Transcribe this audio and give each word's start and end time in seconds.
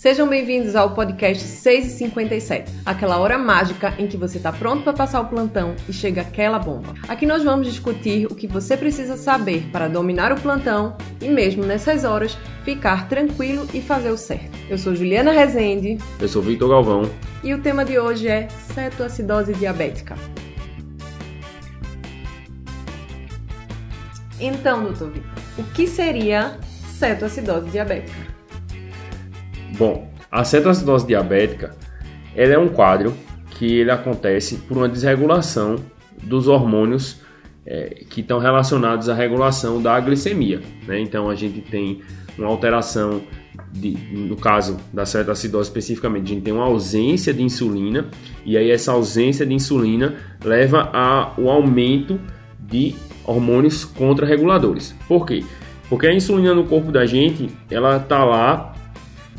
Sejam 0.00 0.26
bem-vindos 0.26 0.74
ao 0.76 0.94
podcast 0.94 1.44
657, 1.44 2.72
aquela 2.86 3.18
hora 3.18 3.36
mágica 3.36 3.92
em 3.98 4.06
que 4.06 4.16
você 4.16 4.38
está 4.38 4.50
pronto 4.50 4.82
para 4.82 4.94
passar 4.94 5.20
o 5.20 5.26
plantão 5.26 5.76
e 5.86 5.92
chega 5.92 6.22
aquela 6.22 6.58
bomba. 6.58 6.94
Aqui 7.06 7.26
nós 7.26 7.44
vamos 7.44 7.66
discutir 7.66 8.24
o 8.24 8.34
que 8.34 8.46
você 8.46 8.78
precisa 8.78 9.18
saber 9.18 9.68
para 9.70 9.88
dominar 9.88 10.32
o 10.32 10.40
plantão 10.40 10.96
e, 11.20 11.28
mesmo 11.28 11.66
nessas 11.66 12.02
horas, 12.02 12.38
ficar 12.64 13.10
tranquilo 13.10 13.68
e 13.74 13.82
fazer 13.82 14.08
o 14.08 14.16
certo. 14.16 14.56
Eu 14.70 14.78
sou 14.78 14.94
Juliana 14.94 15.32
Rezende. 15.32 15.98
Eu 16.18 16.28
sou 16.28 16.40
Victor 16.40 16.70
Galvão. 16.70 17.02
E 17.44 17.52
o 17.52 17.60
tema 17.60 17.84
de 17.84 17.98
hoje 17.98 18.26
é 18.26 18.48
cetoacidose 18.48 19.52
diabética. 19.52 20.14
Então, 24.40 24.82
doutor 24.82 25.10
Victor, 25.10 25.42
o 25.58 25.64
que 25.74 25.86
seria 25.86 26.58
cetoacidose 26.88 27.68
diabética? 27.68 28.29
Bom, 29.80 30.12
a 30.30 30.44
cetoacidose 30.44 31.06
diabética 31.06 31.74
ela 32.36 32.52
é 32.52 32.58
um 32.58 32.68
quadro 32.68 33.14
que 33.52 33.78
ele 33.78 33.90
acontece 33.90 34.56
por 34.56 34.76
uma 34.76 34.86
desregulação 34.86 35.76
dos 36.22 36.48
hormônios 36.48 37.22
é, 37.64 38.04
que 38.10 38.20
estão 38.20 38.38
relacionados 38.38 39.08
à 39.08 39.14
regulação 39.14 39.80
da 39.80 39.98
glicemia. 39.98 40.60
Né? 40.86 41.00
Então 41.00 41.30
a 41.30 41.34
gente 41.34 41.62
tem 41.62 42.02
uma 42.36 42.48
alteração, 42.48 43.22
de, 43.72 43.92
no 44.12 44.36
caso 44.36 44.76
da 44.92 45.06
cetoacidose 45.06 45.70
especificamente, 45.70 46.24
a 46.24 46.34
gente 46.34 46.42
tem 46.42 46.52
uma 46.52 46.66
ausência 46.66 47.32
de 47.32 47.42
insulina 47.42 48.06
e 48.44 48.58
aí 48.58 48.70
essa 48.70 48.92
ausência 48.92 49.46
de 49.46 49.54
insulina 49.54 50.14
leva 50.44 50.90
ao 50.92 51.48
aumento 51.48 52.20
de 52.58 52.94
hormônios 53.24 53.86
contrarreguladores. 53.86 54.94
Por 55.08 55.24
quê? 55.24 55.42
Porque 55.88 56.06
a 56.06 56.12
insulina 56.12 56.52
no 56.52 56.66
corpo 56.66 56.92
da 56.92 57.06
gente, 57.06 57.48
ela 57.70 57.96
está 57.96 58.22
lá 58.22 58.74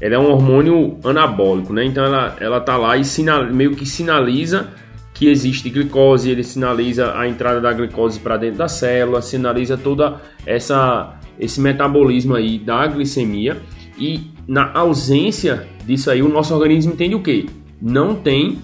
ela 0.01 0.15
é 0.15 0.19
um 0.19 0.31
hormônio 0.31 0.97
anabólico, 1.05 1.71
né? 1.71 1.85
Então 1.85 2.03
ela, 2.03 2.35
ela 2.39 2.59
tá 2.59 2.75
lá 2.75 2.97
e 2.97 3.05
sinal, 3.05 3.45
meio 3.45 3.75
que 3.75 3.85
sinaliza 3.85 4.69
que 5.13 5.29
existe 5.29 5.69
glicose, 5.69 6.31
ele 6.31 6.43
sinaliza 6.43 7.15
a 7.15 7.27
entrada 7.27 7.61
da 7.61 7.71
glicose 7.71 8.19
para 8.19 8.37
dentro 8.37 8.57
da 8.57 8.67
célula, 8.67 9.21
sinaliza 9.21 9.77
toda 9.77 10.19
essa 10.45 11.19
esse 11.39 11.61
metabolismo 11.61 12.35
aí 12.35 12.59
da 12.59 12.85
glicemia 12.87 13.57
e 13.97 14.31
na 14.47 14.71
ausência 14.73 15.67
disso 15.85 16.09
aí 16.09 16.21
o 16.21 16.29
nosso 16.29 16.53
organismo 16.53 16.93
entende 16.93 17.15
o 17.15 17.21
que? 17.21 17.47
Não 17.81 18.15
tem 18.15 18.59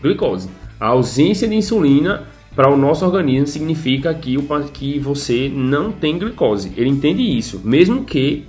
glicose. 0.00 0.48
A 0.78 0.88
ausência 0.88 1.46
de 1.46 1.54
insulina 1.54 2.24
para 2.54 2.72
o 2.72 2.76
nosso 2.76 3.04
organismo 3.04 3.46
significa 3.46 4.12
que, 4.14 4.36
o, 4.36 4.44
que 4.72 4.98
você 4.98 5.50
não 5.52 5.92
tem 5.92 6.18
glicose. 6.18 6.72
Ele 6.76 6.88
entende 6.88 7.22
isso, 7.22 7.60
mesmo 7.64 8.04
que 8.04 8.46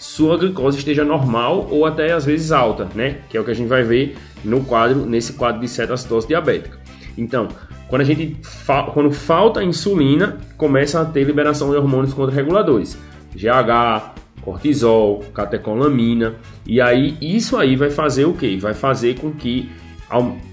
sua 0.00 0.38
glicose 0.38 0.78
esteja 0.78 1.04
normal 1.04 1.68
ou 1.70 1.84
até 1.84 2.12
às 2.12 2.24
vezes 2.24 2.50
alta, 2.50 2.88
né? 2.94 3.18
Que 3.28 3.36
é 3.36 3.40
o 3.40 3.44
que 3.44 3.50
a 3.50 3.54
gente 3.54 3.68
vai 3.68 3.82
ver 3.82 4.16
no 4.42 4.64
quadro, 4.64 5.04
nesse 5.04 5.34
quadro 5.34 5.60
de 5.60 5.68
cetoacidose 5.68 6.26
diabética. 6.26 6.78
Então, 7.18 7.48
quando 7.86 8.00
a 8.00 8.04
gente 8.04 8.34
fa 8.42 8.84
quando 8.84 9.12
falta 9.12 9.62
insulina, 9.62 10.38
começa 10.56 11.02
a 11.02 11.04
ter 11.04 11.24
liberação 11.24 11.70
de 11.70 11.76
hormônios 11.76 12.14
contra-reguladores, 12.14 12.96
GH, 13.34 14.14
cortisol, 14.40 15.22
catecolamina, 15.34 16.34
e 16.66 16.80
aí 16.80 17.18
isso 17.20 17.58
aí 17.58 17.76
vai 17.76 17.90
fazer 17.90 18.24
o 18.24 18.32
que? 18.32 18.56
Vai 18.56 18.72
fazer 18.72 19.20
com 19.20 19.30
que 19.30 19.70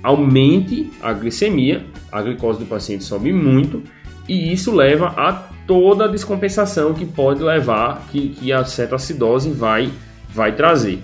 aumente 0.03 0.91
a 1.01 1.13
glicemia, 1.13 1.85
a 2.11 2.21
glicose 2.21 2.59
do 2.59 2.65
paciente 2.65 3.05
sobe 3.05 3.31
muito, 3.31 3.81
e 4.27 4.51
isso 4.51 4.75
leva 4.75 5.13
a 5.15 5.55
toda 5.67 6.05
a 6.05 6.07
descompensação 6.07 6.93
que 6.93 7.05
pode 7.05 7.43
levar, 7.43 8.07
que, 8.09 8.29
que 8.29 8.53
a 8.53 8.63
cetoacidose 8.63 9.51
vai, 9.51 9.91
vai 10.29 10.53
trazer. 10.53 10.99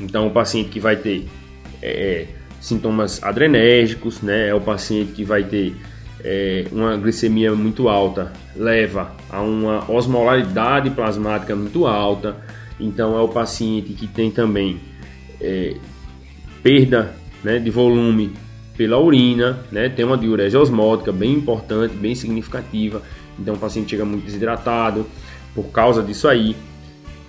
Então, 0.00 0.28
o 0.28 0.30
paciente 0.30 0.70
que 0.70 0.80
vai 0.80 0.96
ter 0.96 1.26
é, 1.82 2.26
sintomas 2.60 3.22
adrenérgicos, 3.22 4.22
né, 4.22 4.48
é 4.48 4.54
o 4.54 4.60
paciente 4.60 5.12
que 5.12 5.24
vai 5.24 5.42
ter 5.42 5.74
é, 6.22 6.64
uma 6.70 6.96
glicemia 6.96 7.54
muito 7.54 7.88
alta, 7.88 8.32
leva 8.56 9.12
a 9.28 9.42
uma 9.42 9.90
osmolaridade 9.90 10.90
plasmática 10.90 11.54
muito 11.56 11.86
alta. 11.86 12.36
Então, 12.78 13.18
é 13.18 13.20
o 13.20 13.28
paciente 13.28 13.92
que 13.92 14.06
tem 14.06 14.30
também 14.30 14.80
é, 15.40 15.74
perda 16.62 17.14
né, 17.42 17.58
de 17.58 17.70
volume 17.70 18.32
pela 18.76 18.98
urina, 18.98 19.60
né, 19.70 19.88
tem 19.88 20.04
uma 20.04 20.16
diurese 20.16 20.56
osmótica 20.56 21.12
bem 21.12 21.32
importante, 21.32 21.94
bem 21.94 22.14
significativa 22.14 23.02
então 23.38 23.54
o 23.54 23.58
paciente 23.58 23.90
chega 23.90 24.04
muito 24.04 24.24
desidratado 24.24 25.06
por 25.54 25.64
causa 25.70 26.02
disso 26.02 26.28
aí. 26.28 26.56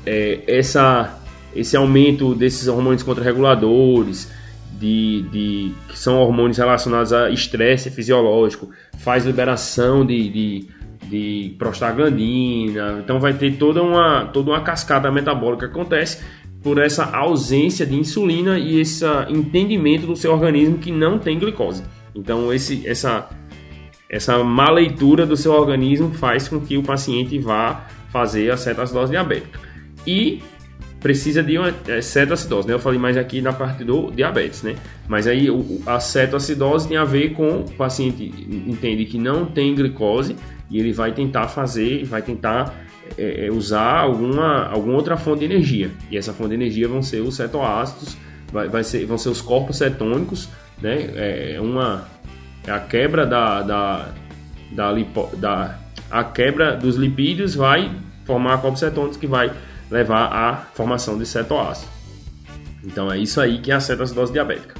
É, 0.05 0.41
essa, 0.47 1.19
esse 1.55 1.75
aumento 1.75 2.35
desses 2.35 2.67
hormônios 2.67 3.03
contrarreguladores, 3.03 4.31
de, 4.79 5.21
de, 5.31 5.71
que 5.87 5.97
são 5.97 6.19
hormônios 6.19 6.57
relacionados 6.57 7.13
a 7.13 7.29
estresse 7.29 7.89
fisiológico, 7.89 8.69
faz 8.99 9.25
liberação 9.25 10.05
de, 10.05 10.29
de, 10.29 10.67
de 11.03 11.55
prostaglandina, 11.57 12.99
então 13.03 13.19
vai 13.19 13.33
ter 13.33 13.55
toda 13.57 13.81
uma, 13.81 14.25
toda 14.25 14.51
uma 14.51 14.61
cascata 14.61 15.11
metabólica 15.11 15.67
que 15.67 15.73
acontece 15.73 16.21
por 16.61 16.79
essa 16.79 17.05
ausência 17.15 17.85
de 17.85 17.95
insulina 17.95 18.57
e 18.57 18.79
esse 18.79 19.05
entendimento 19.29 20.07
do 20.07 20.15
seu 20.15 20.33
organismo 20.33 20.77
que 20.77 20.91
não 20.91 21.19
tem 21.19 21.37
glicose. 21.37 21.83
Então 22.13 22.51
esse, 22.51 22.87
essa 22.87 23.29
essa 24.09 24.43
má 24.43 24.69
leitura 24.69 25.25
do 25.25 25.35
seu 25.35 25.53
organismo 25.53 26.13
faz 26.13 26.47
com 26.47 26.59
que 26.59 26.77
o 26.77 26.83
paciente 26.83 27.37
vá 27.39 27.87
fazer 28.11 28.51
a 28.51 28.57
cetoacidose 28.57 29.11
diabética. 29.11 29.59
E 30.05 30.41
precisa 30.99 31.43
de 31.43 31.57
uma 31.57 31.73
é, 31.87 32.01
cetoacidose, 32.01 32.67
né? 32.67 32.73
Eu 32.73 32.79
falei 32.79 32.99
mais 32.99 33.17
aqui 33.17 33.41
na 33.41 33.53
parte 33.53 33.83
do 33.83 34.11
diabetes, 34.11 34.63
né? 34.63 34.75
Mas 35.07 35.27
aí 35.27 35.47
a 35.85 35.99
cetoacidose 35.99 36.87
tem 36.87 36.97
a 36.97 37.03
ver 37.03 37.33
com 37.33 37.59
o 37.59 37.71
paciente 37.71 38.33
entende 38.67 39.05
que 39.05 39.17
não 39.17 39.45
tem 39.45 39.75
glicose 39.75 40.35
e 40.69 40.79
ele 40.79 40.91
vai 40.91 41.11
tentar 41.11 41.47
fazer, 41.47 42.05
vai 42.05 42.21
tentar 42.21 42.73
é, 43.17 43.45
é, 43.45 43.51
usar 43.51 43.99
alguma, 43.99 44.65
alguma 44.67 44.95
outra 44.95 45.17
fonte 45.17 45.39
de 45.39 45.45
energia. 45.45 45.91
E 46.09 46.17
essa 46.17 46.33
fonte 46.33 46.49
de 46.49 46.55
energia 46.55 46.87
vão 46.87 47.01
ser 47.01 47.21
os 47.21 47.35
cetoácidos, 47.35 48.17
vai, 48.51 48.67
vai 48.67 48.83
ser, 48.83 49.05
vão 49.05 49.17
ser 49.17 49.29
os 49.29 49.41
corpos 49.41 49.77
cetônicos, 49.77 50.49
né? 50.81 51.11
É 51.55 51.61
uma 51.61 52.07
a 52.67 52.79
quebra 52.79 53.25
da, 53.25 53.61
da, 53.61 54.09
da, 54.71 54.91
lipo, 54.91 55.29
da 55.35 55.77
a 56.09 56.23
quebra 56.23 56.75
dos 56.75 56.95
lipídios 56.95 57.55
vai 57.55 57.91
formar 58.25 58.59
corpos 58.59 58.79
cetônicos 58.79 59.17
que 59.17 59.27
vai 59.27 59.51
levar 59.89 60.25
à 60.25 60.55
formação 60.73 61.17
de 61.17 61.25
cetoácido. 61.25 61.91
Então 62.83 63.11
é 63.11 63.17
isso 63.17 63.39
aí 63.41 63.59
que 63.59 63.71
é 63.71 63.75
a 63.75 63.79
cetoacidose 63.79 64.31
diabética. 64.31 64.75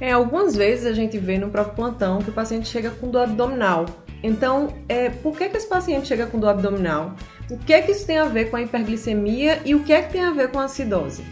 É, 0.00 0.12
algumas 0.12 0.54
vezes 0.54 0.86
a 0.86 0.92
gente 0.92 1.18
vê 1.18 1.38
no 1.38 1.48
próprio 1.48 1.74
plantão 1.74 2.18
que 2.20 2.28
o 2.28 2.32
paciente 2.32 2.68
chega 2.68 2.90
com 2.90 3.10
dor 3.10 3.22
abdominal. 3.22 3.86
Então, 4.22 4.74
é, 4.88 5.08
por 5.08 5.36
que, 5.36 5.48
que 5.48 5.56
esse 5.56 5.68
paciente 5.68 6.08
chega 6.08 6.26
com 6.26 6.38
dor 6.38 6.50
abdominal? 6.50 7.14
O 7.50 7.56
que 7.58 7.72
é 7.72 7.80
que 7.80 7.92
isso 7.92 8.06
tem 8.06 8.18
a 8.18 8.24
ver 8.24 8.50
com 8.50 8.56
a 8.56 8.62
hiperglicemia 8.62 9.60
e 9.64 9.74
o 9.74 9.84
que 9.84 9.92
é 9.92 10.02
que 10.02 10.12
tem 10.12 10.24
a 10.24 10.32
ver 10.32 10.50
com 10.50 10.58
a 10.58 10.64
acidose? 10.64 11.24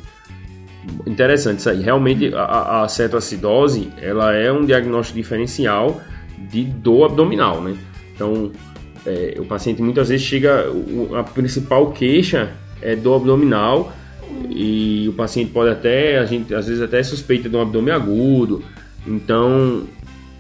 Interessante 1.07 1.59
isso 1.59 1.71
aí. 1.71 1.83
Realmente 1.83 2.35
a, 2.35 2.83
a 2.83 2.89
cetoacidose 2.89 3.91
ela 4.01 4.35
é 4.35 4.53
um 4.53 4.65
diagnóstico 4.65 5.19
diferencial 5.19 6.01
de 6.39 6.65
dor 6.65 7.07
abdominal, 7.07 7.61
né? 7.61 7.77
Então 8.15 8.51
é, 9.07 9.35
o 9.39 9.45
paciente 9.45 9.83
muitas 9.83 10.09
vezes 10.09 10.27
chega, 10.27 10.67
a 11.19 11.23
principal 11.23 11.91
queixa 11.93 12.51
é 12.81 12.97
dor 12.97 13.17
abdominal 13.17 13.93
e 14.49 15.07
o 15.09 15.13
paciente 15.13 15.51
pode 15.51 15.71
até, 15.71 16.19
a 16.19 16.25
gente 16.25 16.55
às 16.55 16.67
vezes 16.67 16.83
até 16.83 17.03
suspeita 17.03 17.49
de 17.49 17.57
um 17.57 17.61
abdômen 17.61 17.93
agudo. 17.93 18.63
Então 19.07 19.85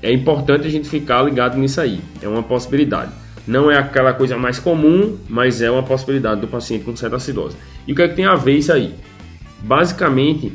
é 0.03 0.12
importante 0.12 0.66
a 0.66 0.71
gente 0.71 0.88
ficar 0.88 1.22
ligado 1.22 1.59
nisso 1.59 1.81
aí. 1.81 2.00
É 2.22 2.28
uma 2.28 2.43
possibilidade. 2.43 3.12
Não 3.47 3.71
é 3.71 3.78
aquela 3.78 4.15
coisa 4.15 4.38
mais 4.38 4.59
comum, 4.59 5.19
mas 5.28 5.61
é 5.61 5.71
uma 5.71 5.82
possibilidade 5.82 6.41
do 6.41 6.49
paciente 6.49 6.84
com 6.84 6.97
cetoacidose. 6.97 7.56
E 7.87 7.93
o 7.93 7.94
que 7.94 8.03
é 8.03 8.09
que 8.09 8.15
tem 8.15 8.25
a 8.25 8.34
ver 8.34 8.56
isso 8.56 8.72
aí? 8.72 8.94
Basicamente, 9.65 10.53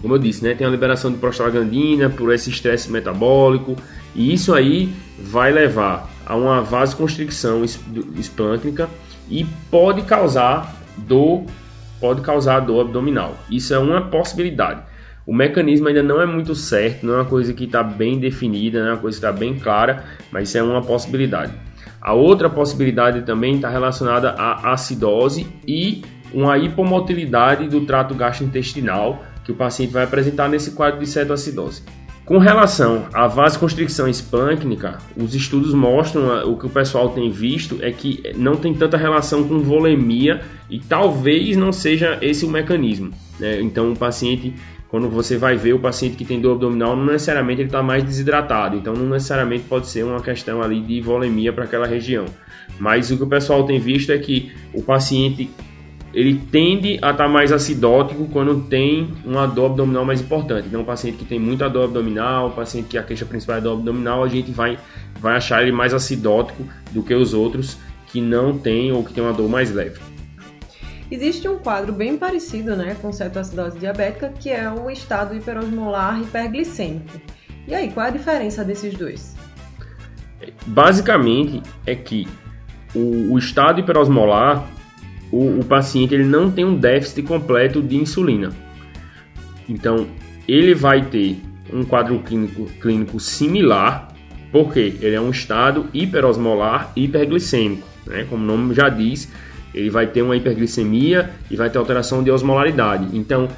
como 0.00 0.14
eu 0.14 0.18
disse, 0.18 0.42
né, 0.42 0.54
tem 0.54 0.66
a 0.66 0.70
liberação 0.70 1.12
de 1.12 1.18
prostaglandina 1.18 2.08
por 2.08 2.32
esse 2.32 2.48
estresse 2.48 2.90
metabólico, 2.90 3.76
e 4.14 4.32
isso 4.32 4.54
aí 4.54 4.90
vai 5.18 5.52
levar 5.52 6.10
a 6.24 6.34
uma 6.34 6.62
vasoconstricção 6.62 7.62
esplâncnica 8.18 8.88
e 9.28 9.44
pode 9.70 10.02
causar 10.02 10.74
dor, 10.96 11.44
pode 12.00 12.22
causar 12.22 12.60
dor 12.60 12.80
abdominal. 12.80 13.36
Isso 13.50 13.74
é 13.74 13.78
uma 13.78 14.00
possibilidade. 14.00 14.80
O 15.26 15.34
mecanismo 15.34 15.88
ainda 15.88 16.02
não 16.02 16.20
é 16.20 16.24
muito 16.24 16.54
certo, 16.54 17.04
não 17.04 17.14
é 17.14 17.16
uma 17.18 17.24
coisa 17.26 17.52
que 17.52 17.64
está 17.64 17.82
bem 17.82 18.18
definida, 18.18 18.80
não 18.80 18.88
é 18.88 18.92
uma 18.92 19.00
coisa 19.00 19.20
que 19.20 19.26
está 19.26 19.38
bem 19.38 19.58
clara, 19.58 20.04
mas 20.30 20.48
isso 20.48 20.56
é 20.56 20.62
uma 20.62 20.80
possibilidade. 20.80 21.52
A 22.00 22.14
outra 22.14 22.48
possibilidade 22.48 23.22
também 23.22 23.56
está 23.56 23.68
relacionada 23.68 24.30
à 24.30 24.72
acidose 24.72 25.46
e 25.66 26.02
uma 26.32 26.58
hipomotilidade 26.58 27.68
do 27.68 27.82
trato 27.82 28.14
gastrointestinal 28.14 29.24
que 29.44 29.52
o 29.52 29.54
paciente 29.54 29.92
vai 29.92 30.04
apresentar 30.04 30.48
nesse 30.48 30.72
quadro 30.72 31.00
de 31.00 31.06
cetoacidose. 31.06 31.82
Com 32.26 32.38
relação 32.38 33.06
à 33.14 33.28
vasoconstricção 33.28 34.08
esplâncnica, 34.08 34.98
os 35.16 35.32
estudos 35.32 35.72
mostram 35.72 36.32
ah, 36.32 36.44
o 36.44 36.56
que 36.56 36.66
o 36.66 36.68
pessoal 36.68 37.10
tem 37.10 37.30
visto 37.30 37.78
é 37.80 37.92
que 37.92 38.20
não 38.34 38.56
tem 38.56 38.74
tanta 38.74 38.96
relação 38.96 39.46
com 39.46 39.60
volemia 39.60 40.40
e 40.68 40.80
talvez 40.80 41.56
não 41.56 41.70
seja 41.70 42.18
esse 42.20 42.44
o 42.44 42.50
mecanismo. 42.50 43.12
Né? 43.38 43.60
Então, 43.60 43.92
o 43.92 43.96
paciente, 43.96 44.52
quando 44.88 45.08
você 45.08 45.36
vai 45.36 45.56
ver 45.56 45.74
o 45.74 45.78
paciente 45.78 46.16
que 46.16 46.24
tem 46.24 46.40
dor 46.40 46.54
abdominal, 46.54 46.96
não 46.96 47.06
necessariamente 47.06 47.60
ele 47.60 47.68
está 47.68 47.80
mais 47.80 48.02
desidratado. 48.02 48.76
Então, 48.76 48.92
não 48.92 49.06
necessariamente 49.06 49.62
pode 49.68 49.86
ser 49.86 50.04
uma 50.04 50.20
questão 50.20 50.60
ali 50.60 50.80
de 50.80 51.00
volemia 51.00 51.52
para 51.52 51.62
aquela 51.62 51.86
região. 51.86 52.24
Mas 52.80 53.08
o 53.12 53.16
que 53.16 53.22
o 53.22 53.28
pessoal 53.28 53.62
tem 53.62 53.78
visto 53.78 54.10
é 54.10 54.18
que 54.18 54.50
o 54.74 54.82
paciente 54.82 55.48
ele 56.16 56.40
tende 56.50 56.94
a 56.94 57.10
estar 57.10 57.14
tá 57.14 57.28
mais 57.28 57.52
acidótico 57.52 58.26
quando 58.32 58.62
tem 58.62 59.12
uma 59.22 59.46
dor 59.46 59.66
abdominal 59.66 60.02
mais 60.02 60.18
importante. 60.18 60.66
Então, 60.66 60.80
um 60.80 60.84
paciente 60.84 61.18
que 61.18 61.26
tem 61.26 61.38
muita 61.38 61.68
dor 61.68 61.84
abdominal, 61.84 62.48
um 62.48 62.52
paciente 62.52 62.86
que 62.88 62.96
a 62.96 63.02
queixa 63.02 63.26
principal 63.26 63.58
é 63.58 63.60
dor 63.60 63.74
abdominal, 63.74 64.24
a 64.24 64.28
gente 64.28 64.50
vai, 64.50 64.78
vai 65.20 65.36
achar 65.36 65.60
ele 65.60 65.72
mais 65.72 65.92
acidótico 65.92 66.64
do 66.90 67.02
que 67.02 67.14
os 67.14 67.34
outros 67.34 67.76
que 68.06 68.22
não 68.22 68.56
tem 68.56 68.90
ou 68.92 69.04
que 69.04 69.12
tem 69.12 69.22
uma 69.22 69.34
dor 69.34 69.46
mais 69.46 69.70
leve. 69.70 70.00
Existe 71.10 71.46
um 71.48 71.58
quadro 71.58 71.92
bem 71.92 72.16
parecido 72.16 72.74
né, 72.74 72.96
com 73.02 73.12
cetoacidose 73.12 73.78
diabética, 73.78 74.32
que 74.40 74.48
é 74.48 74.70
o 74.70 74.90
estado 74.90 75.36
hiperosmolar 75.36 76.18
hiperglicêmico. 76.18 77.20
E 77.68 77.74
aí, 77.74 77.90
qual 77.90 78.06
é 78.06 78.08
a 78.08 78.12
diferença 78.12 78.64
desses 78.64 78.94
dois? 78.94 79.36
Basicamente 80.66 81.62
é 81.84 81.94
que 81.94 82.26
o, 82.94 83.34
o 83.34 83.38
estado 83.38 83.80
hiperosmolar, 83.80 84.66
o, 85.30 85.60
o 85.60 85.64
paciente 85.64 86.14
ele 86.14 86.24
não 86.24 86.50
tem 86.50 86.64
um 86.64 86.76
déficit 86.76 87.22
completo 87.22 87.82
de 87.82 87.96
insulina. 87.96 88.52
Então, 89.68 90.06
ele 90.46 90.74
vai 90.74 91.04
ter 91.04 91.40
um 91.72 91.84
quadro 91.84 92.18
clínico, 92.20 92.66
clínico 92.80 93.18
similar, 93.18 94.08
porque 94.52 94.94
ele 95.00 95.14
é 95.14 95.20
um 95.20 95.30
estado 95.30 95.86
hiperosmolar 95.92 96.92
hiperglicêmico, 96.94 97.86
né? 98.06 98.26
como 98.28 98.42
o 98.42 98.46
nome 98.46 98.74
já 98.74 98.88
diz, 98.88 99.30
ele 99.74 99.90
vai 99.90 100.06
ter 100.06 100.22
uma 100.22 100.36
hiperglicemia 100.36 101.30
e 101.50 101.56
vai 101.56 101.68
ter 101.68 101.78
alteração 101.78 102.22
de 102.22 102.30
osmolaridade. 102.30 103.08
Então, 103.16 103.48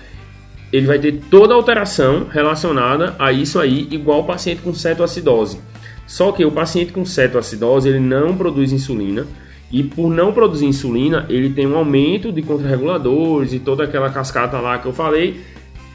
ele 0.73 0.87
vai 0.87 0.99
ter 0.99 1.21
toda 1.31 1.55
a 1.55 1.57
alteração 1.57 2.27
relacionada 2.29 3.15
a 3.19 3.33
isso 3.33 3.59
aí, 3.59 3.87
igual 3.91 4.21
o 4.21 4.25
paciente 4.25 4.61
com 4.63 4.75
cetoacidose. 4.75 5.61
Só 6.07 6.33
que 6.33 6.45
o 6.45 6.51
paciente 6.51 6.93
com 6.93 7.05
cetoacidose, 7.05 7.89
ele 7.89 8.01
não 8.01 8.37
produz 8.37 8.73
insulina, 8.73 9.27
e 9.71 9.83
por 9.83 10.11
não 10.11 10.33
produzir 10.33 10.67
insulina, 10.67 11.27
ele 11.29 11.51
tem 11.51 11.67
um 11.67 11.77
aumento 11.77 12.33
de 12.33 12.43
contrarreguladores 12.43 13.53
e 13.53 13.59
toda 13.59 13.85
aquela 13.85 14.11
cascata 14.11 14.59
lá 14.61 14.79
que 14.79 14.87
eu 14.87 14.93
falei, 14.93 15.41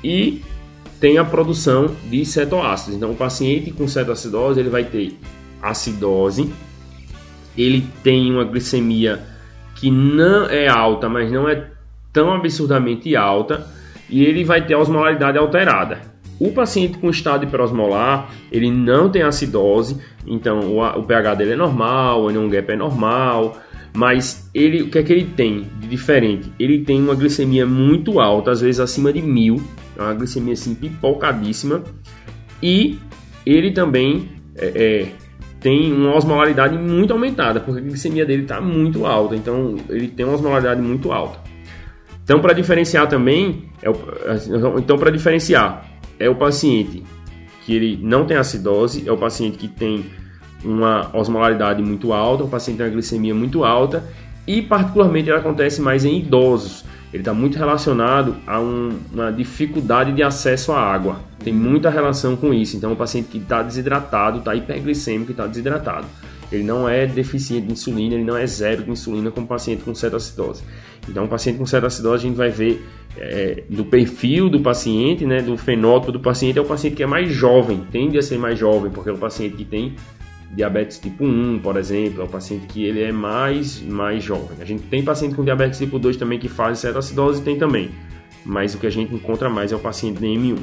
e 0.03 0.41
tem 0.99 1.17
a 1.17 1.25
produção 1.25 1.89
de 2.09 2.23
cetoácidos. 2.25 2.95
Então, 2.95 3.11
o 3.11 3.15
paciente 3.15 3.71
com 3.71 3.87
cetoacidose, 3.87 4.59
ele 4.59 4.69
vai 4.69 4.83
ter 4.83 5.17
acidose, 5.61 6.53
ele 7.57 7.85
tem 8.03 8.31
uma 8.31 8.43
glicemia 8.43 9.21
que 9.75 9.89
não 9.89 10.45
é 10.45 10.67
alta, 10.67 11.09
mas 11.09 11.31
não 11.31 11.49
é 11.49 11.67
tão 12.11 12.31
absurdamente 12.31 13.15
alta, 13.15 13.67
e 14.09 14.23
ele 14.23 14.43
vai 14.43 14.65
ter 14.65 14.75
a 14.75 14.79
osmolaridade 14.79 15.37
alterada. 15.37 16.12
O 16.43 16.51
paciente 16.51 16.97
com 16.97 17.09
estado 17.09 17.45
hiperosmolar, 17.45 18.29
ele 18.51 18.69
não 18.69 19.09
tem 19.09 19.21
acidose, 19.21 19.97
então 20.27 20.77
o, 20.77 21.03
pH 21.03 21.35
dele 21.35 21.53
é 21.53 21.55
normal, 21.55 22.23
o 22.23 22.27
anion 22.27 22.49
gap 22.49 22.69
é 22.69 22.75
normal, 22.75 23.57
mas 23.93 24.49
ele, 24.53 24.81
o 24.81 24.89
que 24.89 24.97
é 24.97 25.03
que 25.03 25.13
ele 25.13 25.23
tem 25.23 25.65
de 25.79 25.87
diferente? 25.87 26.51
Ele 26.59 26.83
tem 26.83 27.01
uma 27.01 27.15
glicemia 27.15 27.65
muito 27.65 28.19
alta, 28.19 28.51
às 28.51 28.59
vezes 28.59 28.81
acima 28.81 29.13
de 29.13 29.21
mil, 29.21 29.63
é 29.97 30.01
uma 30.01 30.13
glicemia 30.13 30.51
assim 30.51 30.75
pipocadíssima, 30.75 31.81
e 32.61 32.99
ele 33.45 33.71
também 33.71 34.27
é, 34.57 34.65
é, 34.75 35.07
tem 35.61 35.93
uma 35.93 36.13
osmolaridade 36.13 36.77
muito 36.77 37.13
aumentada, 37.13 37.61
porque 37.61 37.79
a 37.79 37.83
glicemia 37.83 38.25
dele 38.25 38.41
está 38.41 38.59
muito 38.59 39.05
alta, 39.05 39.33
então 39.33 39.77
ele 39.87 40.09
tem 40.09 40.25
uma 40.25 40.35
osmolaridade 40.35 40.81
muito 40.81 41.09
alta. 41.13 41.39
Então, 42.21 42.41
para 42.41 42.51
diferenciar 42.51 43.07
também, 43.07 43.69
é 43.81 43.89
o, 43.89 43.95
então 44.77 44.97
para 44.97 45.09
diferenciar 45.09 45.92
é 46.23 46.29
o 46.29 46.35
paciente 46.35 47.03
que 47.65 47.73
ele 47.75 47.99
não 48.01 48.25
tem 48.25 48.37
acidose, 48.37 49.07
é 49.07 49.11
o 49.11 49.17
paciente 49.17 49.57
que 49.57 49.67
tem 49.67 50.05
uma 50.63 51.09
osmolaridade 51.13 51.81
muito 51.81 52.13
alta, 52.13 52.43
o 52.43 52.47
paciente 52.47 52.77
tem 52.77 52.85
uma 52.85 52.91
glicemia 52.91 53.33
muito 53.33 53.63
alta 53.63 54.03
e 54.47 54.61
particularmente 54.61 55.29
ele 55.29 55.37
acontece 55.37 55.81
mais 55.81 56.05
em 56.05 56.19
idosos. 56.19 56.85
Ele 57.13 57.21
está 57.21 57.33
muito 57.33 57.57
relacionado 57.57 58.35
a 58.47 58.59
um, 58.59 58.97
uma 59.13 59.31
dificuldade 59.31 60.11
de 60.13 60.23
acesso 60.23 60.71
à 60.71 60.79
água. 60.79 61.19
Tem 61.43 61.53
muita 61.53 61.89
relação 61.89 62.35
com 62.35 62.51
isso. 62.51 62.75
Então, 62.75 62.91
o 62.91 62.95
paciente 62.95 63.27
que 63.27 63.37
está 63.37 63.61
desidratado, 63.61 64.39
está 64.39 64.55
hiperglicêmico 64.55 65.29
e 65.29 65.33
está 65.33 65.45
desidratado. 65.45 66.07
Ele 66.55 66.63
não 66.63 66.87
é 66.87 67.05
deficiente 67.05 67.67
de 67.67 67.73
insulina, 67.73 68.15
ele 68.15 68.23
não 68.23 68.37
é 68.37 68.45
zero 68.45 68.83
de 68.83 68.91
insulina 68.91 69.31
como 69.31 69.47
paciente 69.47 69.83
com 69.83 69.93
cetoacidose. 69.93 70.63
Então, 71.07 71.25
o 71.25 71.27
paciente 71.27 71.57
com 71.57 71.65
cetoacidose, 71.65 72.25
a 72.25 72.27
gente 72.29 72.37
vai 72.37 72.49
ver 72.49 72.85
é, 73.17 73.63
do 73.69 73.85
perfil 73.85 74.49
do 74.49 74.59
paciente, 74.61 75.25
né, 75.25 75.41
do 75.41 75.57
fenótipo 75.57 76.11
do 76.11 76.19
paciente, 76.19 76.57
é 76.57 76.61
o 76.61 76.65
paciente 76.65 76.95
que 76.95 77.03
é 77.03 77.07
mais 77.07 77.31
jovem, 77.31 77.83
tende 77.91 78.17
a 78.17 78.21
ser 78.21 78.37
mais 78.37 78.57
jovem, 78.57 78.91
porque 78.91 79.09
é 79.09 79.13
o 79.13 79.17
paciente 79.17 79.55
que 79.55 79.65
tem 79.65 79.95
diabetes 80.53 80.99
tipo 80.99 81.25
1, 81.25 81.59
por 81.59 81.77
exemplo, 81.77 82.21
é 82.21 82.25
um 82.25 82.29
paciente 82.29 82.67
que 82.67 82.83
ele 82.85 83.01
é 83.01 83.11
mais, 83.11 83.81
mais 83.81 84.23
jovem. 84.23 84.57
A 84.61 84.65
gente 84.65 84.83
tem 84.83 85.03
paciente 85.03 85.35
com 85.35 85.43
diabetes 85.43 85.79
tipo 85.79 85.97
2 85.97 86.17
também 86.17 86.39
que 86.39 86.47
faz 86.47 86.79
cetoacidose, 86.79 87.41
tem 87.41 87.57
também. 87.57 87.89
Mas 88.45 88.75
o 88.75 88.77
que 88.77 88.85
a 88.85 88.89
gente 88.89 89.13
encontra 89.13 89.49
mais 89.49 89.71
é 89.71 89.75
o 89.75 89.79
paciente 89.79 90.19
de 90.19 90.25
M1. 90.27 90.57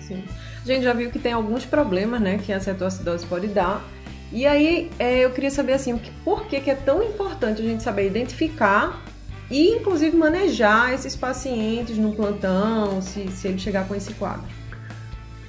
Sim. 0.00 0.22
A 0.62 0.66
gente 0.66 0.84
já 0.84 0.92
viu 0.92 1.10
que 1.10 1.18
tem 1.18 1.32
alguns 1.32 1.64
problemas, 1.64 2.20
né, 2.20 2.38
que 2.38 2.52
a 2.52 2.60
cetoacidose 2.60 3.26
pode 3.26 3.48
dar. 3.48 3.84
E 4.32 4.46
aí, 4.46 4.90
é, 4.98 5.18
eu 5.18 5.30
queria 5.30 5.50
saber 5.50 5.74
assim, 5.74 6.00
por 6.24 6.46
que, 6.46 6.58
que 6.58 6.70
é 6.70 6.74
tão 6.74 7.02
importante 7.02 7.60
a 7.60 7.64
gente 7.64 7.82
saber 7.82 8.06
identificar 8.06 9.04
e, 9.50 9.68
inclusive, 9.68 10.16
manejar 10.16 10.94
esses 10.94 11.14
pacientes 11.14 11.98
no 11.98 12.12
plantão, 12.12 13.02
se, 13.02 13.28
se 13.28 13.48
ele 13.48 13.58
chegar 13.58 13.86
com 13.86 13.94
esse 13.94 14.14
quadro? 14.14 14.46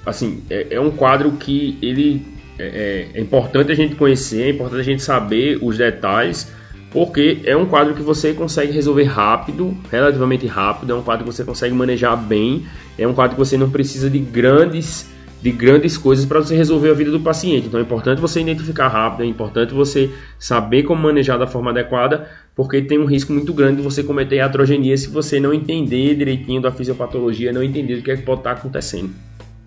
Assim, 0.04 0.42
é, 0.50 0.74
é 0.74 0.80
um 0.80 0.90
quadro 0.90 1.32
que 1.32 1.78
ele 1.80 2.26
é, 2.58 3.08
é, 3.14 3.18
é, 3.18 3.20
importante 3.20 3.72
a 3.72 3.74
gente 3.74 3.94
conhecer, 3.94 4.42
é 4.42 4.50
importante 4.50 4.80
a 4.80 4.84
gente 4.84 5.02
saber 5.02 5.58
os 5.62 5.78
detalhes, 5.78 6.52
porque 6.90 7.40
é 7.44 7.56
um 7.56 7.64
quadro 7.64 7.94
que 7.94 8.02
você 8.02 8.34
consegue 8.34 8.70
resolver 8.70 9.04
rápido, 9.04 9.74
relativamente 9.90 10.46
rápido, 10.46 10.92
é 10.92 10.94
um 10.94 11.02
quadro 11.02 11.24
que 11.24 11.32
você 11.32 11.42
consegue 11.42 11.74
manejar 11.74 12.16
bem, 12.16 12.66
é 12.98 13.08
um 13.08 13.14
quadro 13.14 13.34
que 13.34 13.40
você 13.40 13.56
não 13.56 13.70
precisa 13.70 14.10
de 14.10 14.18
grandes 14.18 15.08
de 15.44 15.52
grandes 15.52 15.98
coisas 15.98 16.24
para 16.24 16.40
você 16.40 16.56
resolver 16.56 16.88
a 16.88 16.94
vida 16.94 17.10
do 17.10 17.20
paciente. 17.20 17.66
Então 17.66 17.78
é 17.78 17.82
importante 17.82 18.18
você 18.18 18.40
identificar 18.40 18.88
rápido, 18.88 19.24
é 19.24 19.26
importante 19.26 19.74
você 19.74 20.10
saber 20.38 20.84
como 20.84 21.02
manejar 21.02 21.38
da 21.38 21.46
forma 21.46 21.70
adequada, 21.70 22.26
porque 22.56 22.80
tem 22.80 22.98
um 22.98 23.04
risco 23.04 23.30
muito 23.30 23.52
grande 23.52 23.76
de 23.76 23.82
você 23.82 24.02
cometer 24.02 24.40
atrogenia 24.40 24.96
se 24.96 25.10
você 25.10 25.38
não 25.38 25.52
entender 25.52 26.14
direitinho 26.14 26.62
da 26.62 26.72
fisiopatologia, 26.72 27.52
não 27.52 27.62
entender 27.62 27.98
o 27.98 28.02
que 28.02 28.10
é 28.10 28.16
que 28.16 28.22
pode 28.22 28.40
estar 28.40 28.52
acontecendo. 28.52 29.10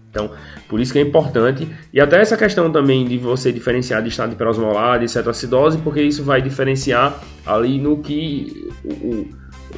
Então, 0.10 0.32
por 0.68 0.80
isso 0.80 0.92
que 0.92 0.98
é 0.98 1.04
importante. 1.04 1.68
E 1.94 2.02
até 2.02 2.20
essa 2.20 2.36
questão 2.36 2.72
também 2.72 3.06
de 3.06 3.20
você 3.20 3.52
diferenciar 3.52 4.02
de 4.02 4.10
estado 4.10 4.34
hiperosmolar, 4.34 5.00
de 5.00 5.08
cetoacidose, 5.08 5.78
porque 5.78 6.02
isso 6.02 6.24
vai 6.24 6.42
diferenciar 6.42 7.22
ali 7.46 7.78
no 7.78 8.00
que 8.00 8.68
o, 8.84 9.28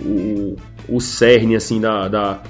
o, 0.01 0.55
o 0.87 1.01
cerne 1.01 1.57
assim, 1.57 1.81
da, 1.81 2.07
da, 2.07 2.41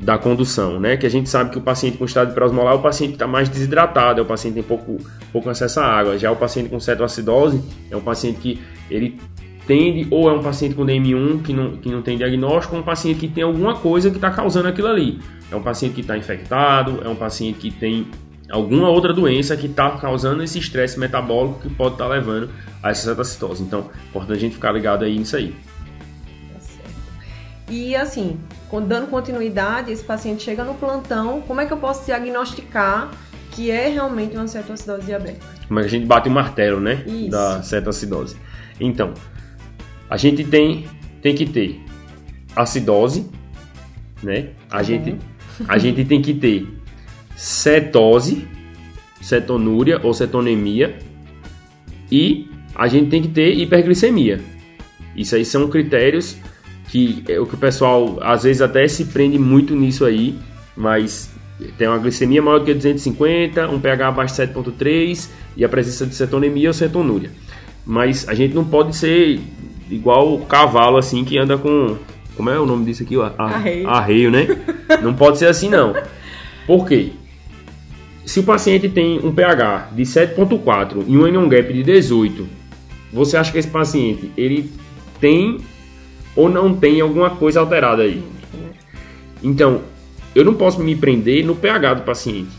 da 0.00 0.18
condução, 0.18 0.80
né? 0.80 0.96
Que 0.96 1.06
a 1.06 1.10
gente 1.10 1.28
sabe 1.28 1.50
que 1.50 1.58
o 1.58 1.60
paciente 1.60 1.96
com 1.96 2.04
estado 2.04 2.30
hiperosmolar 2.30 2.74
é 2.74 2.76
o 2.76 2.82
paciente 2.82 3.10
que 3.10 3.16
está 3.16 3.26
mais 3.26 3.48
desidratado, 3.48 4.20
é 4.20 4.22
o 4.22 4.26
paciente 4.26 4.54
que 4.54 4.60
tem 4.60 4.68
pouco, 4.68 4.98
pouco 5.32 5.48
acesso 5.48 5.80
à 5.80 5.86
água. 5.86 6.18
Já 6.18 6.30
o 6.30 6.36
paciente 6.36 6.68
com 6.68 6.80
cetoacidose 6.80 7.62
é 7.90 7.96
um 7.96 8.00
paciente 8.00 8.40
que 8.40 8.60
ele 8.90 9.18
tende, 9.66 10.06
ou 10.10 10.28
é 10.28 10.32
um 10.32 10.42
paciente 10.42 10.74
com 10.74 10.84
DM1 10.84 11.42
que 11.42 11.52
não, 11.52 11.76
que 11.76 11.88
não 11.88 12.02
tem 12.02 12.16
diagnóstico, 12.16 12.74
ou 12.74 12.82
um 12.82 12.84
paciente 12.84 13.20
que 13.20 13.28
tem 13.28 13.44
alguma 13.44 13.76
coisa 13.76 14.10
que 14.10 14.16
está 14.16 14.30
causando 14.30 14.68
aquilo 14.68 14.88
ali. 14.88 15.20
É 15.50 15.56
um 15.56 15.62
paciente 15.62 15.94
que 15.94 16.00
está 16.00 16.16
infectado, 16.16 17.00
é 17.04 17.08
um 17.08 17.14
paciente 17.14 17.58
que 17.58 17.70
tem 17.70 18.06
alguma 18.50 18.88
outra 18.88 19.12
doença 19.12 19.56
que 19.56 19.66
está 19.66 19.90
causando 19.92 20.42
esse 20.42 20.58
estresse 20.58 20.98
metabólico 20.98 21.60
que 21.60 21.70
pode 21.70 21.94
estar 21.94 22.08
tá 22.08 22.10
levando 22.10 22.50
a 22.82 22.90
essa 22.90 23.08
cetacitose. 23.08 23.62
Então, 23.62 23.90
é 23.94 24.08
importante 24.08 24.36
a 24.36 24.40
gente 24.40 24.54
ficar 24.54 24.72
ligado 24.72 25.04
aí 25.04 25.18
nisso 25.18 25.36
aí. 25.36 25.54
Tá 26.52 26.60
certo. 26.60 26.90
E 27.70 27.96
assim, 27.96 28.38
dando 28.80 29.08
continuidade, 29.08 29.92
esse 29.92 30.02
paciente 30.02 30.42
chega 30.42 30.64
no 30.64 30.74
plantão, 30.74 31.42
como 31.42 31.60
é 31.60 31.66
que 31.66 31.72
eu 31.72 31.76
posso 31.76 32.06
diagnosticar 32.06 33.10
que 33.50 33.70
é 33.70 33.88
realmente 33.88 34.34
uma 34.36 34.48
cetoacidose 34.48 35.04
diabética? 35.04 35.46
Como 35.68 35.78
é 35.78 35.82
que 35.82 35.88
a 35.88 35.90
gente 35.90 36.06
bate 36.06 36.28
o 36.28 36.32
martelo, 36.32 36.80
né? 36.80 37.04
Isso. 37.06 37.30
Da 37.30 37.62
cetoacidose. 37.62 38.36
Então, 38.80 39.12
a 40.08 40.16
gente 40.16 40.44
tem, 40.44 40.86
tem 41.20 41.34
que 41.34 41.46
ter 41.46 41.80
acidose, 42.56 43.30
né? 44.22 44.50
A, 44.70 44.78
uhum. 44.78 44.84
gente, 44.84 45.16
a 45.68 45.78
gente 45.78 46.04
tem 46.04 46.22
que 46.22 46.34
ter 46.34 46.66
cetose, 47.36 48.48
cetonúria 49.20 50.00
ou 50.02 50.12
cetonemia 50.14 50.98
e 52.10 52.48
a 52.74 52.88
gente 52.88 53.08
tem 53.08 53.22
que 53.22 53.28
ter 53.28 53.54
hiperglicemia. 53.54 54.40
Isso 55.14 55.34
aí 55.34 55.44
são 55.44 55.68
critérios 55.68 56.38
que 56.92 57.24
é 57.26 57.40
o 57.40 57.46
que 57.46 57.54
o 57.54 57.58
pessoal 57.58 58.18
às 58.20 58.42
vezes 58.42 58.60
até 58.60 58.86
se 58.86 59.06
prende 59.06 59.38
muito 59.38 59.74
nisso 59.74 60.04
aí, 60.04 60.38
mas 60.76 61.32
tem 61.78 61.88
uma 61.88 61.96
glicemia 61.96 62.42
maior 62.42 62.58
do 62.58 62.66
que 62.66 62.74
250, 62.74 63.66
um 63.70 63.80
pH 63.80 64.08
abaixo 64.08 64.34
de 64.34 64.42
7.3 64.42 65.30
e 65.56 65.64
a 65.64 65.68
presença 65.70 66.06
de 66.06 66.14
cetonemia 66.14 66.68
ou 66.68 66.74
cetonúria. 66.74 67.30
Mas 67.86 68.28
a 68.28 68.34
gente 68.34 68.54
não 68.54 68.62
pode 68.62 68.94
ser 68.94 69.40
igual 69.90 70.34
o 70.34 70.44
cavalo 70.44 70.98
assim 70.98 71.24
que 71.24 71.38
anda 71.38 71.56
com 71.56 71.96
como 72.36 72.50
é 72.50 72.60
o 72.60 72.66
nome 72.66 72.84
disso 72.84 73.04
aqui? 73.04 73.16
A, 73.18 73.32
Arreio. 73.38 73.88
Arreio, 73.88 74.30
né? 74.30 74.46
Não 75.02 75.14
pode 75.14 75.38
ser 75.38 75.46
assim, 75.46 75.68
não. 75.68 75.94
Por 76.66 76.88
quê? 76.88 77.12
Se 78.24 78.40
o 78.40 78.42
paciente 78.42 78.88
tem 78.88 79.18
um 79.22 79.32
pH 79.32 79.90
de 79.92 80.02
7.4 80.02 81.04
e 81.06 81.16
um 81.16 81.26
anion 81.26 81.46
gap 81.46 81.70
de 81.70 81.82
18, 81.82 82.46
você 83.12 83.36
acha 83.36 83.52
que 83.52 83.58
esse 83.58 83.68
paciente 83.68 84.30
ele 84.34 84.70
tem 85.20 85.58
ou 86.34 86.48
não 86.48 86.74
tem 86.74 87.00
alguma 87.00 87.30
coisa 87.30 87.60
alterada 87.60 88.02
aí? 88.02 88.22
Então, 89.42 89.82
eu 90.34 90.44
não 90.44 90.54
posso 90.54 90.80
me 90.80 90.94
prender 90.96 91.44
no 91.44 91.54
pH 91.54 91.94
do 91.94 92.02
paciente. 92.02 92.50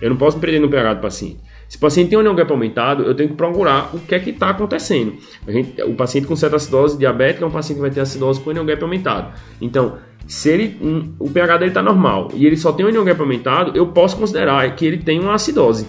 Eu 0.00 0.10
não 0.10 0.16
posso 0.16 0.36
me 0.36 0.40
prender 0.40 0.60
no 0.60 0.68
pH 0.68 0.94
do 0.94 1.00
paciente. 1.00 1.40
Se 1.72 1.78
o 1.78 1.80
paciente 1.80 2.10
tem 2.10 2.18
um 2.18 2.20
anion 2.20 2.34
gap 2.34 2.52
aumentado, 2.52 3.02
eu 3.02 3.14
tenho 3.14 3.30
que 3.30 3.34
procurar 3.34 3.94
o 3.94 3.98
que 3.98 4.14
é 4.14 4.18
que 4.18 4.28
está 4.28 4.50
acontecendo. 4.50 5.14
Gente, 5.48 5.80
o 5.80 5.94
paciente 5.94 6.26
com 6.26 6.36
certa 6.36 6.56
acidose 6.56 6.98
diabética 6.98 7.46
é 7.46 7.48
um 7.48 7.50
paciente 7.50 7.76
que 7.76 7.80
vai 7.80 7.90
ter 7.90 8.00
acidose 8.00 8.38
com 8.42 8.50
anion 8.50 8.66
gap 8.66 8.82
aumentado. 8.82 9.32
Então, 9.58 9.96
se 10.26 10.50
ele, 10.50 10.76
um, 10.82 11.14
o 11.18 11.30
pH 11.30 11.56
dele 11.56 11.70
está 11.70 11.82
normal 11.82 12.28
e 12.34 12.44
ele 12.44 12.58
só 12.58 12.72
tem 12.72 12.84
um 12.84 12.90
anion 12.90 13.04
gap 13.04 13.18
aumentado, 13.22 13.72
eu 13.74 13.86
posso 13.86 14.18
considerar 14.18 14.76
que 14.76 14.84
ele 14.84 14.98
tem 14.98 15.18
uma 15.18 15.32
acidose. 15.32 15.88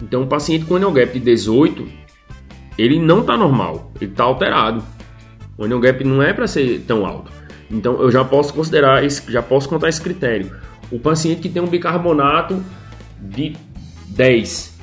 Então, 0.00 0.22
o 0.22 0.28
paciente 0.28 0.64
com 0.64 0.76
anion 0.76 0.92
gap 0.92 1.12
de 1.12 1.18
18, 1.18 1.84
ele 2.78 3.00
não 3.00 3.22
está 3.22 3.36
normal, 3.36 3.90
ele 4.00 4.12
está 4.12 4.22
alterado. 4.22 4.84
O 5.58 5.64
anion 5.64 5.80
gap 5.80 6.02
não 6.04 6.22
é 6.22 6.32
para 6.32 6.46
ser 6.46 6.84
tão 6.86 7.06
alto. 7.06 7.30
Então, 7.70 8.00
eu 8.00 8.10
já 8.10 8.24
posso 8.24 8.54
considerar, 8.54 9.04
esse, 9.04 9.30
já 9.30 9.42
posso 9.42 9.68
contar 9.68 9.88
esse 9.88 10.00
critério. 10.00 10.52
O 10.90 10.98
paciente 10.98 11.40
que 11.40 11.48
tem 11.48 11.62
um 11.62 11.66
bicarbonato 11.66 12.62
de 13.20 13.56
10, 14.08 14.78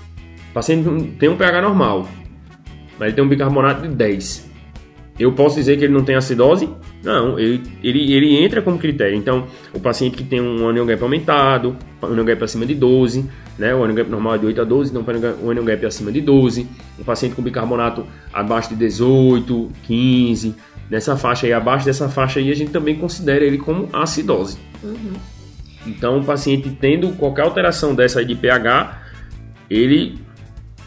o 0.49 0.53
paciente 0.53 1.17
tem 1.17 1.29
um 1.29 1.37
pH 1.37 1.61
normal, 1.61 2.07
mas 2.99 3.07
ele 3.07 3.13
tem 3.13 3.23
um 3.23 3.29
bicarbonato 3.29 3.87
de 3.87 3.95
10. 3.95 4.51
Eu 5.19 5.31
posso 5.31 5.55
dizer 5.55 5.77
que 5.77 5.85
ele 5.85 5.93
não 5.93 6.03
tem 6.03 6.15
acidose? 6.15 6.69
Não, 7.03 7.37
ele, 7.37 7.61
ele, 7.83 8.13
ele 8.13 8.43
entra 8.43 8.61
como 8.61 8.79
critério. 8.79 9.15
Então, 9.15 9.45
o 9.73 9.79
paciente 9.79 10.15
que 10.15 10.23
tem 10.23 10.39
um 10.39 10.69
anion 10.69 10.85
gap 10.85 11.03
aumentado, 11.03 11.75
anion 12.01 12.23
gap 12.23 12.41
acima 12.41 12.65
de 12.65 12.73
12, 12.73 13.29
né? 13.59 13.75
o 13.75 13.83
anion 13.83 13.95
gap 13.95 14.09
normal 14.09 14.35
é 14.35 14.37
de 14.37 14.45
8 14.45 14.61
a 14.61 14.63
12, 14.63 14.91
então 14.91 15.05
o 15.43 15.51
anion 15.51 15.65
gap 15.65 15.85
acima 15.85 16.11
de 16.13 16.21
12, 16.21 16.65
o 16.97 17.03
paciente 17.03 17.35
com 17.35 17.41
bicarbonato 17.41 18.07
abaixo 18.31 18.69
de 18.69 18.75
18, 18.75 19.69
15, 19.83 20.55
nessa 20.89 21.17
faixa 21.17 21.45
aí, 21.45 21.51
abaixo 21.51 21.85
dessa 21.85 22.07
faixa 22.07 22.39
aí, 22.39 22.49
a 22.49 22.55
gente 22.55 22.71
também 22.71 22.95
considera 22.95 23.43
ele 23.43 23.57
como 23.57 23.89
acidose. 23.91 24.57
Uhum. 24.81 25.13
Então, 25.85 26.19
o 26.19 26.23
paciente 26.23 26.69
tendo 26.79 27.09
qualquer 27.17 27.41
alteração 27.41 27.93
dessa 27.93 28.19
aí 28.19 28.25
de 28.25 28.35
pH, 28.35 29.01
ele 29.69 30.22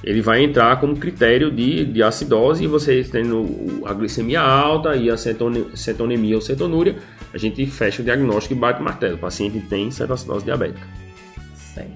ele 0.06 0.22
vai 0.22 0.44
entrar 0.44 0.78
como 0.78 0.96
critério 0.96 1.50
de, 1.50 1.84
de 1.84 2.00
acidose 2.00 2.62
e 2.62 2.68
você 2.68 3.02
tendo 3.02 3.82
a 3.84 3.92
glicemia 3.92 4.40
alta 4.40 4.94
e 4.94 5.10
a 5.10 5.16
cetone, 5.16 5.66
cetonemia 5.74 6.36
ou 6.36 6.40
cetonúria, 6.40 6.96
a 7.34 7.38
gente 7.38 7.66
fecha 7.66 8.02
o 8.02 8.04
diagnóstico 8.04 8.54
e 8.54 8.56
bate 8.56 8.80
o 8.80 8.84
martelo. 8.84 9.16
O 9.16 9.18
paciente 9.18 9.58
tem 9.68 9.90
cetoacidose 9.90 10.44
diabética. 10.44 10.86
Certo. 11.56 11.90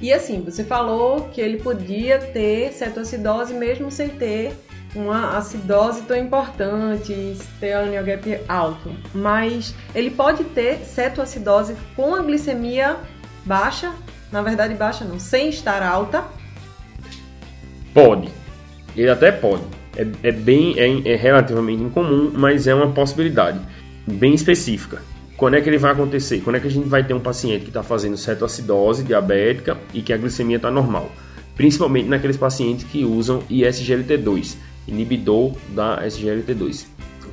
E 0.00 0.10
assim, 0.14 0.40
você 0.40 0.64
falou 0.64 1.28
que 1.28 1.38
ele 1.38 1.58
podia 1.58 2.18
ter 2.18 2.72
cetoacidose 2.72 3.52
mesmo 3.52 3.90
sem 3.90 4.08
ter 4.08 4.52
uma 4.94 5.36
acidose 5.36 6.02
tão 6.02 6.16
importante, 6.16 7.36
ter 7.60 8.02
gap 8.02 8.40
alto, 8.48 8.90
mas 9.14 9.74
ele 9.94 10.10
pode 10.10 10.42
ter 10.42 10.78
cetoacidose 10.86 11.76
com 11.94 12.14
a 12.14 12.22
glicemia 12.22 12.96
baixa, 13.44 13.92
na 14.32 14.40
verdade 14.40 14.74
baixa 14.74 15.04
não, 15.04 15.18
sem 15.18 15.50
estar 15.50 15.82
alta, 15.82 16.24
Pode. 17.96 18.28
Ele 18.94 19.08
até 19.08 19.32
pode. 19.32 19.62
É, 19.96 20.06
é 20.24 20.30
bem, 20.30 20.74
é, 20.78 21.12
é 21.12 21.16
relativamente 21.16 21.82
incomum, 21.82 22.30
mas 22.34 22.66
é 22.66 22.74
uma 22.74 22.90
possibilidade 22.90 23.58
bem 24.06 24.34
específica. 24.34 25.00
Quando 25.34 25.54
é 25.54 25.62
que 25.62 25.70
ele 25.70 25.78
vai 25.78 25.92
acontecer? 25.92 26.42
Quando 26.42 26.56
é 26.56 26.60
que 26.60 26.66
a 26.66 26.70
gente 26.70 26.86
vai 26.86 27.02
ter 27.02 27.14
um 27.14 27.20
paciente 27.20 27.62
que 27.62 27.68
está 27.68 27.82
fazendo 27.82 28.18
cetoacidose 28.18 29.02
diabética 29.02 29.78
e 29.94 30.02
que 30.02 30.12
a 30.12 30.18
glicemia 30.18 30.56
está 30.56 30.70
normal? 30.70 31.10
Principalmente 31.54 32.06
naqueles 32.06 32.36
pacientes 32.36 32.84
que 32.84 33.02
usam 33.02 33.38
ISGLT2, 33.50 34.56
inibidor 34.86 35.54
da 35.70 36.04
SGLT2, 36.04 36.84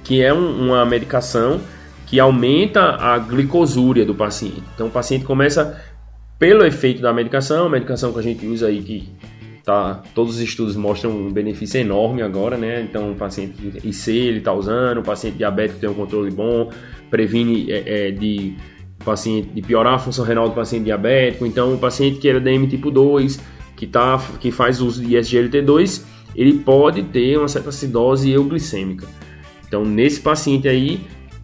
que 0.02 0.22
é 0.22 0.34
um, 0.34 0.68
uma 0.68 0.86
medicação 0.86 1.60
que 2.06 2.22
aumenta 2.22 2.96
a 2.96 3.18
glicosúria 3.18 4.06
do 4.06 4.16
paciente. 4.16 4.64
Então 4.76 4.88
o 4.88 4.92
paciente 4.92 5.26
começa 5.26 5.78
pelo 6.40 6.66
efeito 6.66 7.02
da 7.02 7.12
medicação, 7.12 7.66
a 7.66 7.70
medicação 7.70 8.14
que 8.14 8.20
a 8.20 8.24
gente 8.24 8.46
usa 8.46 8.68
aí 8.68 8.82
que 8.82 9.10
Tá, 9.64 10.04
todos 10.14 10.36
os 10.36 10.42
estudos 10.42 10.76
mostram 10.76 11.12
um 11.12 11.32
benefício 11.32 11.80
enorme 11.80 12.22
agora, 12.22 12.58
né? 12.58 12.82
Então, 12.82 13.14
o 13.14 13.16
paciente 13.16 13.56
IC 13.82 14.12
ele 14.12 14.38
está 14.40 14.52
usando, 14.52 14.98
o 14.98 15.04
paciente 15.04 15.38
diabético 15.38 15.80
tem 15.80 15.90
um 15.90 15.94
controle 15.94 16.30
bom, 16.32 16.70
previne 17.10 17.72
é, 17.72 18.08
é, 18.08 18.12
de 18.12 18.58
paciente 19.06 19.48
de 19.50 19.62
piorar 19.62 19.94
a 19.94 20.00
função 20.00 20.26
renal 20.26 20.50
do 20.50 20.56
paciente 20.56 20.84
diabético. 20.84 21.46
Então, 21.46 21.74
o 21.74 21.78
paciente 21.78 22.20
que 22.20 22.28
era 22.28 22.42
DM 22.42 22.68
tipo 22.68 22.92
2, 22.92 23.40
que, 23.78 23.88
tá, 23.88 24.22
que 24.42 24.52
faz 24.52 24.82
uso 24.82 25.02
de 25.02 25.16
SGLT2, 25.16 26.04
ele 26.36 26.60
pode 26.60 27.04
ter 27.04 27.38
uma 27.38 27.48
certa 27.48 27.70
acidose 27.70 28.32
euglicêmica. 28.32 29.08
Então, 29.66 29.86
nesse 29.86 30.20
paciente 30.20 30.68
aí, 30.68 31.00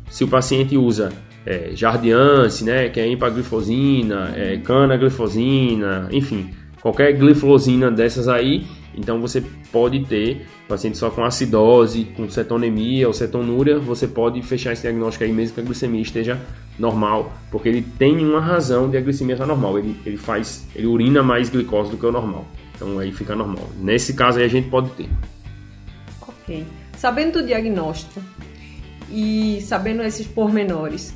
se 0.09 0.25
o 0.25 0.27
paciente 0.27 0.75
usa 0.75 1.13
é, 1.45 1.71
Jardiance, 1.73 2.65
né, 2.65 2.89
que 2.89 2.99
é 2.99 3.07
empaglifosina, 3.07 4.33
é, 4.35 4.57
canaglifosina, 4.57 6.09
enfim, 6.11 6.49
qualquer 6.81 7.13
glifosina 7.13 7.91
dessas 7.91 8.27
aí, 8.27 8.65
então 8.95 9.19
você 9.21 9.43
pode 9.71 10.05
ter 10.05 10.45
paciente 10.67 10.98
só 10.98 11.09
com 11.09 11.24
acidose, 11.24 12.05
com 12.15 12.29
cetonemia 12.29 13.07
ou 13.07 13.13
cetonúria, 13.13 13.79
você 13.79 14.07
pode 14.07 14.41
fechar 14.41 14.74
esse 14.74 14.83
diagnóstico 14.83 15.24
aí 15.24 15.31
mesmo 15.31 15.55
que 15.55 15.62
a 15.62 15.63
glicemia 15.63 16.01
esteja 16.01 16.39
normal, 16.77 17.33
porque 17.51 17.69
ele 17.69 17.81
tem 17.81 18.17
uma 18.25 18.39
razão 18.39 18.89
de 18.89 18.98
a 18.98 19.01
glicemia 19.01 19.36
estar 19.36 19.45
normal, 19.45 19.79
ele, 19.79 19.95
ele 20.05 20.17
faz, 20.17 20.67
ele 20.75 20.88
urina 20.88 21.24
mais 21.24 21.50
glicose 21.50 21.91
do 21.91 21.98
que 21.98 22.05
o 22.05 22.12
normal, 22.12 22.45
então 22.75 23.00
aí 23.00 23.12
fica 23.12 23.36
normal. 23.36 23.69
Nesse 23.79 24.13
caso 24.13 24.39
aí 24.39 24.45
a 24.45 24.50
gente 24.50 24.69
pode 24.69 24.89
ter. 24.91 25.09
Ok. 26.21 26.65
Sabendo 26.98 27.41
do 27.41 27.48
diagnóstico 27.48 28.21
e 29.09 29.59
sabendo 29.62 30.03
esses 30.03 30.27
pormenores, 30.27 31.13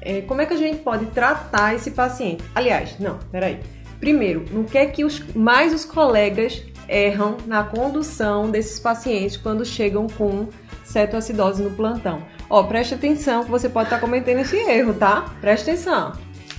é, 0.00 0.20
como 0.22 0.40
é 0.40 0.46
que 0.46 0.54
a 0.54 0.56
gente 0.56 0.78
pode 0.78 1.06
tratar 1.06 1.74
esse 1.74 1.90
paciente? 1.90 2.42
Aliás, 2.54 2.96
não, 2.98 3.18
peraí. 3.30 3.58
Primeiro, 4.00 4.44
no 4.52 4.64
que 4.64 4.78
é 4.78 4.86
que 4.86 5.04
os, 5.04 5.22
mais 5.34 5.72
os 5.74 5.84
colegas 5.84 6.62
erram 6.88 7.36
na 7.46 7.64
condução 7.64 8.50
desses 8.50 8.78
pacientes 8.78 9.36
quando 9.36 9.64
chegam 9.64 10.06
com 10.06 10.48
cetoacidose 10.84 11.62
no 11.62 11.70
plantão? 11.70 12.22
Ó, 12.48 12.62
preste 12.62 12.94
atenção 12.94 13.44
que 13.44 13.50
você 13.50 13.68
pode 13.68 13.86
estar 13.86 13.98
cometendo 13.98 14.40
esse 14.40 14.56
erro, 14.56 14.94
tá? 14.94 15.34
Preste 15.40 15.70
atenção. 15.70 16.12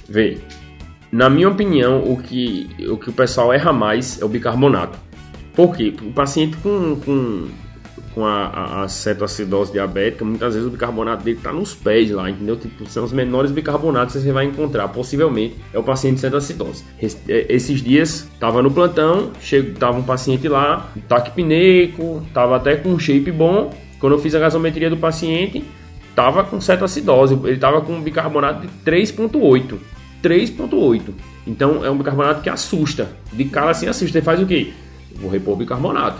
Vê, 0.09 0.37
na 1.11 1.29
minha 1.29 1.49
opinião, 1.49 2.03
o 2.03 2.21
que 2.21 2.69
o, 2.89 2.97
que 2.97 3.09
o 3.09 3.13
pessoal 3.13 3.53
erra 3.53 3.71
mais 3.71 4.21
é 4.21 4.25
o 4.25 4.29
bicarbonato. 4.29 4.99
Por 5.53 5.75
quê? 5.75 5.93
O 6.01 6.11
paciente 6.11 6.57
com, 6.57 6.95
com 6.97 7.47
com 8.17 8.25
a, 8.25 8.47
a, 8.47 8.83
a 8.83 8.87
cetoacidose 8.87 9.71
diabética, 9.71 10.25
muitas 10.25 10.55
vezes 10.55 10.67
o 10.67 10.71
bicarbonato 10.71 11.23
dele 11.23 11.37
está 11.37 11.53
nos 11.53 11.75
pés 11.75 12.09
lá, 12.09 12.27
entendeu? 12.27 12.55
Tipo, 12.55 12.89
são 12.89 13.03
os 13.03 13.13
menores 13.13 13.51
bicarbonatos 13.51 14.15
que 14.15 14.21
você 14.21 14.31
vai 14.31 14.45
encontrar, 14.45 14.87
possivelmente 14.87 15.55
é 15.71 15.77
o 15.77 15.83
paciente 15.83 16.15
de 16.15 16.21
cetoacidose. 16.21 16.83
É, 16.99 17.45
esses 17.47 17.79
dias, 17.79 18.27
estava 18.33 18.63
no 18.63 18.71
plantão, 18.71 19.29
chego, 19.39 19.77
tava 19.77 19.99
um 19.99 20.03
paciente 20.03 20.47
lá, 20.47 20.91
taquipneico, 21.07 22.25
tava 22.33 22.55
até 22.55 22.75
com 22.77 22.89
um 22.89 22.97
shape 22.97 23.31
bom. 23.31 23.71
Quando 23.99 24.13
eu 24.13 24.19
fiz 24.19 24.33
a 24.33 24.39
gasometria 24.39 24.89
do 24.89 24.97
paciente, 24.97 25.63
tava 26.15 26.43
com 26.43 26.59
cetoacidose, 26.59 27.39
ele 27.43 27.57
tava 27.57 27.81
com 27.81 28.01
bicarbonato 28.01 28.65
de 28.65 28.67
3.8. 28.83 29.77
3.8. 30.23 31.01
Então 31.45 31.85
é 31.85 31.91
um 31.91 31.97
bicarbonato 31.99 32.41
que 32.41 32.49
assusta. 32.49 33.11
De 33.31 33.45
cara 33.45 33.69
assim 33.69 33.85
assusta. 33.87 34.17
Ele 34.17 34.25
faz 34.25 34.41
o 34.41 34.47
quê? 34.47 34.73
Vou 35.17 35.29
repor 35.29 35.55
bicarbonato. 35.55 36.19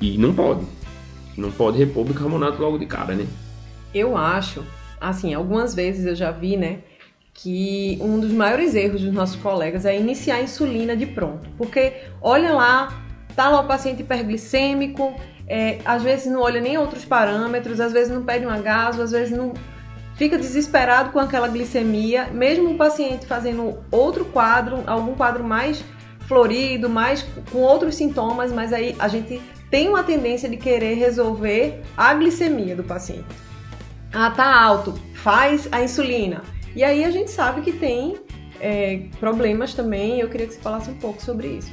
E 0.00 0.18
não 0.18 0.34
pode. 0.34 0.62
Não 1.36 1.50
pode 1.50 1.78
repor 1.78 2.04
bicarbonato 2.04 2.60
logo 2.60 2.78
de 2.78 2.86
cara, 2.86 3.14
né? 3.14 3.26
Eu 3.94 4.16
acho, 4.16 4.64
assim, 5.00 5.34
algumas 5.34 5.74
vezes 5.74 6.06
eu 6.06 6.14
já 6.14 6.30
vi, 6.30 6.56
né, 6.56 6.78
que 7.32 7.98
um 8.00 8.18
dos 8.18 8.32
maiores 8.32 8.74
erros 8.74 9.02
dos 9.02 9.12
nossos 9.12 9.36
colegas 9.36 9.84
é 9.84 9.98
iniciar 9.98 10.36
a 10.36 10.42
insulina 10.42 10.96
de 10.96 11.06
pronto. 11.06 11.48
Porque 11.58 11.92
olha 12.22 12.52
lá, 12.52 13.02
tá 13.34 13.48
lá 13.48 13.60
o 13.60 13.66
paciente 13.66 14.02
hiperglicêmico, 14.02 15.14
é, 15.46 15.78
às 15.84 16.02
vezes 16.02 16.26
não 16.26 16.40
olha 16.40 16.60
nem 16.60 16.78
outros 16.78 17.04
parâmetros, 17.04 17.80
às 17.80 17.92
vezes 17.92 18.12
não 18.12 18.24
pede 18.24 18.46
um 18.46 18.50
agaso, 18.50 19.02
às 19.02 19.10
vezes 19.10 19.36
não 19.36 19.52
fica 20.14 20.38
desesperado 20.38 21.10
com 21.10 21.18
aquela 21.18 21.48
glicemia, 21.48 22.28
mesmo 22.32 22.70
o 22.70 22.76
paciente 22.76 23.26
fazendo 23.26 23.78
outro 23.90 24.24
quadro, 24.26 24.84
algum 24.86 25.14
quadro 25.14 25.42
mais 25.42 25.84
florido, 26.20 26.88
mais 26.88 27.26
com 27.50 27.58
outros 27.58 27.96
sintomas, 27.96 28.52
mas 28.52 28.72
aí 28.72 28.94
a 28.98 29.08
gente 29.08 29.40
tem 29.74 29.88
uma 29.88 30.04
tendência 30.04 30.48
de 30.48 30.56
querer 30.56 30.94
resolver 30.94 31.80
a 31.96 32.14
glicemia 32.14 32.76
do 32.76 32.84
paciente. 32.84 33.24
Ah, 34.12 34.30
tá 34.30 34.62
alto, 34.62 34.94
faz 35.14 35.68
a 35.72 35.82
insulina. 35.82 36.42
E 36.76 36.84
aí 36.84 37.04
a 37.04 37.10
gente 37.10 37.28
sabe 37.28 37.60
que 37.60 37.72
tem 37.72 38.14
é, 38.60 39.06
problemas 39.18 39.74
também. 39.74 40.20
Eu 40.20 40.28
queria 40.28 40.46
que 40.46 40.54
você 40.54 40.60
falasse 40.60 40.88
um 40.88 40.94
pouco 40.94 41.20
sobre 41.20 41.48
isso. 41.48 41.72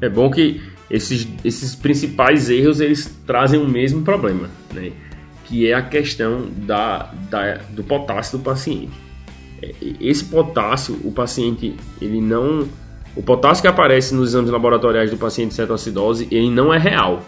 É 0.00 0.08
bom 0.08 0.30
que 0.30 0.62
esses, 0.88 1.26
esses 1.44 1.74
principais 1.74 2.48
erros 2.48 2.78
eles 2.78 3.12
trazem 3.26 3.58
o 3.58 3.68
mesmo 3.68 4.02
problema, 4.02 4.48
né? 4.72 4.92
que 5.44 5.68
é 5.68 5.74
a 5.74 5.82
questão 5.82 6.48
da, 6.58 7.12
da, 7.28 7.54
do 7.70 7.82
potássio 7.82 8.38
do 8.38 8.44
paciente. 8.44 8.92
É, 9.60 9.74
esse 10.00 10.26
potássio, 10.26 10.96
o 11.02 11.10
paciente, 11.10 11.74
ele 12.00 12.20
não. 12.20 12.68
O 13.14 13.22
potássio 13.22 13.62
que 13.62 13.68
aparece 13.68 14.14
nos 14.14 14.30
exames 14.30 14.50
laboratoriais 14.50 15.10
do 15.10 15.18
paciente 15.18 15.54
cetoacidose, 15.54 16.28
ele 16.30 16.50
não 16.50 16.72
é 16.72 16.78
real. 16.78 17.22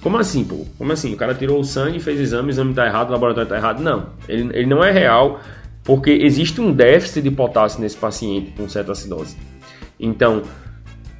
Como 0.00 0.16
assim, 0.16 0.44
pô? 0.44 0.64
Como 0.78 0.92
assim? 0.92 1.12
O 1.12 1.16
cara 1.16 1.34
tirou 1.34 1.60
o 1.60 1.64
sangue, 1.64 2.00
fez 2.00 2.18
exame, 2.18 2.48
o 2.48 2.50
exame 2.50 2.70
está 2.70 2.86
errado, 2.86 3.10
o 3.10 3.12
laboratório 3.12 3.44
está 3.44 3.56
errado? 3.56 3.82
Não, 3.82 4.10
ele, 4.28 4.48
ele 4.56 4.66
não 4.66 4.82
é 4.82 4.90
real 4.90 5.40
porque 5.84 6.10
existe 6.10 6.60
um 6.60 6.72
déficit 6.72 7.22
de 7.22 7.30
potássio 7.30 7.80
nesse 7.80 7.96
paciente 7.96 8.52
com 8.56 8.68
cetoacidose. 8.68 9.36
Então, 9.98 10.42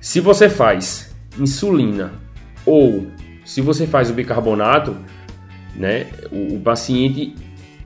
se 0.01 0.21
você 0.21 0.49
faz 0.49 1.15
insulina 1.39 2.13
ou 2.65 3.07
se 3.45 3.61
você 3.61 3.87
faz 3.87 4.11
o 4.11 4.13
bicarbonato, 4.15 4.97
né, 5.75 6.07
o, 6.31 6.57
o 6.57 6.61
paciente 6.61 7.35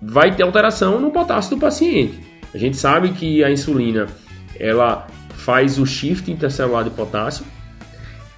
vai 0.00 0.34
ter 0.34 0.42
alteração 0.42 1.00
no 1.00 1.10
potássio 1.10 1.56
do 1.56 1.60
paciente. 1.60 2.18
A 2.52 2.58
gente 2.58 2.76
sabe 2.76 3.12
que 3.12 3.42
a 3.44 3.50
insulina 3.50 4.06
ela 4.58 5.06
faz 5.44 5.78
o 5.78 5.84
shift 5.84 6.30
intercelular 6.30 6.84
de 6.84 6.90
potássio 6.90 7.44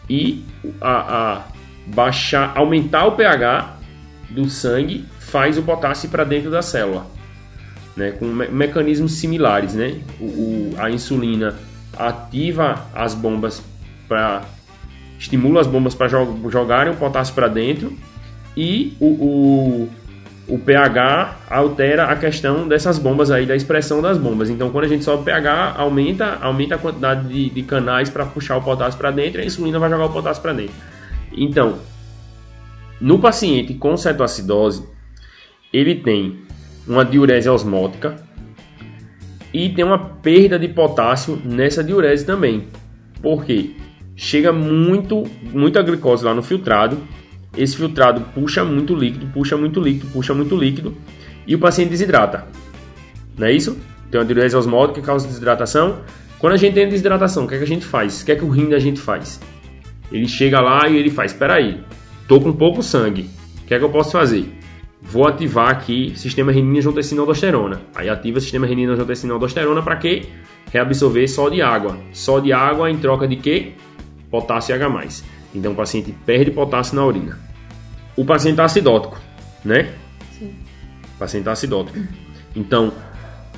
e 0.08 0.44
a, 0.80 1.32
a 1.32 1.42
baixar, 1.86 2.52
aumentar 2.56 3.06
o 3.06 3.12
pH 3.12 3.76
do 4.30 4.48
sangue 4.48 5.04
faz 5.18 5.58
o 5.58 5.62
potássio 5.62 6.08
para 6.08 6.24
dentro 6.24 6.50
da 6.50 6.62
célula, 6.62 7.06
né, 7.96 8.12
com 8.12 8.26
me 8.26 8.48
mecanismos 8.48 9.12
similares, 9.12 9.74
né? 9.74 10.00
O, 10.18 10.24
o, 10.24 10.74
a 10.78 10.90
insulina 10.90 11.54
ativa 11.96 12.86
as 12.94 13.14
bombas 13.14 13.62
para 14.08 14.42
estimula 15.18 15.60
as 15.60 15.66
bombas 15.66 15.94
para 15.94 16.08
jo 16.08 16.50
jogarem 16.50 16.92
o 16.92 16.96
potássio 16.96 17.34
para 17.34 17.48
dentro 17.48 17.96
e 18.56 18.96
o, 18.98 19.06
o, 19.06 19.90
o, 20.48 20.58
pH 20.58 21.36
altera 21.48 22.04
a 22.04 22.16
questão 22.16 22.68
dessas 22.68 22.98
bombas 22.98 23.30
aí, 23.30 23.46
da 23.46 23.56
expressão 23.56 24.02
das 24.02 24.18
bombas. 24.18 24.50
Então, 24.50 24.70
quando 24.70 24.84
a 24.84 24.88
gente 24.88 25.04
sobe 25.04 25.22
o 25.22 25.24
pH, 25.24 25.74
aumenta, 25.76 26.38
aumenta 26.40 26.74
a 26.74 26.78
quantidade 26.78 27.28
de, 27.28 27.50
de 27.50 27.62
canais 27.62 28.10
para 28.10 28.26
puxar 28.26 28.56
o 28.56 28.62
potássio 28.62 28.98
para 28.98 29.10
dentro 29.10 29.40
e 29.40 29.42
a 29.42 29.46
insulina 29.46 29.78
vai 29.78 29.88
jogar 29.88 30.06
o 30.06 30.12
potássio 30.12 30.42
para 30.42 30.52
dentro. 30.52 30.74
Então, 31.32 31.78
no 33.00 33.18
paciente 33.18 33.74
com 33.74 33.96
cetoacidose, 33.96 34.86
ele 35.72 35.96
tem 35.96 36.42
uma 36.86 37.04
diurese 37.04 37.48
osmótica 37.48 38.16
e 39.52 39.68
tem 39.68 39.84
uma 39.84 39.98
perda 39.98 40.58
de 40.58 40.68
potássio 40.68 41.40
nessa 41.44 41.82
diurese 41.82 42.24
também. 42.24 42.68
Por 43.22 43.44
quê? 43.44 43.70
Chega 44.16 44.52
muito, 44.52 45.24
muita 45.52 45.82
glicose 45.82 46.24
lá 46.24 46.34
no 46.34 46.42
filtrado, 46.42 46.98
esse 47.56 47.76
filtrado 47.76 48.20
puxa 48.34 48.64
muito 48.64 48.94
líquido, 48.94 49.26
puxa 49.26 49.56
muito 49.56 49.80
líquido, 49.80 50.06
puxa 50.12 50.34
muito 50.34 50.56
líquido 50.56 50.96
e 51.46 51.54
o 51.54 51.58
paciente 51.58 51.90
desidrata. 51.90 52.46
Não 53.36 53.46
é 53.46 53.52
isso? 53.52 53.78
Tem 54.10 54.20
uma 54.20 54.26
diurese 54.26 54.56
osmótica 54.56 55.00
que 55.00 55.06
causa 55.06 55.26
desidratação. 55.26 55.98
Quando 56.38 56.52
a 56.52 56.56
gente 56.56 56.74
tem 56.74 56.88
desidratação, 56.88 57.44
o 57.44 57.48
que, 57.48 57.54
é 57.54 57.58
que 57.58 57.64
a 57.64 57.66
gente 57.66 57.84
faz? 57.84 58.22
O 58.22 58.24
que 58.24 58.32
é 58.32 58.36
que 58.36 58.44
o 58.44 58.48
rim 58.48 58.68
da 58.68 58.78
gente 58.78 59.00
faz? 59.00 59.40
Ele 60.12 60.28
chega 60.28 60.60
lá 60.60 60.88
e 60.88 60.96
ele 60.96 61.10
faz: 61.10 61.32
Espera 61.32 61.54
aí, 61.54 61.80
tô 62.28 62.40
com 62.40 62.52
pouco 62.52 62.82
sangue, 62.82 63.30
o 63.62 63.66
que 63.66 63.74
é 63.74 63.78
que 63.78 63.84
eu 63.84 63.90
posso 63.90 64.12
fazer? 64.12 64.46
Vou 65.02 65.26
ativar 65.26 65.68
aqui 65.68 66.12
sistema 66.16 66.50
renina 66.50 66.78
angiotensina 66.78 67.20
aldosterona. 67.20 67.82
Aí 67.94 68.08
ativa 68.08 68.38
o 68.38 68.40
sistema 68.40 68.66
renina 68.66 68.92
angiotensina 68.92 69.34
aldosterona 69.34 69.82
para 69.82 69.96
quê? 69.96 70.26
Reabsorver 70.72 71.28
só 71.28 71.48
de 71.48 71.60
água. 71.60 71.98
Só 72.12 72.40
de 72.40 72.52
água 72.52 72.90
em 72.90 72.96
troca 72.96 73.28
de 73.28 73.36
quê? 73.36 73.72
Potássio 74.30 74.74
H+. 74.74 75.24
Então 75.54 75.72
o 75.72 75.76
paciente 75.76 76.14
perde 76.26 76.50
potássio 76.50 76.96
na 76.96 77.06
urina. 77.06 77.38
O 78.16 78.24
paciente 78.24 78.54
está 78.54 78.64
acidótico, 78.64 79.18
né? 79.64 79.92
Sim. 80.38 80.54
O 81.14 81.18
paciente 81.18 81.42
está 81.42 81.52
acidótico. 81.52 81.98
Então, 82.54 82.92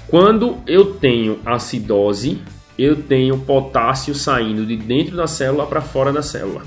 quando 0.08 0.58
eu 0.66 0.94
tenho 0.94 1.40
acidose, 1.44 2.40
eu 2.78 3.02
tenho 3.02 3.38
potássio 3.38 4.14
saindo 4.14 4.64
de 4.66 4.76
dentro 4.76 5.16
da 5.16 5.26
célula 5.26 5.66
para 5.66 5.80
fora 5.80 6.12
da 6.12 6.22
célula. 6.22 6.62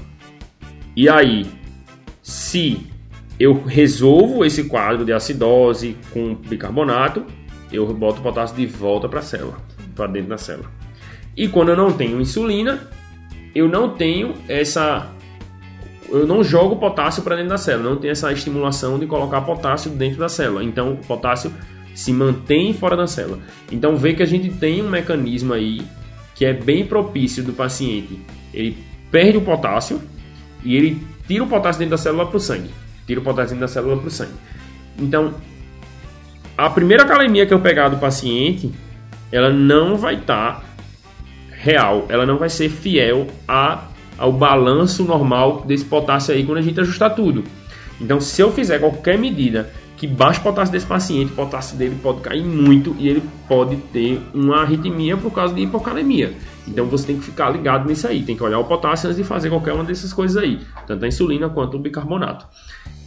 E 0.95 1.07
aí, 1.07 1.45
se 2.21 2.87
eu 3.39 3.63
resolvo 3.63 4.43
esse 4.43 4.65
quadro 4.65 5.05
de 5.05 5.13
acidose 5.13 5.95
com 6.11 6.35
bicarbonato, 6.35 7.25
eu 7.71 7.91
boto 7.93 8.19
o 8.19 8.23
potássio 8.23 8.57
de 8.57 8.65
volta 8.65 9.07
para 9.07 9.19
a 9.19 9.23
célula, 9.23 9.57
para 9.95 10.07
dentro 10.07 10.29
da 10.29 10.37
célula. 10.37 10.69
E 11.37 11.47
quando 11.47 11.69
eu 11.69 11.77
não 11.77 11.91
tenho 11.91 12.19
insulina, 12.19 12.87
eu 13.55 13.67
não 13.67 13.95
tenho 13.95 14.33
essa 14.47 15.09
eu 16.11 16.27
não 16.27 16.43
jogo 16.43 16.75
potássio 16.77 17.23
para 17.23 17.35
dentro 17.35 17.49
da 17.49 17.57
célula, 17.57 17.89
não 17.89 17.97
tenho 17.97 18.11
essa 18.11 18.31
estimulação 18.31 18.99
de 18.99 19.05
colocar 19.05 19.41
potássio 19.41 19.91
dentro 19.91 20.19
da 20.19 20.29
célula. 20.29 20.63
Então, 20.63 20.93
o 20.93 20.97
potássio 20.97 21.51
se 21.93 22.13
mantém 22.13 22.73
fora 22.73 22.95
da 22.95 23.07
célula. 23.07 23.39
Então, 23.71 23.95
vê 23.95 24.13
que 24.13 24.23
a 24.23 24.25
gente 24.25 24.49
tem 24.49 24.81
um 24.81 24.89
mecanismo 24.89 25.53
aí 25.53 25.81
que 26.35 26.45
é 26.45 26.53
bem 26.53 26.85
propício 26.85 27.43
do 27.43 27.53
paciente. 27.53 28.19
Ele 28.53 28.77
perde 29.11 29.37
o 29.37 29.41
potássio 29.41 30.01
e 30.63 30.75
ele 30.75 31.01
tira 31.27 31.43
o 31.43 31.47
potássio 31.47 31.79
dentro 31.79 31.91
da 31.91 31.97
célula 31.97 32.25
para 32.25 32.37
o 32.37 32.39
sangue. 32.39 32.69
Tira 33.05 33.19
o 33.19 33.23
potássio 33.23 33.49
dentro 33.49 33.61
da 33.61 33.67
célula 33.67 33.97
para 33.97 34.07
o 34.07 34.11
sangue. 34.11 34.33
Então, 34.97 35.33
a 36.57 36.69
primeira 36.69 37.05
calemia 37.05 37.45
que 37.45 37.53
eu 37.53 37.59
pegar 37.59 37.89
do 37.89 37.97
paciente, 37.97 38.71
ela 39.31 39.49
não 39.49 39.97
vai 39.97 40.15
estar 40.15 40.61
tá 40.61 40.63
real, 41.51 42.05
ela 42.09 42.25
não 42.25 42.37
vai 42.37 42.49
ser 42.49 42.69
fiel 42.69 43.27
a, 43.47 43.88
ao 44.19 44.31
balanço 44.31 45.03
normal 45.03 45.63
desse 45.65 45.85
potássio 45.85 46.33
aí 46.33 46.43
quando 46.45 46.57
a 46.57 46.61
gente 46.61 46.79
ajustar 46.79 47.15
tudo. 47.15 47.43
Então, 47.99 48.19
se 48.19 48.41
eu 48.41 48.51
fizer 48.51 48.79
qualquer 48.79 49.17
medida 49.17 49.71
que 49.97 50.07
baixe 50.07 50.39
o 50.39 50.43
potássio 50.43 50.71
desse 50.71 50.85
paciente, 50.85 51.31
o 51.33 51.35
potássio 51.35 51.77
dele 51.77 51.97
pode 52.01 52.21
cair 52.21 52.43
muito 52.43 52.95
e 52.97 53.09
ele 53.09 53.21
pode 53.47 53.75
ter 53.91 54.21
uma 54.33 54.61
arritmia 54.61 55.17
por 55.17 55.31
causa 55.31 55.53
de 55.53 55.61
hipocalemia. 55.61 56.33
Então 56.69 56.85
você 56.85 57.07
tem 57.07 57.17
que 57.17 57.25
ficar 57.25 57.49
ligado 57.49 57.87
nisso 57.87 58.07
aí, 58.07 58.23
tem 58.23 58.35
que 58.35 58.43
olhar 58.43 58.59
o 58.59 58.65
potássio 58.65 59.07
antes 59.07 59.17
de 59.17 59.23
fazer 59.23 59.49
qualquer 59.49 59.73
uma 59.73 59.83
dessas 59.83 60.13
coisas 60.13 60.41
aí, 60.41 60.59
tanto 60.85 61.03
a 61.03 61.07
insulina 61.07 61.49
quanto 61.49 61.77
o 61.77 61.79
bicarbonato. 61.79 62.45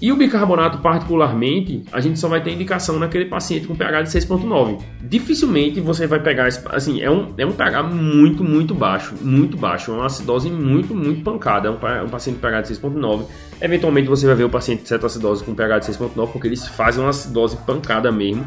E 0.03 0.11
o 0.11 0.17
bicarbonato, 0.17 0.79
particularmente, 0.79 1.85
a 1.93 2.01
gente 2.01 2.19
só 2.19 2.27
vai 2.27 2.43
ter 2.43 2.51
indicação 2.51 2.99
naquele 2.99 3.27
paciente 3.27 3.69
com 3.69 3.77
pH 3.77 4.03
de 4.03 4.09
6,9. 4.09 4.83
Dificilmente 5.01 5.81
você 5.81 6.09
vai 6.09 6.19
pegar, 6.19 6.49
assim, 6.71 7.01
é 7.01 7.09
um, 7.09 7.33
é 7.39 7.47
um 7.47 7.53
pH 7.53 7.85
muito, 7.85 8.43
muito 8.43 8.75
baixo, 8.75 9.15
muito 9.21 9.57
baixo, 9.57 9.93
é 9.93 9.95
uma 9.95 10.07
acidose 10.07 10.51
muito, 10.51 10.93
muito 10.93 11.23
pancada. 11.23 11.69
É 11.69 11.71
um, 11.71 12.05
um 12.05 12.09
paciente 12.09 12.35
com 12.35 12.41
pH 12.41 12.63
de 12.63 12.75
6,9. 12.75 13.27
Eventualmente 13.61 14.09
você 14.09 14.27
vai 14.27 14.35
ver 14.35 14.43
o 14.43 14.51
paciente 14.51 14.83
de 14.83 14.89
cetoacidose 14.89 15.45
com 15.45 15.55
pH 15.55 15.79
de 15.79 15.93
6,9, 15.93 16.33
porque 16.33 16.49
eles 16.49 16.67
fazem 16.67 17.01
uma 17.01 17.11
acidose 17.11 17.57
pancada 17.59 18.11
mesmo 18.11 18.45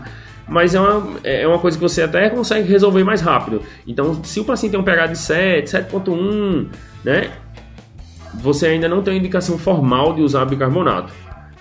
mas 0.47 0.75
é 0.75 0.79
uma, 0.79 1.17
é 1.23 1.47
uma 1.47 1.59
coisa 1.59 1.77
que 1.77 1.83
você 1.83 2.03
até 2.03 2.29
consegue 2.29 2.67
resolver 2.67 3.03
mais 3.03 3.21
rápido. 3.21 3.61
Então, 3.87 4.23
se 4.23 4.39
o 4.39 4.45
paciente 4.45 4.71
tem 4.71 4.79
um 4.79 4.83
pH 4.83 5.07
de 5.07 5.17
7, 5.17 5.69
7.1, 5.69 6.67
né, 7.03 7.31
você 8.33 8.67
ainda 8.67 8.87
não 8.87 9.01
tem 9.01 9.17
indicação 9.17 9.57
formal 9.57 10.13
de 10.13 10.21
usar 10.21 10.45
bicarbonato. 10.45 11.11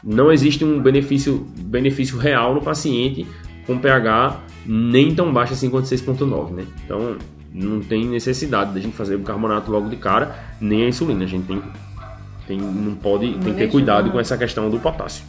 Não 0.02 0.30
existe 0.30 0.64
um 0.64 0.80
benefício, 0.80 1.46
benefício 1.56 2.18
real 2.18 2.54
no 2.54 2.60
paciente 2.60 3.26
com 3.66 3.78
pH 3.78 4.40
nem 4.66 5.14
tão 5.14 5.32
baixo 5.32 5.54
assim 5.54 5.70
quanto 5.70 5.86
6.9, 5.86 6.50
né? 6.50 6.66
Então, 6.84 7.16
não 7.52 7.80
tem 7.80 8.04
necessidade 8.06 8.74
da 8.74 8.80
gente 8.80 8.96
fazer 8.96 9.16
bicarbonato 9.16 9.70
logo 9.70 9.88
de 9.88 9.96
cara, 9.96 10.34
nem 10.60 10.84
a 10.84 10.88
insulina. 10.88 11.24
A 11.24 11.26
gente 11.28 11.46
tem, 11.46 11.62
tem 12.46 12.58
não 12.58 12.94
pode, 12.94 13.32
tem 13.38 13.52
que 13.52 13.58
ter 13.58 13.70
cuidado 13.70 14.10
com 14.10 14.18
essa 14.18 14.36
questão 14.36 14.68
do 14.68 14.78
potássio. 14.78 15.24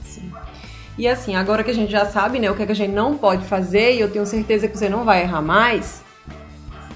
E 0.98 1.08
assim, 1.08 1.36
agora 1.36 1.64
que 1.64 1.72
a 1.72 1.74
gente 1.74 1.92
já 1.92 2.06
sabe, 2.06 2.40
né, 2.40 2.50
o 2.50 2.56
que, 2.56 2.64
é 2.64 2.66
que 2.66 2.72
a 2.72 2.76
gente 2.76 2.94
não 2.94 3.18
pode 3.18 3.46
fazer, 3.46 3.96
e 3.96 4.00
eu 4.00 4.10
tenho 4.10 4.26
certeza 4.26 4.68
que 4.68 4.78
você 4.78 4.88
não 4.88 5.04
vai 5.04 5.24
errar 5.24 5.42
mais. 5.42 6.04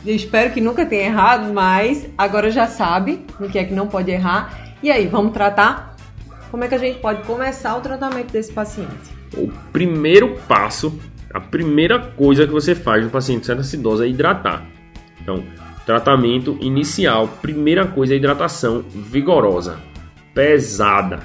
Eu 0.06 0.16
espero 0.16 0.54
que 0.54 0.62
nunca 0.62 0.86
tenha 0.86 1.08
errado, 1.08 1.54
mas 1.54 2.10
agora 2.18 2.50
já 2.50 2.66
sabe 2.66 3.26
o 3.40 3.50
que 3.50 3.60
é 3.60 3.66
que 3.66 3.74
não 3.74 3.88
pode 3.88 4.10
errar. 4.10 4.58
E 4.82 4.90
aí, 4.90 5.06
vamos 5.08 5.34
tratar? 5.34 5.98
Como 6.50 6.64
é 6.64 6.68
que 6.70 6.76
a 6.76 6.78
gente 6.78 7.00
pode 7.00 7.24
começar 7.24 7.76
o 7.76 7.82
tratamento 7.82 8.32
desse 8.32 8.54
paciente? 8.54 9.12
O 9.36 9.52
primeiro 9.74 10.40
passo, 10.48 10.98
a 11.34 11.42
primeira 11.42 12.00
coisa 12.00 12.48
que 12.48 12.54
você 12.54 12.74
faz 12.74 13.04
no 13.04 13.10
paciente 13.10 13.46
com 13.46 13.60
acidose 13.60 14.06
é 14.06 14.08
hidratar. 14.08 14.66
Então, 15.22 15.44
tratamento 15.86 16.58
inicial, 16.62 17.28
primeira 17.42 17.86
coisa 17.86 18.14
é 18.14 18.18
hidratação 18.18 18.82
vigorosa, 18.90 19.78
pesada 20.34 21.20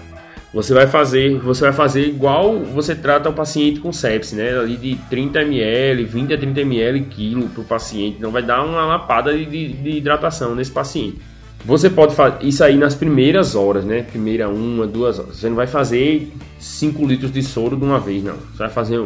você 0.54 0.72
vai 0.72 0.86
fazer, 0.86 1.36
você 1.40 1.62
vai 1.62 1.72
fazer 1.72 2.06
igual 2.06 2.60
você 2.60 2.94
trata 2.94 3.28
o 3.28 3.32
paciente 3.32 3.80
com 3.80 3.92
sepsis, 3.92 4.34
né? 4.34 4.56
Ali 4.56 4.76
de 4.76 4.94
30 5.10 5.42
ml, 5.42 6.04
20 6.04 6.32
a 6.32 6.38
30 6.38 6.60
ml 6.60 7.00
quilo 7.10 7.48
para 7.48 7.60
o 7.60 7.64
paciente. 7.64 8.18
Então 8.18 8.30
vai 8.30 8.40
dar 8.42 8.64
uma 8.64 8.86
lapada 8.86 9.36
de, 9.36 9.44
de, 9.44 9.72
de, 9.72 9.90
hidratação 9.96 10.54
nesse 10.54 10.70
paciente. 10.70 11.18
Você 11.64 11.90
pode 11.90 12.14
fazer 12.14 12.44
isso 12.44 12.62
aí 12.62 12.76
nas 12.76 12.94
primeiras 12.94 13.56
horas, 13.56 13.84
né? 13.84 14.02
Primeira 14.02 14.48
uma, 14.48 14.86
duas 14.86 15.18
horas. 15.18 15.36
Você 15.38 15.48
não 15.48 15.56
vai 15.56 15.66
fazer 15.66 16.30
5 16.60 17.04
litros 17.04 17.32
de 17.32 17.42
soro 17.42 17.76
de 17.76 17.84
uma 17.84 17.98
vez, 17.98 18.22
não. 18.22 18.36
Você 18.36 18.58
vai 18.58 18.70
fazer 18.70 19.04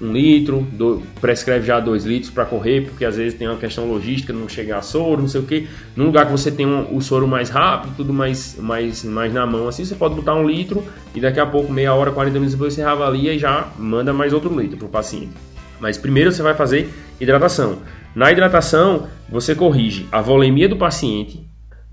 um 0.00 0.12
litro, 0.12 0.66
do, 0.72 1.02
prescreve 1.20 1.66
já 1.66 1.80
dois 1.80 2.04
litros 2.04 2.30
para 2.30 2.44
correr, 2.44 2.82
porque 2.82 3.04
às 3.04 3.16
vezes 3.16 3.38
tem 3.38 3.48
uma 3.48 3.56
questão 3.56 3.86
logística, 3.86 4.32
não 4.32 4.48
chegar 4.48 4.82
soro, 4.82 5.22
não 5.22 5.28
sei 5.28 5.40
o 5.40 5.44
que. 5.44 5.68
Num 5.94 6.06
lugar 6.06 6.26
que 6.26 6.32
você 6.32 6.50
tem 6.50 6.66
um, 6.66 6.94
o 6.94 7.00
soro 7.00 7.26
mais 7.26 7.48
rápido, 7.48 7.94
tudo 7.96 8.12
mais, 8.12 8.56
mais, 8.58 9.04
mais 9.04 9.32
na 9.32 9.46
mão, 9.46 9.68
assim, 9.68 9.84
você 9.84 9.94
pode 9.94 10.14
botar 10.14 10.34
um 10.34 10.46
litro 10.46 10.84
e 11.14 11.20
daqui 11.20 11.40
a 11.40 11.46
pouco, 11.46 11.72
meia 11.72 11.94
hora, 11.94 12.10
40 12.10 12.34
minutos 12.34 12.54
depois, 12.54 12.74
você 12.74 12.82
avalia 12.82 13.34
e 13.34 13.38
já 13.38 13.68
manda 13.78 14.12
mais 14.12 14.32
outro 14.32 14.58
litro 14.58 14.76
para 14.76 14.86
o 14.86 14.90
paciente. 14.90 15.30
Mas 15.80 15.96
primeiro 15.96 16.32
você 16.32 16.42
vai 16.42 16.54
fazer 16.54 16.90
hidratação. 17.20 17.78
Na 18.14 18.32
hidratação, 18.32 19.08
você 19.28 19.54
corrige 19.54 20.06
a 20.10 20.20
volemia 20.20 20.68
do 20.68 20.76
paciente, 20.76 21.45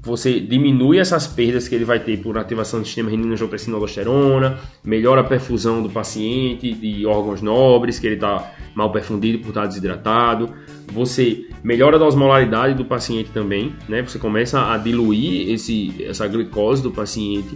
você 0.04 0.38
diminui 0.38 1.00
essas 1.00 1.26
perdas 1.26 1.66
que 1.66 1.74
ele 1.74 1.86
vai 1.86 1.98
ter 1.98 2.18
por 2.18 2.38
ativação 2.38 2.82
do 2.82 2.86
sistema 2.86 3.10
renina 3.10 3.34
angiotensina 3.34 3.78
aldosterona, 3.78 4.60
melhora 4.84 5.22
a 5.22 5.24
perfusão 5.24 5.82
do 5.82 5.90
paciente 5.90 6.74
de 6.74 7.06
órgãos 7.06 7.42
nobres, 7.42 8.00
que 8.00 8.08
ele 8.08 8.16
está 8.16 8.52
mal 8.76 8.92
perfundido 8.92 9.40
por 9.40 9.50
estar 9.50 9.66
desidratado. 9.66 10.50
Você 10.92 11.48
melhora 11.64 11.98
a 11.98 12.06
osmolaridade 12.06 12.74
do 12.74 12.84
paciente 12.84 13.32
também, 13.32 13.74
né? 13.88 14.02
Você 14.02 14.20
começa 14.20 14.74
a 14.74 14.78
diluir 14.78 15.50
esse, 15.54 15.96
essa 16.04 16.28
glicose 16.28 16.84
do 16.84 16.92
paciente 16.92 17.56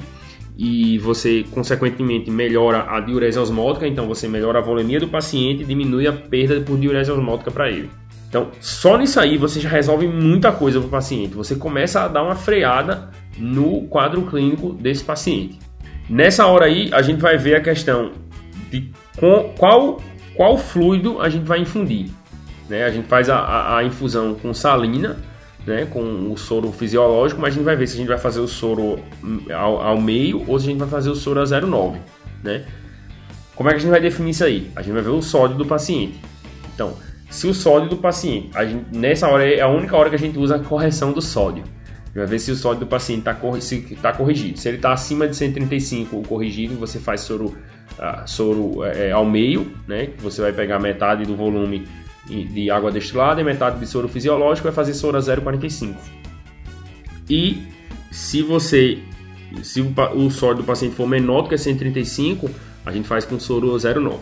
e 0.57 0.97
você, 0.99 1.43
consequentemente, 1.51 2.31
melhora 2.31 2.87
a 2.89 3.01
diurese 3.01 3.37
osmótica, 3.37 3.85
então 3.85 4.07
você 4.07 4.25
melhora 4.25 4.59
a 4.59 4.61
volemia 4.61 5.01
do 5.01 5.07
paciente 5.09 5.63
e 5.63 5.65
diminui 5.65 6.07
a 6.07 6.13
perda 6.13 6.61
por 6.61 6.79
diurese 6.79 7.11
osmótica 7.11 7.51
para 7.51 7.69
ele. 7.69 7.89
Então, 8.27 8.51
só 8.59 8.97
nisso 8.97 9.19
aí 9.19 9.37
você 9.37 9.59
já 9.59 9.69
resolve 9.69 10.07
muita 10.07 10.51
coisa 10.51 10.79
para 10.79 10.87
o 10.87 10.91
paciente. 10.91 11.33
Você 11.33 11.55
começa 11.55 12.01
a 12.01 12.07
dar 12.07 12.23
uma 12.23 12.35
freada 12.35 13.09
no 13.37 13.83
quadro 13.83 14.23
clínico 14.23 14.73
desse 14.73 15.03
paciente. 15.03 15.59
Nessa 16.09 16.45
hora 16.45 16.65
aí, 16.65 16.89
a 16.93 17.01
gente 17.01 17.21
vai 17.21 17.37
ver 17.37 17.55
a 17.55 17.61
questão 17.61 18.11
de 18.69 18.91
qual, 19.57 20.01
qual 20.35 20.57
fluido 20.57 21.21
a 21.21 21.29
gente 21.29 21.45
vai 21.45 21.59
infundir. 21.59 22.09
Né? 22.69 22.83
A 22.83 22.89
gente 22.89 23.07
faz 23.07 23.29
a, 23.29 23.37
a, 23.37 23.77
a 23.77 23.83
infusão 23.83 24.35
com 24.35 24.53
salina, 24.53 25.17
né? 25.65 25.85
com 25.85 26.31
o 26.31 26.37
soro 26.37 26.71
fisiológico, 26.71 27.39
mas 27.39 27.53
a 27.53 27.55
gente 27.55 27.65
vai 27.65 27.75
ver 27.75 27.87
se 27.87 27.95
a 27.95 27.97
gente 27.97 28.07
vai 28.07 28.17
fazer 28.17 28.41
o 28.41 28.47
soro 28.47 28.99
ao, 29.53 29.81
ao 29.81 30.01
meio 30.01 30.43
ou 30.47 30.59
se 30.59 30.67
a 30.67 30.69
gente 30.69 30.79
vai 30.79 30.89
fazer 30.89 31.09
o 31.09 31.15
soro 31.15 31.39
a 31.39 31.43
0,9. 31.43 31.97
Né? 32.43 32.65
Como 33.55 33.69
é 33.69 33.71
que 33.71 33.77
a 33.77 33.79
gente 33.79 33.91
vai 33.91 34.01
definir 34.01 34.31
isso 34.31 34.43
aí? 34.43 34.69
A 34.75 34.81
gente 34.81 34.93
vai 34.93 35.01
ver 35.01 35.09
o 35.09 35.21
sódio 35.21 35.57
do 35.57 35.65
paciente. 35.65 36.19
Então, 36.73 36.93
se 37.29 37.47
o 37.47 37.53
sódio 37.53 37.89
do 37.89 37.97
paciente, 37.97 38.49
gente, 38.53 38.97
nessa 38.97 39.27
hora 39.27 39.47
é 39.47 39.61
a 39.61 39.67
única 39.67 39.95
hora 39.95 40.09
que 40.09 40.15
a 40.15 40.19
gente 40.19 40.37
usa 40.37 40.55
a 40.55 40.59
correção 40.59 41.11
do 41.11 41.21
sódio. 41.21 41.63
Vai 42.15 42.25
ver 42.25 42.39
se 42.39 42.51
o 42.51 42.55
sódio 42.55 42.79
do 42.79 42.87
paciente 42.87 43.19
está 43.19 43.33
tá 44.01 44.13
corrigido. 44.13 44.57
Se 44.57 44.67
ele 44.67 44.77
está 44.77 44.91
acima 44.91 45.27
de 45.27 45.35
135 45.35 46.23
corrigido, 46.23 46.75
você 46.75 46.97
faz 46.97 47.21
soro, 47.21 47.45
uh, 47.45 48.25
soro 48.25 48.83
é, 48.85 49.11
ao 49.11 49.23
meio, 49.23 49.71
né? 49.87 50.09
Você 50.17 50.41
vai 50.41 50.51
pegar 50.51 50.79
metade 50.79 51.25
do 51.25 51.35
volume 51.35 51.87
de 52.27 52.71
água 52.71 52.91
destilada 52.91 53.39
e 53.39 53.43
metade 53.43 53.79
de 53.79 53.85
soro 53.85 54.07
fisiológico, 54.07 54.65
vai 54.65 54.73
fazer 54.73 54.93
soro 54.93 55.15
a 55.15 55.19
0,45. 55.19 55.95
E 57.29 57.67
se 58.11 58.41
você, 58.41 58.99
se 59.61 59.81
o, 59.81 59.93
o 60.15 60.31
sódio 60.31 60.63
do 60.63 60.65
paciente 60.65 60.95
for 60.95 61.07
menor 61.07 61.43
do 61.43 61.49
que 61.49 61.57
135, 61.57 62.49
a 62.85 62.91
gente 62.91 63.07
faz 63.07 63.25
com 63.25 63.39
soro 63.39 63.67
0,9. 63.75 64.19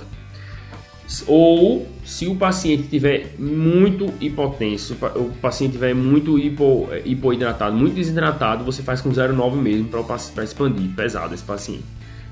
Ou 1.27 1.87
se 2.03 2.27
o 2.27 2.35
paciente 2.35 2.87
tiver 2.87 3.35
muito 3.37 4.11
hipotenso, 4.19 4.97
o 5.15 5.29
paciente 5.39 5.73
tiver 5.73 5.93
muito 5.93 6.39
hipo, 6.39 6.89
hipoidratado, 7.03 7.75
muito 7.75 7.93
desidratado, 7.93 8.63
você 8.63 8.81
faz 8.81 9.01
com 9.01 9.11
0,9 9.11 9.55
mesmo 9.55 9.87
para 9.87 10.43
expandir, 10.43 10.89
pesado 10.95 11.33
esse 11.33 11.43
paciente. 11.43 11.83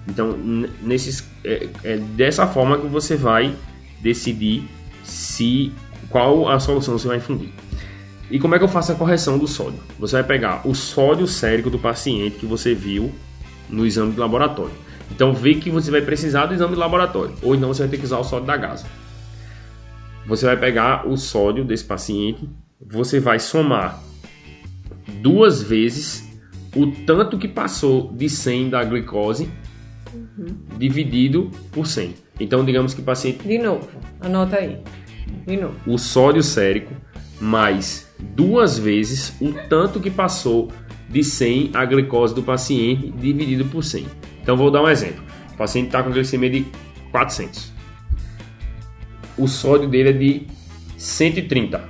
Então, 0.07 0.35
nesses, 0.81 1.23
é, 1.45 1.69
é 1.83 1.97
dessa 1.97 2.47
forma 2.47 2.77
que 2.77 2.87
você 2.87 3.15
vai 3.15 3.55
decidir 4.01 4.67
se 5.03 5.71
qual 6.09 6.49
a 6.49 6.59
solução 6.59 6.97
você 6.97 7.07
vai 7.07 7.17
infundir. 7.17 7.49
E 8.29 8.39
como 8.39 8.55
é 8.55 8.57
que 8.57 8.63
eu 8.63 8.69
faço 8.69 8.91
a 8.91 8.95
correção 8.95 9.37
do 9.37 9.47
sódio? 9.47 9.79
Você 9.99 10.15
vai 10.15 10.23
pegar 10.23 10.67
o 10.67 10.73
sódio 10.73 11.27
sérico 11.27 11.69
do 11.69 11.77
paciente 11.77 12.37
que 12.37 12.45
você 12.45 12.73
viu 12.73 13.11
no 13.69 13.85
exame 13.85 14.11
de 14.11 14.19
laboratório. 14.19 14.73
Então 15.11 15.33
vê 15.33 15.55
que 15.55 15.69
você 15.69 15.91
vai 15.91 16.01
precisar 16.01 16.45
do 16.45 16.53
exame 16.53 16.73
de 16.73 16.79
laboratório, 16.79 17.35
ou 17.41 17.55
então 17.55 17.67
você 17.67 17.83
vai 17.83 17.89
ter 17.89 17.97
que 17.97 18.05
usar 18.05 18.19
o 18.19 18.23
sódio 18.23 18.47
da 18.47 18.57
gasa. 18.57 18.85
Você 20.25 20.45
vai 20.45 20.57
pegar 20.57 21.07
o 21.07 21.17
sódio 21.17 21.63
desse 21.63 21.83
paciente, 21.83 22.49
você 22.79 23.19
vai 23.19 23.39
somar 23.39 24.01
duas 25.21 25.61
vezes 25.61 26.29
o 26.75 26.87
tanto 27.05 27.37
que 27.37 27.47
passou 27.47 28.11
de 28.13 28.29
100 28.29 28.69
da 28.69 28.83
glicose 28.83 29.49
uhum. 30.13 30.55
dividido 30.77 31.51
por 31.71 31.85
100. 31.85 32.15
Então 32.39 32.65
digamos 32.65 32.93
que 32.93 33.01
o 33.01 33.03
paciente 33.03 33.47
De 33.47 33.57
novo, 33.57 33.87
anota 34.21 34.57
aí. 34.57 34.79
De 35.45 35.57
novo. 35.57 35.75
O 35.85 35.97
sódio 35.97 36.41
sérico 36.41 36.93
mais 37.39 38.09
duas 38.19 38.77
vezes 38.77 39.35
o 39.41 39.53
tanto 39.67 39.99
que 39.99 40.09
passou 40.09 40.71
de 41.09 41.23
100 41.23 41.71
a 41.73 41.85
glicose 41.85 42.33
do 42.33 42.41
paciente 42.41 43.11
dividido 43.11 43.65
por 43.65 43.83
100. 43.83 44.07
Então 44.43 44.57
vou 44.57 44.69
dar 44.69 44.83
um 44.83 44.89
exemplo. 44.89 45.23
O 45.53 45.57
paciente 45.57 45.87
está 45.87 46.03
com 46.03 46.11
glicemia 46.11 46.49
de 46.49 46.65
400. 47.11 47.71
O 49.37 49.47
sódio 49.47 49.87
dele 49.87 50.09
é 50.09 50.13
de 50.13 50.47
130. 50.97 51.81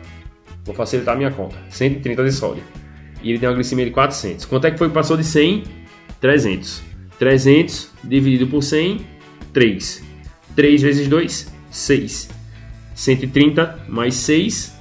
Vou 0.63 0.75
facilitar 0.75 1.15
a 1.15 1.17
minha 1.17 1.31
conta. 1.31 1.57
130 1.69 2.23
de 2.23 2.31
sódio. 2.31 2.63
E 3.23 3.31
ele 3.31 3.39
tem 3.39 3.49
uma 3.49 3.55
glicemia 3.55 3.85
de 3.85 3.91
400. 3.91 4.45
Quanto 4.45 4.67
é 4.67 4.71
que 4.71 4.77
foi 4.77 4.87
que 4.87 4.93
passou 4.93 5.17
de 5.17 5.23
100? 5.23 5.63
300. 6.21 6.83
300 7.17 7.89
dividido 8.03 8.47
por 8.47 8.61
100, 8.61 9.01
3. 9.51 10.03
3 10.55 10.81
vezes 10.81 11.07
2, 11.07 11.53
6. 11.71 12.29
130 12.93 13.85
mais 13.89 14.13
6, 14.15 14.77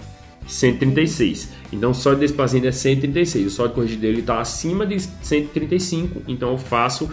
136. 0.46 1.50
Então 1.72 1.92
o 1.92 1.94
sódio 1.94 2.20
desse 2.20 2.34
paciente 2.34 2.66
é 2.66 2.72
136. 2.72 3.46
O 3.46 3.50
sódio 3.50 3.74
corrigido 3.74 4.02
dele 4.02 4.20
está 4.20 4.40
acima 4.40 4.86
de 4.86 5.00
135. 5.00 6.22
Então 6.28 6.50
eu 6.50 6.58
faço 6.58 7.10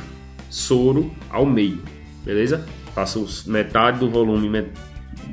soro 0.50 1.12
ao 1.30 1.46
meio, 1.46 1.82
beleza? 2.24 2.66
Faço 2.94 3.50
metade 3.50 4.00
do 4.00 4.10
volume, 4.10 4.66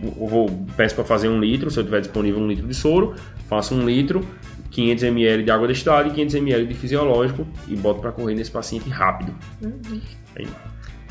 vou, 0.03 0.49
peço 0.77 0.95
para 0.95 1.05
fazer 1.05 1.29
um 1.29 1.41
litro, 1.41 1.71
se 1.71 1.79
eu 1.79 1.85
tiver 1.85 2.01
disponível 2.01 2.41
um 2.41 2.47
litro 2.47 2.67
de 2.67 2.75
soro, 2.75 3.15
faço 3.49 3.75
um 3.75 3.85
litro, 3.85 4.27
500 4.71 5.05
ml 5.05 5.43
de 5.43 5.51
água 5.51 5.67
destilada 5.67 6.09
e 6.09 6.13
500 6.13 6.35
ml 6.35 6.67
de 6.67 6.75
fisiológico 6.75 7.47
e 7.67 7.75
boto 7.75 8.01
para 8.01 8.13
correr 8.13 8.35
nesse 8.35 8.51
paciente 8.51 8.89
rápido. 8.91 9.35
Uhum. 9.63 10.01
Aí, 10.37 10.47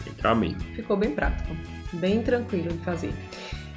entrar 0.07 0.35
meio. 0.35 0.55
Ficou 0.75 0.95
bem 0.95 1.11
prático, 1.11 1.55
bem 1.93 2.21
tranquilo 2.21 2.69
de 2.69 2.77
fazer. 2.79 3.11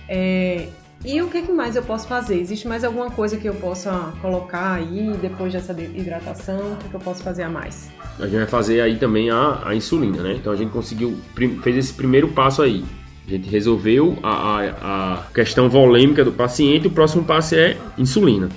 É, 0.09 0.69
e 1.05 1.23
o 1.23 1.29
que 1.29 1.41
mais 1.53 1.77
eu 1.77 1.83
posso 1.83 2.09
fazer? 2.09 2.41
Existe 2.41 2.67
mais 2.67 2.83
alguma 2.83 3.11
coisa 3.11 3.37
que 3.37 3.49
eu 3.49 3.55
possa 3.55 4.13
colocar 4.21 4.75
aí 4.75 5.13
depois 5.21 5.53
dessa 5.53 5.73
hidratação? 5.73 6.73
O 6.73 6.89
que 6.89 6.95
eu 6.95 7.01
posso 7.01 7.23
fazer 7.23 7.45
a 7.45 7.49
mais? 7.49 7.89
A 8.19 8.25
gente 8.25 8.37
vai 8.37 8.47
fazer 8.47 8.81
aí 8.81 8.97
também 8.97 9.31
a, 9.31 9.61
a 9.65 9.75
insulina, 9.75 10.23
né? 10.23 10.35
Então 10.35 10.53
a 10.53 10.57
gente 10.57 10.71
conseguiu, 10.71 11.17
fez 11.63 11.77
esse 11.77 11.93
primeiro 11.93 12.29
passo 12.29 12.63
aí. 12.63 12.85
A 13.27 13.31
gente 13.31 13.49
resolveu 13.49 14.19
a, 14.23 14.31
a, 14.31 15.15
a 15.15 15.23
questão 15.33 15.69
volêmica 15.69 16.25
do 16.25 16.33
paciente, 16.33 16.89
o 16.89 16.91
próximo 16.91 17.25
passo 17.25 17.55
é 17.55 17.77
insulina. 17.97 18.49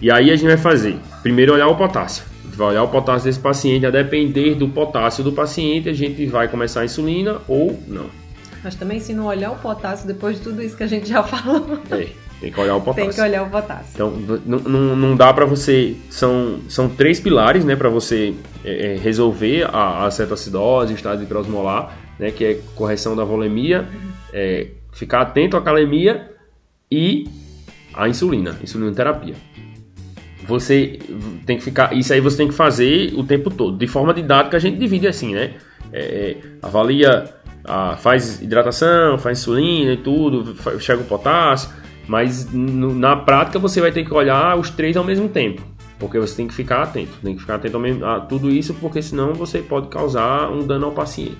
E 0.00 0.10
aí 0.10 0.30
a 0.30 0.36
gente 0.36 0.48
vai 0.48 0.56
fazer, 0.56 0.96
primeiro 1.22 1.54
olhar 1.54 1.68
o 1.68 1.76
potássio. 1.76 2.24
A 2.40 2.46
gente 2.46 2.56
vai 2.56 2.68
olhar 2.68 2.82
o 2.82 2.88
potássio 2.88 3.26
desse 3.26 3.38
paciente, 3.38 3.86
a 3.86 3.90
depender 3.90 4.54
do 4.54 4.68
potássio 4.68 5.22
do 5.22 5.32
paciente, 5.32 5.88
a 5.88 5.92
gente 5.92 6.26
vai 6.26 6.48
começar 6.48 6.80
a 6.80 6.84
insulina 6.84 7.38
ou 7.46 7.78
não. 7.86 8.25
Mas 8.66 8.74
também 8.74 8.98
se 8.98 9.14
não 9.14 9.26
olhar 9.26 9.52
o 9.52 9.56
potássio 9.58 10.08
depois 10.08 10.38
de 10.38 10.42
tudo 10.42 10.60
isso 10.60 10.76
que 10.76 10.82
a 10.82 10.88
gente 10.88 11.08
já 11.08 11.22
falou. 11.24 11.78
É, 11.88 12.08
tem 12.40 12.50
que 12.50 12.60
olhar 12.60 12.74
o 12.74 12.80
potássio. 12.80 13.04
Tem 13.04 13.14
que 13.14 13.20
olhar 13.20 13.44
o 13.44 13.48
potássio. 13.48 13.92
Então, 13.94 14.10
não, 14.44 14.96
não 14.96 15.14
dá 15.14 15.32
para 15.32 15.46
você. 15.46 15.94
São, 16.10 16.58
são 16.68 16.88
três 16.88 17.20
pilares, 17.20 17.64
né, 17.64 17.76
para 17.76 17.88
você 17.88 18.34
é, 18.64 18.94
é, 18.94 18.96
resolver 18.96 19.68
a, 19.72 20.04
a 20.04 20.10
cetoacidose, 20.10 20.94
o 20.94 20.96
estado 20.96 21.22
hidrosmolar, 21.22 21.96
né, 22.18 22.32
que 22.32 22.44
é 22.44 22.60
correção 22.74 23.14
da 23.14 23.22
volemia, 23.22 23.86
é, 24.32 24.66
ficar 24.92 25.20
atento 25.20 25.56
à 25.56 25.62
calemia 25.62 26.28
e 26.90 27.30
a 27.94 28.08
insulina, 28.08 28.58
insulina 28.60 28.92
terapia. 28.92 29.36
Você 30.44 30.98
tem 31.46 31.56
que 31.56 31.62
ficar. 31.62 31.96
Isso 31.96 32.12
aí 32.12 32.20
você 32.20 32.38
tem 32.38 32.48
que 32.48 32.54
fazer 32.54 33.14
o 33.14 33.22
tempo 33.22 33.48
todo. 33.48 33.78
De 33.78 33.86
forma 33.86 34.12
didática, 34.12 34.56
a 34.56 34.60
gente 34.60 34.76
divide 34.76 35.06
assim, 35.06 35.36
né? 35.36 35.54
É, 35.92 36.00
é 36.00 36.36
avalia 36.60 37.32
ah, 37.66 37.96
faz 37.96 38.40
hidratação, 38.40 39.18
faz 39.18 39.40
insulina 39.40 39.92
e 39.92 39.96
tudo, 39.96 40.54
chega 40.80 41.02
o 41.02 41.04
potássio, 41.04 41.70
mas 42.06 42.50
no, 42.52 42.94
na 42.94 43.16
prática 43.16 43.58
você 43.58 43.80
vai 43.80 43.90
ter 43.90 44.04
que 44.04 44.14
olhar 44.14 44.56
os 44.58 44.70
três 44.70 44.96
ao 44.96 45.04
mesmo 45.04 45.28
tempo, 45.28 45.62
porque 45.98 46.18
você 46.18 46.36
tem 46.36 46.46
que 46.46 46.54
ficar 46.54 46.82
atento, 46.82 47.12
tem 47.22 47.34
que 47.34 47.40
ficar 47.40 47.56
atento 47.56 47.78
a 48.04 48.20
tudo 48.20 48.50
isso, 48.50 48.74
porque 48.74 49.02
senão 49.02 49.34
você 49.34 49.58
pode 49.58 49.88
causar 49.88 50.50
um 50.50 50.66
dano 50.66 50.86
ao 50.86 50.92
paciente. 50.92 51.38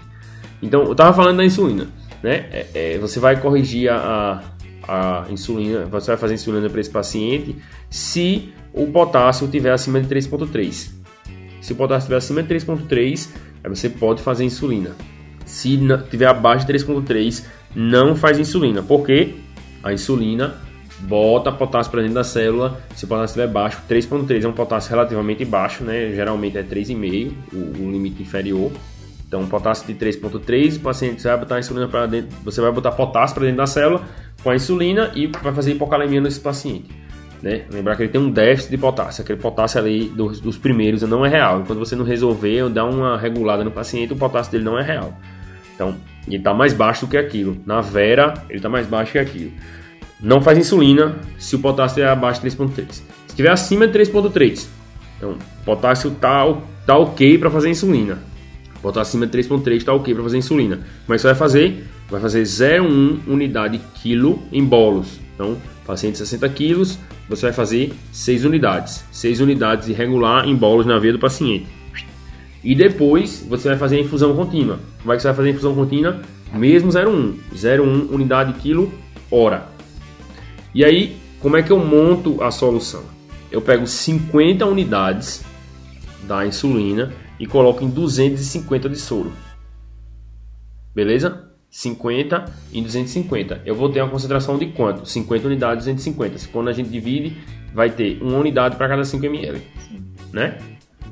Então, 0.63 0.85
eu 0.85 0.93
estava 0.93 1.13
falando 1.13 1.37
da 1.37 1.45
insulina, 1.45 1.87
né? 2.23 2.47
É, 2.51 2.67
é, 2.75 2.99
você 2.99 3.21
vai 3.21 3.39
corrigir 3.41 3.91
a, 3.91 4.43
a 4.89 5.27
insulina, 5.31 5.85
você 5.85 6.09
vai 6.09 6.17
fazer 6.17 6.35
insulina 6.35 6.69
para 6.69 6.81
esse 6.81 6.91
paciente 6.91 7.57
se 7.91 8.53
o 8.73 8.87
potássio 8.87 9.45
estiver 9.45 9.73
acima 9.73 10.01
de 10.01 10.09
3,3. 10.09 10.93
Se 11.61 11.73
o 11.73 11.77
potássio 11.77 12.05
estiver 12.05 12.17
acima 12.17 12.43
de 12.43 12.55
3,3, 12.55 13.29
aí 13.63 13.71
você 13.71 13.89
pode 13.89 14.23
fazer 14.23 14.45
insulina. 14.45 14.95
Se 15.47 15.79
tiver 16.11 16.27
abaixo 16.27 16.67
de 16.67 16.75
3.3, 16.75 17.45
não 17.75 18.15
faz 18.15 18.39
insulina. 18.39 18.83
Porque 18.83 19.35
a 19.83 19.93
insulina 19.93 20.57
bota 21.01 21.51
potássio 21.53 21.91
para 21.91 22.03
dentro 22.03 22.17
da 22.17 22.25
célula. 22.25 22.81
Se 22.95 23.05
o 23.05 23.09
potássio 23.09 23.27
estiver 23.27 23.49
baixo, 23.49 23.81
3.3 23.89 24.45
é 24.45 24.49
um 24.49 24.53
potássio 24.53 24.91
relativamente 24.91 25.45
baixo, 25.45 25.85
né? 25.85 26.13
Geralmente 26.15 26.59
é 26.59 26.63
3,5 26.63 27.33
o, 27.53 27.57
o 27.57 27.91
limite 27.91 28.23
inferior. 28.23 28.71
Então, 29.27 29.45
potássio 29.47 29.87
de 29.87 29.95
3.3, 29.95 30.77
o 30.77 30.81
paciente 30.81 31.23
vai 31.23 31.37
botar 31.37 31.59
insulina 31.59 31.89
para 31.89 32.07
dentro, 32.07 32.37
você 32.45 32.61
vai 32.61 32.71
botar 32.71 32.93
potássio 32.93 33.35
para 33.35 33.45
dentro 33.45 33.59
da 33.59 33.67
célula 33.67 34.05
com 34.43 34.51
a 34.51 34.55
insulina 34.55 35.11
e 35.17 35.27
vai 35.27 35.53
fazer 35.53 35.73
hipocalemia 35.73 36.21
nesse 36.21 36.39
paciente. 36.39 36.89
Né? 37.43 37.65
Lembrar 37.71 37.97
que 37.97 38.03
ele 38.03 38.13
tem 38.13 38.21
um 38.21 38.31
déficit 38.31 38.71
de 38.71 38.79
potássio, 38.79 39.23
aquele 39.23 39.39
potássio 39.39 39.81
ali 39.81 40.09
dos, 40.09 40.41
dos 40.41 40.57
primeiros 40.57 41.03
não 41.03 41.27
é 41.27 41.29
real. 41.29 41.65
Quando 41.67 41.81
você 41.81 41.97
não 41.97 42.05
resolver 42.05 42.63
ou 42.63 42.71
dar 42.71 42.85
uma 42.85 43.19
regulada 43.19 43.65
no 43.65 43.71
paciente, 43.71 44.13
o 44.13 44.17
potássio 44.17 44.53
dele 44.53 44.65
não 44.65 44.79
é 44.79 44.83
real. 44.83 45.19
Então, 45.77 45.95
ele 46.27 46.39
está 46.39 46.53
mais 46.53 46.73
baixo 46.73 47.07
do 47.07 47.11
que 47.11 47.17
aquilo. 47.17 47.59
Na 47.65 47.81
Vera, 47.81 48.35
ele 48.49 48.59
está 48.59 48.69
mais 48.69 48.87
baixo 48.87 49.13
que 49.13 49.19
aquilo. 49.19 49.53
Não 50.21 50.41
faz 50.41 50.59
insulina 50.59 51.17
se 51.39 51.55
o 51.55 51.59
potássio 51.59 52.03
é 52.03 52.09
abaixo 52.09 52.41
de 52.41 52.49
3.3. 52.49 52.87
Se 52.91 53.03
estiver 53.29 53.51
acima 53.51 53.87
de 53.87 53.97
3.3, 53.99 54.67
então 55.19 55.33
o 55.33 55.65
potássio 55.65 56.11
está 56.11 56.45
tá 56.87 56.97
ok 56.97 57.37
para 57.39 57.51
fazer 57.51 57.69
insulina. 57.69 58.19
Botar 58.83 59.03
acima 59.03 59.27
de 59.27 59.39
3.3 59.39 59.77
está 59.77 59.93
ok 59.93 60.15
para 60.15 60.23
fazer 60.23 60.39
insulina. 60.39 60.81
Mas 61.07 61.21
você 61.21 61.29
vai 61.29 61.37
fazer? 61.37 61.85
Vai 62.09 62.21
fazer 62.21 62.43
0,1 62.43 63.21
unidade 63.27 63.81
quilo 63.95 64.43
em 64.53 64.65
bolos. 64.65 65.21
Então, 65.35 65.57
paciente 65.85 66.19
60 66.19 66.49
quilos, 66.51 66.99
você 67.29 67.47
vai 67.47 67.53
fazer 67.53 67.93
6 68.13 68.45
unidades. 68.45 69.05
6 69.13 69.41
unidades 69.41 69.89
irregular 69.89 70.49
em 70.49 70.55
bolos 70.55 70.87
na 70.87 70.99
veia 70.99 71.13
do 71.13 71.19
paciente. 71.19 71.67
E 72.67 72.75
depois 72.75 73.47
você 73.49 73.69
vai 73.69 73.79
fazer 73.79 73.97
a 73.97 74.01
infusão 74.01 74.35
contínua. 74.35 74.81
Como 75.01 75.13
é 75.13 75.17
que 75.17 75.23
você 75.23 75.29
vai 75.29 75.37
fazer 75.37 75.51
a 75.51 75.53
infusão 75.53 75.73
contínua? 75.73 76.21
Mesmo 76.53 76.91
0,1. 76.91 77.37
0,1 77.55 78.11
unidade 78.11 78.55
quilo 78.55 78.93
hora. 79.31 79.69
E 80.75 80.85
aí, 80.85 81.17
como 81.39 81.57
é 81.57 81.63
que 81.63 81.71
eu 81.71 81.79
monto 81.79 82.43
a 82.43 82.51
solução? 82.51 83.05
Eu 83.53 83.63
pego 83.63 83.87
50 83.87 84.67
unidades 84.67 85.45
da 86.27 86.45
insulina 86.45 87.13
e 87.39 87.47
coloco 87.47 87.85
em 87.85 87.89
250 87.89 88.89
de 88.89 88.97
soro. 88.97 89.33
Beleza? 90.93 91.49
50 91.71 92.47
em 92.73 92.83
250. 92.83 93.63
Eu 93.65 93.77
vou 93.77 93.91
ter 93.91 94.03
uma 94.03 94.11
concentração 94.11 94.59
de 94.59 94.67
quanto? 94.73 95.09
50 95.09 95.47
unidades 95.47 95.85
250. 95.85 96.49
Quando 96.51 96.67
a 96.67 96.73
gente 96.73 96.91
divide, 96.91 97.37
vai 97.73 97.91
ter 97.91 98.21
uma 98.21 98.39
unidade 98.39 98.75
para 98.75 98.89
cada 98.89 99.05
5 99.05 99.25
ml. 99.25 99.63
Né? 100.33 100.59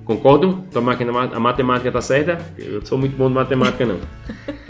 Concordam? 0.05 0.65
Então 0.69 0.83
a 1.33 1.41
matemática 1.41 1.89
está 1.89 2.01
certa? 2.01 2.39
Eu 2.59 2.85
sou 2.85 2.99
muito 2.99 3.17
bom 3.17 3.29
de 3.29 3.35
matemática 3.35 3.85
não. 3.87 3.99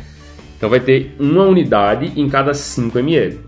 Então 0.57 0.71
vai 0.71 0.81
ter 0.81 1.15
uma 1.19 1.43
unidade 1.43 2.19
em 2.19 2.27
cada 2.27 2.55
5 2.55 2.99
ml. 2.99 3.39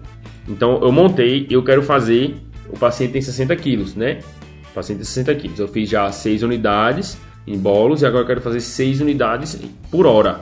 Então 0.46 0.81
eu 0.83 0.92
montei, 0.92 1.46
eu 1.49 1.62
quero 1.62 1.83
fazer, 1.83 2.37
o 2.68 2.79
paciente 2.79 3.12
tem 3.12 3.22
60 3.22 3.57
quilos, 3.57 3.94
né? 3.94 4.18
O 4.70 4.75
paciente 4.75 4.99
tem 4.99 5.07
60 5.07 5.35
quilos. 5.37 5.59
Eu 5.59 5.68
fiz 5.68 5.88
já 5.88 6.12
6 6.12 6.42
unidades 6.42 7.18
em 7.46 7.57
bolos 7.57 8.03
e 8.03 8.07
agora 8.07 8.25
eu 8.25 8.27
quero 8.27 8.40
fazer 8.42 8.61
6 8.61 9.01
unidades 9.01 9.59
por 9.90 10.05
hora. 10.05 10.40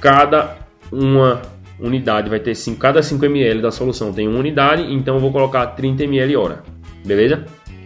Cada 0.00 0.56
uma 0.90 1.42
unidade 1.78 2.28
vai 2.28 2.40
ter 2.40 2.54
5, 2.54 2.78
cada 2.78 3.02
5 3.02 3.24
ml 3.24 3.60
da 3.60 3.70
solução 3.70 4.12
tem 4.12 4.26
uma 4.26 4.38
unidade, 4.38 4.82
então 4.82 5.16
eu 5.16 5.20
vou 5.20 5.30
colocar 5.30 5.66
30 5.66 6.04
ml 6.04 6.36
hora. 6.36 6.62
Beleza? 7.04 7.44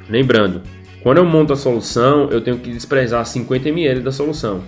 Lembrando, 0.09 0.63
quando 1.03 1.19
eu 1.19 1.25
monto 1.25 1.53
a 1.53 1.57
solução, 1.57 2.29
eu 2.31 2.41
tenho 2.41 2.59
que 2.59 2.71
desprezar 2.71 3.25
50 3.25 3.69
ml 3.69 4.01
da 4.01 4.13
solução. 4.13 4.63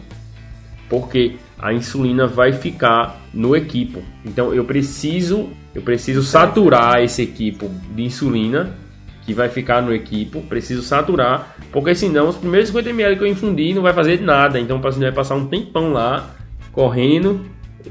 Porque 0.88 1.36
a 1.58 1.72
insulina 1.72 2.26
vai 2.26 2.52
ficar 2.52 3.20
no 3.32 3.54
equipo. 3.54 4.02
Então 4.24 4.52
eu 4.52 4.64
preciso, 4.64 5.50
eu 5.74 5.82
preciso 5.82 6.22
saturar 6.22 7.02
esse 7.02 7.22
equipo 7.22 7.70
de 7.94 8.02
insulina 8.02 8.76
que 9.24 9.32
vai 9.32 9.48
ficar 9.48 9.80
no 9.80 9.94
equipo, 9.94 10.42
preciso 10.42 10.82
saturar, 10.82 11.56
porque 11.70 11.94
senão 11.94 12.28
os 12.28 12.36
primeiros 12.36 12.70
50 12.70 12.90
ml 12.90 13.16
que 13.16 13.22
eu 13.22 13.28
infundir 13.28 13.72
não 13.72 13.80
vai 13.80 13.92
fazer 13.92 14.20
nada, 14.20 14.58
então 14.58 14.78
o 14.78 14.80
paciente 14.80 15.04
vai 15.04 15.12
passar 15.12 15.36
um 15.36 15.46
tempão 15.46 15.92
lá 15.92 16.30
correndo 16.72 17.46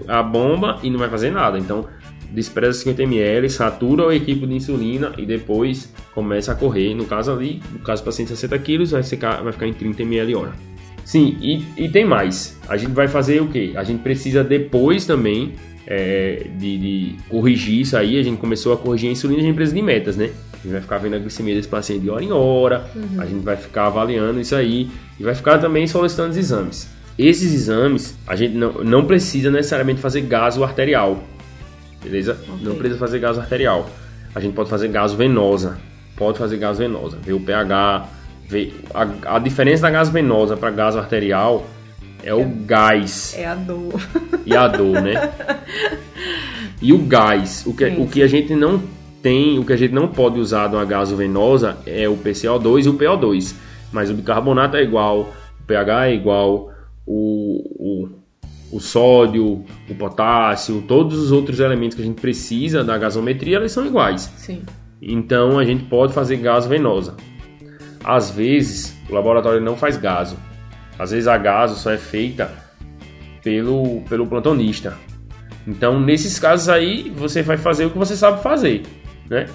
a 0.08 0.22
bomba 0.22 0.80
e 0.84 0.90
não 0.90 1.00
vai 1.00 1.10
fazer 1.10 1.32
nada. 1.32 1.58
Então 1.58 1.86
despreza 2.32 2.80
50 2.80 3.04
ml, 3.04 3.50
satura 3.50 4.06
o 4.08 4.12
equipo 4.12 4.48
de 4.48 4.56
insulina 4.56 5.12
e 5.18 5.26
depois 5.26 5.94
começa 6.14 6.52
a 6.52 6.56
correr. 6.56 6.96
No 6.96 7.06
caso 7.06 7.32
ali, 7.32 7.62
no 7.72 7.80
caso 7.80 8.02
do 8.02 8.06
paciente 8.06 8.30
60 8.30 8.58
kg, 8.60 8.86
vai 8.86 9.04
ficar, 9.04 9.42
vai 9.44 9.52
ficar 9.52 9.68
em 9.68 9.74
30 9.74 10.04
ml 10.04 10.36
hora. 10.36 10.54
Sim, 11.04 11.38
e, 11.42 11.64
e 11.78 11.90
tem 11.90 12.06
mais. 12.06 12.58
A 12.70 12.78
gente 12.78 12.92
vai 12.92 13.08
fazer 13.08 13.42
o 13.42 13.48
que? 13.48 13.76
A 13.76 13.84
gente 13.84 14.02
precisa 14.02 14.44
depois 14.44 15.06
também 15.06 15.54
é, 15.86 16.48
de, 16.58 16.78
de, 16.78 17.16
corrigir 17.28 17.82
isso 17.82 17.98
aí. 17.98 18.18
A 18.18 18.24
gente 18.24 18.40
começou 18.40 18.74
a 18.74 18.78
corrigir 18.78 19.10
a 19.10 19.12
insulina, 19.12 19.42
a 19.42 19.44
gente 19.44 19.56
precisa 19.56 19.76
de 19.76 19.82
metas, 19.82 20.16
né? 20.16 20.30
A 20.54 20.58
gente 20.58 20.72
vai 20.72 20.82
ficar 20.82 20.98
vendo 21.00 21.16
a 21.16 21.20
glicemia 21.20 21.56
desse 21.56 21.68
paciente 21.68 22.02
de 22.02 22.10
hora 22.10 22.24
em 22.24 22.32
hora, 22.32 22.90
uhum. 22.96 23.20
a 23.20 23.26
gente 23.26 23.44
vai 23.44 23.58
ficar 23.58 23.88
avaliando 23.88 24.40
isso 24.40 24.56
aí 24.56 24.90
e 25.20 25.24
vai 25.24 25.34
ficar 25.34 25.58
também 25.58 25.88
solicitando 25.88 26.30
os 26.30 26.38
exames. 26.38 26.88
Esses 27.18 27.54
exames, 27.54 28.18
a 28.26 28.36
gente 28.36 28.56
não, 28.56 28.72
não 28.84 29.06
precisa 29.06 29.52
necessariamente 29.52 30.00
fazer 30.00 30.22
gaso 30.22 30.64
arterial, 30.64 31.24
beleza? 32.04 32.34
Okay. 32.34 32.66
Não 32.66 32.76
precisa 32.76 33.00
fazer 33.00 33.20
gaso 33.20 33.40
arterial. 33.40 33.90
A 34.34 34.40
gente 34.40 34.54
pode 34.54 34.70
fazer 34.70 34.88
gaso 34.88 35.16
venosa, 35.16 35.78
pode 36.16 36.38
fazer 36.38 36.58
gaso 36.58 36.80
venosa, 36.80 37.18
ver 37.22 37.34
o 37.34 37.40
pH, 37.40 38.08
ver 38.48 38.74
a, 38.94 39.36
a 39.36 39.40
diferença 39.40 39.84
da 39.84 39.90
gaso 39.90 40.12
venosa 40.12 40.56
para 40.56 40.72
gaso 40.72 40.98
arterial 40.98 41.66
é 42.24 42.34
o 42.34 42.46
gás. 42.66 43.36
É 43.38 43.46
a 43.46 43.56
dor. 43.56 44.02
E 44.46 44.56
a 44.56 44.68
dor, 44.68 45.02
né? 45.02 45.32
E 46.82 46.92
o 46.94 46.98
gás, 46.98 47.64
o 47.68 47.76
que, 47.76 47.86
o 47.86 48.08
que 48.08 48.24
a 48.24 48.28
gente 48.28 48.56
não 48.56 48.82
tem, 49.22 49.60
o 49.60 49.64
que 49.64 49.72
a 49.72 49.78
gente 49.78 49.94
não 49.94 50.08
pode 50.08 50.40
usar 50.40 50.68
de 50.68 50.76
uma 50.76 50.84
gasovenosa 50.84 51.78
é 51.86 52.10
o 52.10 52.18
PCO2 52.18 52.86
e 52.86 52.90
o 52.90 52.98
PO2. 52.98 53.56
Mas 53.92 54.10
o 54.10 54.16
bicarbonato 54.16 54.78
é 54.78 54.82
igual, 54.82 55.32
o 55.60 55.64
pH 55.68 56.08
é 56.08 56.16
igual, 56.16 56.72
o, 57.06 57.62
o, 57.78 58.10
o 58.72 58.80
sódio, 58.80 59.66
o 59.90 59.96
potássio, 59.96 60.84
todos 60.88 61.20
os 61.20 61.32
outros 61.32 61.60
elementos 61.60 61.96
que 61.96 62.02
a 62.02 62.06
gente 62.06 62.22
precisa 62.22 62.84
da 62.84 62.98
gasometria, 62.98 63.58
eles 63.58 63.72
são 63.72 63.86
iguais. 63.86 64.32
Sim. 64.38 64.62
Então 65.02 65.60
a 65.60 65.66
gente 65.66 65.84
pode 65.86 66.14
fazer 66.14 66.38
gasovenosa. 66.38 67.18
Às 68.04 68.32
vezes 68.32 68.98
o 69.10 69.14
laboratório 69.14 69.62
não 69.62 69.76
faz 69.76 69.98
gaso. 69.98 70.38
Às 70.98 71.12
vezes 71.12 71.28
a 71.28 71.38
gaso 71.38 71.76
só 71.76 71.92
é 71.92 71.98
feita 71.98 72.52
pelo, 73.44 74.02
pelo 74.10 74.28
plantonista. 74.28 74.98
Então, 75.68 76.00
nesses 76.00 76.40
casos 76.40 76.70
aí, 76.70 77.12
você 77.16 77.44
vai 77.44 77.58
fazer 77.58 77.86
o 77.86 77.92
que 77.92 77.98
você 77.98 78.16
sabe 78.16 78.42
fazer 78.42 78.82
né? 79.32 79.48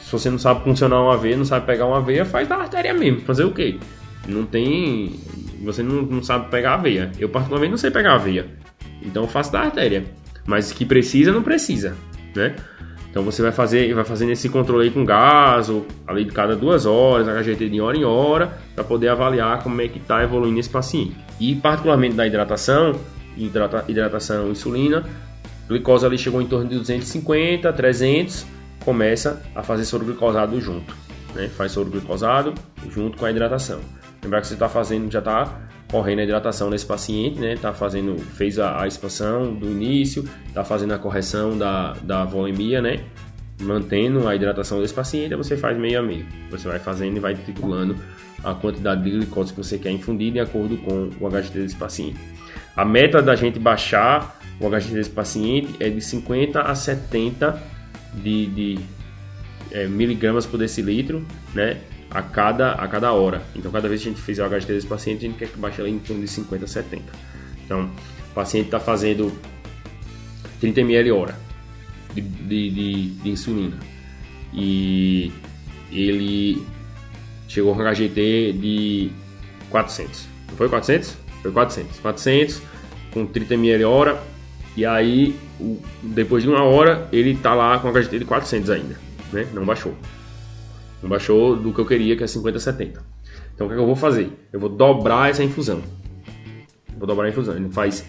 Se 0.00 0.10
você 0.10 0.30
não 0.30 0.38
sabe 0.38 0.64
funcionar 0.64 1.02
uma 1.02 1.16
veia, 1.18 1.36
não 1.36 1.44
sabe 1.44 1.66
pegar 1.66 1.84
uma 1.84 2.00
veia, 2.00 2.24
faz 2.24 2.48
da 2.48 2.56
artéria 2.56 2.94
mesmo. 2.94 3.20
Fazer 3.20 3.44
o 3.44 3.52
quê? 3.52 3.78
Não 4.26 4.46
tem. 4.46 5.20
Você 5.62 5.82
não, 5.82 6.00
não 6.02 6.22
sabe 6.22 6.50
pegar 6.50 6.74
a 6.74 6.76
veia. 6.78 7.12
Eu, 7.18 7.28
particularmente, 7.28 7.70
não 7.70 7.78
sei 7.78 7.90
pegar 7.90 8.14
a 8.14 8.18
veia. 8.18 8.46
Então, 9.02 9.24
eu 9.24 9.28
faço 9.28 9.52
da 9.52 9.60
artéria. 9.60 10.04
Mas 10.46 10.72
que 10.72 10.84
precisa, 10.84 11.30
não 11.30 11.42
precisa, 11.42 11.94
né? 12.34 12.56
Então 13.10 13.22
você 13.22 13.42
vai 13.42 13.52
fazer, 13.52 13.92
vai 13.94 14.04
fazendo 14.04 14.32
esse 14.32 14.48
controle 14.48 14.84
aí 14.84 14.90
com 14.90 15.04
gaso, 15.04 15.86
ali 16.06 16.24
de 16.24 16.30
cada 16.30 16.54
duas 16.54 16.84
horas, 16.86 17.26
HGT 17.26 17.68
de 17.68 17.80
hora 17.80 17.96
em 17.96 18.04
hora, 18.04 18.58
para 18.74 18.84
poder 18.84 19.08
avaliar 19.08 19.62
como 19.62 19.80
é 19.80 19.88
que 19.88 19.98
está 19.98 20.22
evoluindo 20.22 20.60
esse 20.60 20.68
paciente. 20.68 21.16
E 21.40 21.54
particularmente 21.54 22.14
da 22.14 22.26
hidratação, 22.26 22.92
hidrata, 23.36 23.84
hidratação 23.88 24.50
insulina, 24.50 25.04
glicose 25.66 26.04
ali 26.04 26.18
chegou 26.18 26.40
em 26.42 26.46
torno 26.46 26.68
de 26.68 26.76
250, 26.76 27.72
300, 27.72 28.46
começa 28.84 29.42
a 29.54 29.62
fazer 29.62 29.84
soro 29.84 30.04
glicosado 30.04 30.60
junto. 30.60 30.94
Né? 31.34 31.48
Faz 31.48 31.72
soro 31.72 31.90
glicosado 31.90 32.54
junto 32.90 33.16
com 33.16 33.24
a 33.24 33.30
hidratação. 33.30 33.80
Lembrar 34.22 34.42
que 34.42 34.48
você 34.48 34.54
está 34.54 34.68
fazendo, 34.68 35.10
já 35.10 35.20
está 35.20 35.58
correndo 35.90 36.20
a 36.20 36.24
hidratação 36.24 36.70
nesse 36.70 36.86
paciente, 36.86 37.38
né? 37.38 37.56
Tá 37.56 37.72
fazendo, 37.72 38.18
fez 38.18 38.58
a, 38.58 38.82
a 38.82 38.86
expansão 38.86 39.54
do 39.54 39.66
início, 39.66 40.24
está 40.46 40.62
fazendo 40.64 40.92
a 40.92 40.98
correção 40.98 41.56
da, 41.56 41.94
da 42.02 42.24
volemia, 42.24 42.80
né? 42.80 43.00
Mantendo 43.60 44.28
a 44.28 44.36
hidratação 44.36 44.80
desse 44.80 44.94
paciente, 44.94 45.34
você 45.34 45.56
faz 45.56 45.76
meio 45.76 45.98
a 45.98 46.02
meio. 46.02 46.26
Você 46.50 46.68
vai 46.68 46.78
fazendo 46.78 47.16
e 47.16 47.20
vai 47.20 47.34
tripulando 47.34 47.96
a 48.44 48.54
quantidade 48.54 49.02
de 49.02 49.10
glicose 49.10 49.52
que 49.52 49.58
você 49.58 49.78
quer 49.78 49.90
infundir 49.90 50.32
de 50.32 50.40
acordo 50.40 50.76
com 50.78 51.10
o 51.20 51.28
HGT 51.28 51.58
desse 51.58 51.76
paciente. 51.76 52.18
A 52.76 52.84
meta 52.84 53.20
da 53.20 53.34
gente 53.34 53.58
baixar 53.58 54.38
o 54.60 54.68
HGT 54.68 54.94
desse 54.94 55.10
paciente 55.10 55.74
é 55.80 55.88
de 55.88 56.00
50 56.00 56.60
a 56.60 56.74
70 56.74 57.60
de, 58.14 58.46
de 58.46 58.78
é, 59.72 59.86
miligramas 59.86 60.46
por 60.46 60.58
decilitro, 60.58 61.24
né? 61.54 61.78
A 62.10 62.22
cada, 62.22 62.72
a 62.72 62.88
cada 62.88 63.12
hora. 63.12 63.42
Então, 63.54 63.70
cada 63.70 63.88
vez 63.88 64.02
que 64.02 64.08
a 64.08 64.12
gente 64.12 64.22
fizer 64.22 64.44
o 64.44 64.48
HGT 64.48 64.72
desse 64.72 64.86
paciente, 64.86 65.26
a 65.26 65.28
gente 65.28 65.38
quer 65.38 65.48
que 65.48 65.58
baixe 65.58 65.82
ele 65.82 65.90
em 65.90 65.98
torno 65.98 66.22
de 66.22 66.28
50 66.28 66.64
a 66.64 66.68
70. 66.68 67.04
Então, 67.64 67.90
o 68.30 68.34
paciente 68.34 68.66
está 68.66 68.80
fazendo 68.80 69.32
30 70.60 70.80
ml 70.80 71.10
hora 71.12 71.38
de, 72.14 72.20
de, 72.20 72.70
de, 72.70 73.08
de, 73.10 73.30
insulina. 73.30 73.76
E 74.52 75.32
ele 75.92 76.62
chegou 77.46 77.74
com 77.74 77.82
HGT 77.82 78.54
de 78.54 79.10
400. 79.70 80.26
Não 80.48 80.56
foi 80.56 80.68
400? 80.68 81.16
Foi 81.42 81.52
400. 81.52 81.98
400 82.00 82.62
com 83.12 83.26
30 83.26 83.54
ml 83.54 83.84
hora 83.84 84.22
E 84.76 84.84
aí, 84.84 85.36
depois 86.02 86.42
de 86.42 86.48
uma 86.48 86.62
hora, 86.62 87.08
ele 87.12 87.36
tá 87.36 87.54
lá 87.54 87.78
com 87.78 87.92
HGT 87.92 88.20
de 88.20 88.24
400 88.24 88.70
ainda, 88.70 88.98
né? 89.32 89.46
Não 89.52 89.64
baixou. 89.64 89.94
Não 91.02 91.08
baixou 91.08 91.56
do 91.56 91.72
que 91.72 91.80
eu 91.80 91.86
queria, 91.86 92.16
que 92.16 92.24
é 92.24 92.26
50, 92.26 92.58
70. 92.58 93.02
Então 93.54 93.66
o 93.66 93.70
que, 93.70 93.74
é 93.74 93.76
que 93.76 93.82
eu 93.82 93.86
vou 93.86 93.96
fazer? 93.96 94.32
Eu 94.52 94.60
vou 94.60 94.68
dobrar 94.68 95.30
essa 95.30 95.42
infusão. 95.42 95.82
Vou 96.96 97.06
dobrar 97.06 97.26
a 97.26 97.28
infusão. 97.28 97.56
Ele 97.56 97.68
faz, 97.70 98.04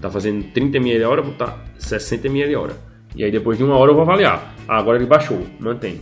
tá 0.00 0.10
fazendo 0.10 0.44
30 0.52 0.76
ml 0.78 1.04
hora, 1.04 1.22
vou 1.22 1.32
botar 1.32 1.64
60 1.78 2.26
ml 2.28 2.56
hora. 2.56 2.76
E 3.14 3.24
aí 3.24 3.30
depois 3.30 3.58
de 3.58 3.64
uma 3.64 3.76
hora 3.76 3.90
eu 3.90 3.94
vou 3.94 4.02
avaliar. 4.02 4.54
Ah, 4.66 4.78
agora 4.78 4.98
ele 4.98 5.06
baixou, 5.06 5.46
mantém. 5.60 6.00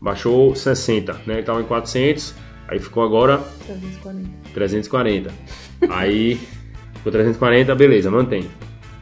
Baixou 0.00 0.54
60, 0.54 1.12
né? 1.12 1.20
Ele 1.28 1.40
estava 1.40 1.60
em 1.60 1.64
400, 1.64 2.34
aí 2.68 2.78
ficou 2.78 3.02
agora 3.02 3.38
340. 3.66 4.28
340. 4.52 5.32
aí 5.88 6.38
ficou 6.94 7.12
340, 7.12 7.74
beleza, 7.74 8.10
mantém. 8.10 8.44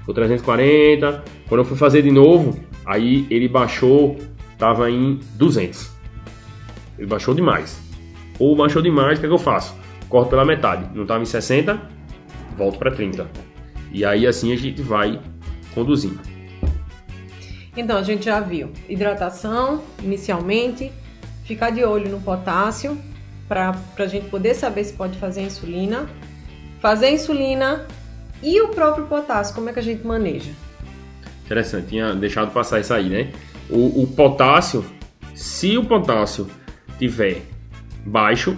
Ficou 0.01 0.15
340. 0.15 1.25
Quando 1.49 1.61
eu 1.61 1.65
fui 1.65 1.77
fazer 1.77 2.03
de 2.03 2.11
novo, 2.11 2.59
aí 2.87 3.27
ele 3.31 3.49
baixou, 3.49 4.17
tava 4.57 4.91
em 4.91 5.21
200. 5.35 5.91
Baixou 7.07 7.35
demais. 7.35 7.81
Ou 8.39 8.57
baixou 8.57 8.83
demais, 8.83 9.19
o 9.19 9.21
que, 9.21 9.27
é 9.27 9.29
que 9.29 9.35
eu 9.35 9.39
faço? 9.39 9.75
Corto 10.09 10.31
pela 10.31 10.45
metade. 10.45 10.89
Não 10.95 11.03
estava 11.03 11.23
em 11.23 11.27
60, 11.27 11.81
volto 12.57 12.79
para 12.79 12.91
30. 12.91 13.29
E 13.93 14.05
aí 14.05 14.27
assim 14.27 14.53
a 14.53 14.57
gente 14.57 14.83
vai 14.83 15.21
conduzindo. 15.75 16.21
Então, 17.77 17.97
a 17.97 18.03
gente 18.03 18.27
já 18.27 18.39
viu 18.39 18.71
hidratação 18.89 19.83
inicialmente, 20.03 20.93
ficar 21.45 21.71
de 21.71 21.83
olho 21.85 22.11
no 22.11 22.21
potássio 22.21 22.99
para 23.49 23.75
a 23.99 24.07
gente 24.07 24.29
poder 24.29 24.55
saber 24.55 24.85
se 24.85 24.93
pode 24.93 25.19
fazer 25.19 25.43
insulina, 25.43 26.07
fazer 26.81 27.11
insulina 27.11 27.87
e 28.43 28.61
o 28.61 28.69
próprio 28.69 29.07
potássio, 29.07 29.55
como 29.55 29.71
é 29.71 29.73
que 29.73 29.79
a 29.79 29.83
gente 29.83 30.07
maneja? 30.07 30.51
Interessante, 31.45 31.89
tinha 31.89 32.15
deixado 32.15 32.51
passar 32.51 32.81
isso 32.81 32.93
aí, 32.93 33.09
né? 33.09 33.33
O, 33.71 34.03
o 34.03 34.07
potássio, 34.07 34.85
se 35.35 35.79
o 35.79 35.85
potássio 35.85 36.49
tiver 37.03 37.43
baixo, 38.07 38.57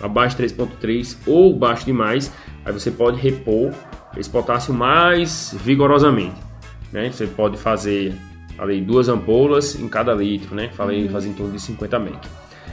abaixo 0.00 0.36
de 0.36 0.44
3.3 0.44 1.16
ou 1.26 1.54
baixo 1.54 1.84
demais, 1.84 2.32
aí 2.64 2.72
você 2.72 2.90
pode 2.90 3.20
repor 3.20 3.72
esse 4.16 4.30
potássio 4.30 4.72
mais 4.72 5.54
vigorosamente. 5.62 6.40
Né? 6.90 7.10
Você 7.10 7.26
pode 7.26 7.58
fazer 7.58 8.14
ali 8.58 8.80
duas 8.80 9.10
ampolas 9.10 9.78
em 9.78 9.88
cada 9.88 10.14
litro, 10.14 10.54
né? 10.54 10.70
Falei 10.72 11.04
uhum. 11.04 11.10
fazer 11.10 11.28
em 11.28 11.34
torno 11.34 11.52
de 11.52 11.60
50 11.60 11.96
ml. 11.96 12.18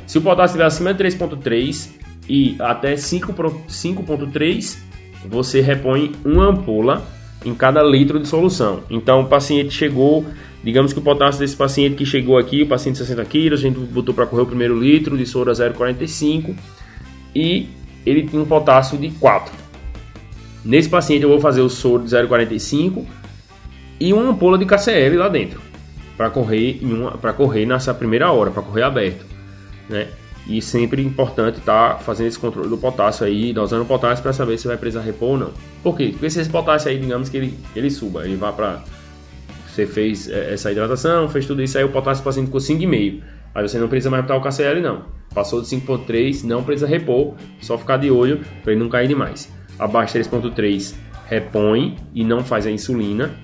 Se 0.05 0.17
o 0.17 0.21
potássio 0.21 0.53
estiver 0.53 0.65
acima 0.65 0.93
de 0.93 1.03
3.3 1.03 1.91
e 2.29 2.55
até 2.59 2.93
5.3, 2.95 4.77
você 5.25 5.61
repõe 5.61 6.13
uma 6.23 6.47
ampola 6.47 7.05
em 7.45 7.53
cada 7.53 7.83
litro 7.83 8.19
de 8.19 8.27
solução. 8.27 8.83
Então 8.89 9.21
o 9.21 9.27
paciente 9.27 9.71
chegou, 9.71 10.25
digamos 10.67 10.91
que 10.91 10.99
o 10.99 11.01
potássio 11.01 11.39
desse 11.39 11.55
paciente 11.55 11.95
que 11.95 12.05
chegou 12.05 12.37
aqui, 12.37 12.63
o 12.63 12.67
paciente 12.67 12.95
de 12.95 13.05
60 13.05 13.23
quilos, 13.23 13.61
a 13.61 13.63
gente 13.63 13.79
botou 13.79 14.13
para 14.13 14.25
correr 14.25 14.41
o 14.41 14.45
primeiro 14.45 14.77
litro 14.77 15.17
de 15.17 15.25
soro 15.25 15.49
a 15.49 15.53
0,45 15.53 16.53
e 17.33 17.69
ele 18.05 18.27
tinha 18.27 18.41
um 18.41 18.45
potássio 18.45 18.97
de 18.97 19.09
4. 19.11 19.53
Nesse 20.65 20.89
paciente 20.89 21.23
eu 21.23 21.29
vou 21.29 21.39
fazer 21.39 21.61
o 21.61 21.69
soro 21.69 22.03
de 22.03 22.09
0,45 22.09 23.05
e 23.97 24.11
uma 24.11 24.29
ampola 24.29 24.57
de 24.57 24.65
KCL 24.65 25.15
lá 25.15 25.29
dentro 25.29 25.61
para 26.17 26.29
correr 26.29 26.81
para 27.21 27.31
correr 27.31 27.65
nessa 27.65 27.93
primeira 27.93 28.29
hora, 28.33 28.51
para 28.51 28.61
correr 28.61 28.83
aberto, 28.83 29.25
né? 29.87 30.09
E 30.49 30.61
sempre 30.61 31.01
importante 31.01 31.59
estar 31.59 31.93
tá 31.93 31.99
fazendo 31.99 32.27
esse 32.27 32.39
controle 32.39 32.67
do 32.67 32.77
potássio 32.77 33.25
aí, 33.25 33.53
dosando 33.53 33.83
o 33.83 33.85
potássio 33.85 34.21
para 34.21 34.33
saber 34.33 34.57
se 34.57 34.67
vai 34.67 34.75
precisar 34.75 35.01
repor 35.01 35.29
ou 35.29 35.37
não. 35.37 35.51
Por 35.81 35.95
quê? 35.95 36.09
Porque 36.11 36.29
se 36.29 36.41
esse 36.41 36.49
potássio 36.49 36.89
aí, 36.91 36.99
digamos 36.99 37.29
que 37.29 37.37
ele, 37.37 37.57
ele 37.73 37.89
suba, 37.89 38.25
ele 38.25 38.35
vá 38.35 38.51
para 38.51 38.81
você 39.77 39.85
fez 39.85 40.29
é, 40.29 40.53
essa 40.53 40.71
hidratação, 40.71 41.29
fez 41.29 41.45
tudo 41.45 41.61
isso, 41.61 41.77
aí 41.77 41.83
o 41.83 41.89
potássio 41.89 42.23
paciente 42.23 42.47
ficou 42.47 42.59
5,5. 42.59 43.21
Aí 43.53 43.67
você 43.67 43.77
não 43.77 43.87
precisa 43.87 44.09
mais 44.09 44.23
botar 44.23 44.37
o 44.37 44.41
KCL 44.41 44.81
não. 44.81 45.05
Passou 45.33 45.61
de 45.61 45.67
5.3, 45.67 46.43
não 46.43 46.63
precisa 46.63 46.87
repor, 46.87 47.35
só 47.61 47.77
ficar 47.77 47.97
de 47.97 48.09
olho 48.09 48.41
para 48.63 48.71
ele 48.71 48.81
não 48.81 48.89
cair 48.89 49.07
demais. 49.07 49.51
Abaixo 49.77 50.13
de 50.17 50.27
3.3, 50.27 50.95
repõe 51.27 51.95
e 52.13 52.23
não 52.23 52.43
faz 52.43 52.65
a 52.65 52.71
insulina. 52.71 53.35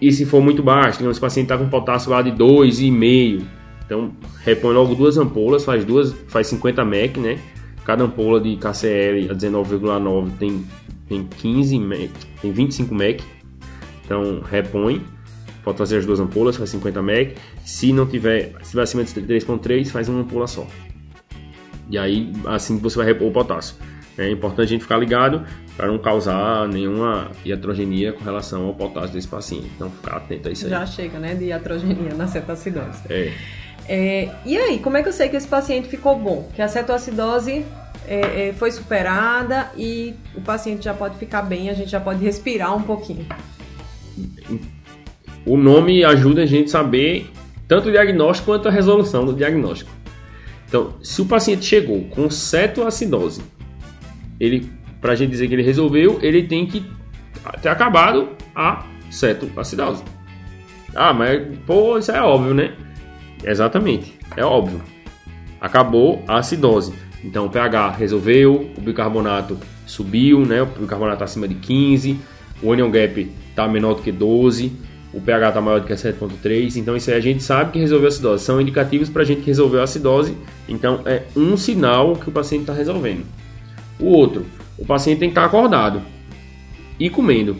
E 0.00 0.12
se 0.12 0.24
for 0.26 0.42
muito 0.42 0.62
baixo, 0.62 0.98
digamos 0.98 1.18
o 1.18 1.20
paciente 1.20 1.46
está 1.46 1.58
com 1.58 1.68
potássio 1.68 2.10
lá 2.10 2.22
de 2.22 2.30
2,5, 2.32 3.42
então 3.84 4.12
repõe 4.44 4.74
logo 4.74 4.94
duas 4.94 5.16
ampolas, 5.16 5.64
faz 5.64 5.84
duas, 5.84 6.12
faz 6.28 6.46
50 6.48 6.84
mEq, 6.84 7.18
né? 7.18 7.38
Cada 7.84 8.04
ampola 8.04 8.40
de 8.40 8.56
KCl 8.56 9.30
a 9.30 9.34
19,9 9.34 10.30
tem 10.38 10.64
tem 11.08 11.24
15 11.24 11.78
mEq, 11.78 12.10
tem 12.42 12.52
25 12.52 12.94
mEq. 12.94 13.22
Então 14.04 14.40
repõe, 14.40 15.02
pode 15.66 15.78
fazer 15.78 15.98
as 15.98 16.06
duas 16.06 16.20
ampolas, 16.20 16.56
faz 16.56 16.70
50 16.70 17.02
mEq. 17.02 17.36
Se 17.64 17.92
não 17.92 18.06
tiver, 18.06 18.52
se 18.62 18.70
tiver 18.70 18.82
acima 18.82 19.02
de 19.02 19.12
3.3, 19.12 19.88
faz 19.88 20.08
uma 20.08 20.20
ampola 20.20 20.46
só. 20.46 20.64
E 21.90 21.98
aí 21.98 22.32
assim 22.46 22.78
você 22.78 22.96
vai 22.96 23.06
repor 23.06 23.26
o 23.28 23.32
potássio. 23.32 23.74
É 24.16 24.30
importante 24.30 24.66
a 24.66 24.68
gente 24.68 24.82
ficar 24.82 24.96
ligado 24.96 25.44
para 25.76 25.88
não 25.88 25.98
causar 25.98 26.68
nenhuma 26.68 27.32
iatrogenia 27.44 28.12
com 28.12 28.24
relação 28.24 28.64
ao 28.64 28.74
potássio 28.74 29.10
desse 29.10 29.28
paciente. 29.28 29.68
Então, 29.74 29.90
ficar 29.90 30.16
atento 30.16 30.48
a 30.48 30.52
isso 30.52 30.64
aí. 30.64 30.70
Já 30.70 30.86
chega, 30.86 31.18
né, 31.18 31.34
de 31.34 31.46
iatrogenia 31.46 32.14
na 32.14 32.26
cetoacidose. 32.26 33.00
É. 33.10 33.32
é. 33.88 34.34
E 34.46 34.56
aí, 34.56 34.78
como 34.78 34.96
é 34.96 35.02
que 35.02 35.08
eu 35.08 35.12
sei 35.12 35.28
que 35.28 35.36
esse 35.36 35.48
paciente 35.48 35.88
ficou 35.88 36.18
bom? 36.18 36.48
Que 36.54 36.62
a 36.62 36.68
cetoacidose 36.68 37.62
é, 38.06 38.48
é, 38.48 38.52
foi 38.54 38.70
superada 38.70 39.70
e 39.76 40.14
o 40.34 40.40
paciente 40.40 40.84
já 40.84 40.94
pode 40.94 41.18
ficar 41.18 41.42
bem, 41.42 41.68
a 41.68 41.74
gente 41.74 41.90
já 41.90 42.00
pode 42.00 42.24
respirar 42.24 42.74
um 42.74 42.82
pouquinho. 42.82 43.26
O 45.46 45.56
nome 45.56 46.04
ajuda 46.04 46.42
a 46.42 46.46
gente 46.46 46.66
a 46.66 46.72
saber 46.72 47.30
tanto 47.68 47.88
o 47.88 47.92
diagnóstico 47.92 48.50
quanto 48.50 48.68
a 48.68 48.70
resolução 48.70 49.24
do 49.24 49.32
diagnóstico. 49.32 49.90
Então, 50.68 50.94
se 51.00 51.22
o 51.22 51.26
paciente 51.26 51.64
chegou 51.64 52.02
com 52.10 52.28
cetoacidose, 52.28 53.42
ele 54.40 54.68
para 55.00 55.12
a 55.12 55.14
gente 55.14 55.30
dizer 55.30 55.46
que 55.46 55.54
ele 55.54 55.62
resolveu, 55.62 56.18
ele 56.20 56.42
tem 56.42 56.66
que 56.66 56.84
ter 57.62 57.68
acabado 57.68 58.30
a 58.54 58.84
cetoacidose. 59.08 60.02
Ah, 60.94 61.12
mas 61.12 61.42
pô, 61.64 61.96
isso 61.96 62.10
é 62.10 62.20
óbvio, 62.20 62.52
né? 62.52 62.74
Exatamente, 63.44 64.18
é 64.36 64.44
óbvio. 64.44 64.82
Acabou 65.60 66.24
a 66.26 66.38
acidose. 66.38 66.92
Então 67.22 67.46
o 67.46 67.50
pH 67.50 67.90
resolveu, 67.90 68.70
o 68.76 68.80
bicarbonato 68.80 69.58
subiu, 69.86 70.44
né? 70.44 70.62
O 70.62 70.66
bicarbonato 70.66 71.16
está 71.16 71.24
acima 71.24 71.46
de 71.46 71.54
15, 71.54 72.18
o 72.62 72.68
onion 72.68 72.90
gap 72.90 73.30
está 73.50 73.68
menor 73.68 73.94
do 73.94 74.02
que 74.02 74.10
12, 74.10 74.72
o 75.16 75.20
pH 75.20 75.48
está 75.48 75.60
maior 75.62 75.80
do 75.80 75.86
que 75.86 75.94
7.3. 75.94 76.76
Então 76.76 76.94
isso 76.94 77.10
aí 77.10 77.16
a 77.16 77.20
gente 77.20 77.42
sabe 77.42 77.72
que 77.72 77.78
resolveu 77.78 78.06
a 78.06 78.08
acidose. 78.08 78.44
São 78.44 78.60
indicativos 78.60 79.08
para 79.08 79.22
a 79.22 79.24
gente 79.24 79.40
que 79.40 79.46
resolveu 79.46 79.80
a 79.80 79.84
acidose. 79.84 80.36
Então 80.68 81.00
é 81.06 81.22
um 81.34 81.56
sinal 81.56 82.16
que 82.16 82.28
o 82.28 82.32
paciente 82.32 82.62
está 82.62 82.74
resolvendo. 82.74 83.24
O 83.98 84.08
outro, 84.08 84.44
o 84.78 84.84
paciente 84.84 85.20
tem 85.20 85.30
que 85.30 85.32
estar 85.32 85.46
acordado 85.46 86.02
e 87.00 87.08
comendo. 87.08 87.56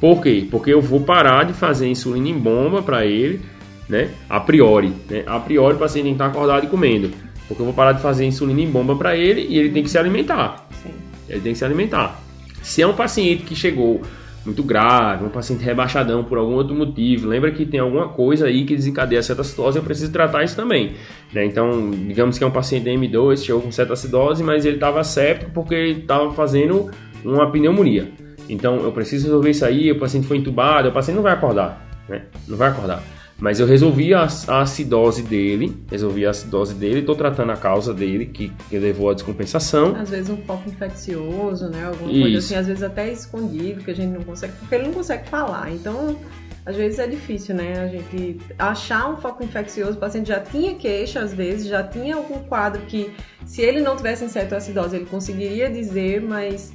Por 0.00 0.20
quê? 0.20 0.46
Porque 0.50 0.72
eu 0.72 0.82
vou 0.82 1.00
parar 1.00 1.44
de 1.44 1.52
fazer 1.52 1.86
insulina 1.86 2.28
em 2.28 2.38
bomba 2.38 2.82
para 2.82 3.06
ele, 3.06 3.40
né? 3.88 4.10
A 4.28 4.40
priori, 4.40 4.92
né? 5.08 5.22
A 5.24 5.38
priori 5.38 5.76
o 5.76 5.78
paciente 5.78 6.06
tem 6.06 6.14
que 6.14 6.22
estar 6.22 6.26
acordado 6.26 6.64
e 6.64 6.68
comendo. 6.68 7.12
Porque 7.46 7.62
eu 7.62 7.66
vou 7.66 7.74
parar 7.74 7.92
de 7.92 8.02
fazer 8.02 8.24
insulina 8.24 8.60
em 8.60 8.68
bomba 8.68 8.96
para 8.96 9.16
ele 9.16 9.46
e 9.48 9.56
ele 9.56 9.70
tem 9.70 9.84
que 9.84 9.88
se 9.88 9.96
alimentar. 9.96 10.68
Sim. 10.82 10.90
Ele 11.28 11.40
tem 11.40 11.52
que 11.52 11.58
se 11.58 11.64
alimentar. 11.64 12.20
Se 12.60 12.82
é 12.82 12.86
um 12.86 12.92
paciente 12.92 13.44
que 13.44 13.54
chegou 13.54 14.02
muito 14.46 14.62
grave, 14.62 15.24
um 15.24 15.28
paciente 15.28 15.62
rebaixadão 15.62 16.24
por 16.24 16.38
algum 16.38 16.54
outro 16.54 16.74
motivo, 16.74 17.28
lembra 17.28 17.50
que 17.50 17.66
tem 17.66 17.80
alguma 17.80 18.08
coisa 18.08 18.46
aí 18.46 18.64
que 18.64 18.74
desencadeia 18.74 19.20
a 19.20 19.22
cetoacidose, 19.22 19.76
eu 19.76 19.82
preciso 19.82 20.12
tratar 20.12 20.44
isso 20.44 20.56
também. 20.56 20.94
Né? 21.32 21.44
Então, 21.44 21.90
digamos 21.90 22.38
que 22.38 22.44
é 22.44 22.46
um 22.46 22.50
paciente 22.50 22.88
M2, 22.88 23.44
chegou 23.44 23.60
com 23.60 23.72
cetoacidose, 23.72 24.42
mas 24.42 24.64
ele 24.64 24.76
estava 24.76 25.02
séptico 25.04 25.50
porque 25.52 25.74
estava 25.74 26.32
fazendo 26.32 26.90
uma 27.24 27.50
pneumonia. 27.50 28.08
Então, 28.48 28.76
eu 28.76 28.92
preciso 28.92 29.26
resolver 29.26 29.50
isso 29.50 29.64
aí, 29.64 29.90
o 29.90 29.98
paciente 29.98 30.26
foi 30.26 30.36
entubado, 30.36 30.88
o 30.88 30.92
paciente 30.92 31.16
não 31.16 31.22
vai 31.22 31.32
acordar, 31.32 31.84
né? 32.08 32.22
Não 32.46 32.56
vai 32.56 32.68
acordar. 32.68 33.02
Mas 33.38 33.60
eu 33.60 33.66
resolvi 33.66 34.14
a, 34.14 34.26
a 34.48 34.60
acidose 34.62 35.22
dele, 35.22 35.76
resolvi 35.90 36.24
a 36.24 36.30
acidose 36.30 36.74
dele, 36.74 37.00
estou 37.00 37.14
tratando 37.14 37.52
a 37.52 37.56
causa 37.56 37.92
dele, 37.92 38.26
que, 38.26 38.48
que 38.70 38.78
levou 38.78 39.10
à 39.10 39.14
descompensação. 39.14 39.94
Às 39.94 40.08
vezes 40.08 40.30
um 40.30 40.38
foco 40.38 40.70
infeccioso, 40.70 41.68
né? 41.68 41.84
Alguma 41.84 42.10
Isso. 42.10 42.20
coisa 42.22 42.38
assim, 42.38 42.54
às 42.54 42.66
vezes 42.66 42.82
até 42.82 43.12
escondido, 43.12 43.84
que 43.84 43.90
a 43.90 43.94
gente 43.94 44.10
não 44.10 44.22
consegue, 44.22 44.54
porque 44.58 44.74
ele 44.74 44.84
não 44.84 44.94
consegue 44.94 45.28
falar. 45.28 45.70
Então, 45.70 46.16
às 46.64 46.76
vezes 46.76 46.98
é 46.98 47.06
difícil, 47.06 47.54
né? 47.54 47.78
A 47.78 47.88
gente 47.88 48.38
achar 48.58 49.10
um 49.10 49.18
foco 49.18 49.44
infeccioso, 49.44 49.92
o 49.92 50.00
paciente 50.00 50.28
já 50.28 50.40
tinha 50.40 50.74
queixa, 50.74 51.20
às 51.20 51.34
vezes, 51.34 51.66
já 51.66 51.82
tinha 51.82 52.16
algum 52.16 52.38
quadro 52.38 52.80
que, 52.86 53.12
se 53.44 53.60
ele 53.60 53.82
não 53.82 53.96
tivesse 53.96 54.24
acidose, 54.24 54.96
ele 54.96 55.04
conseguiria 55.06 55.68
dizer, 55.68 56.22
mas 56.22 56.72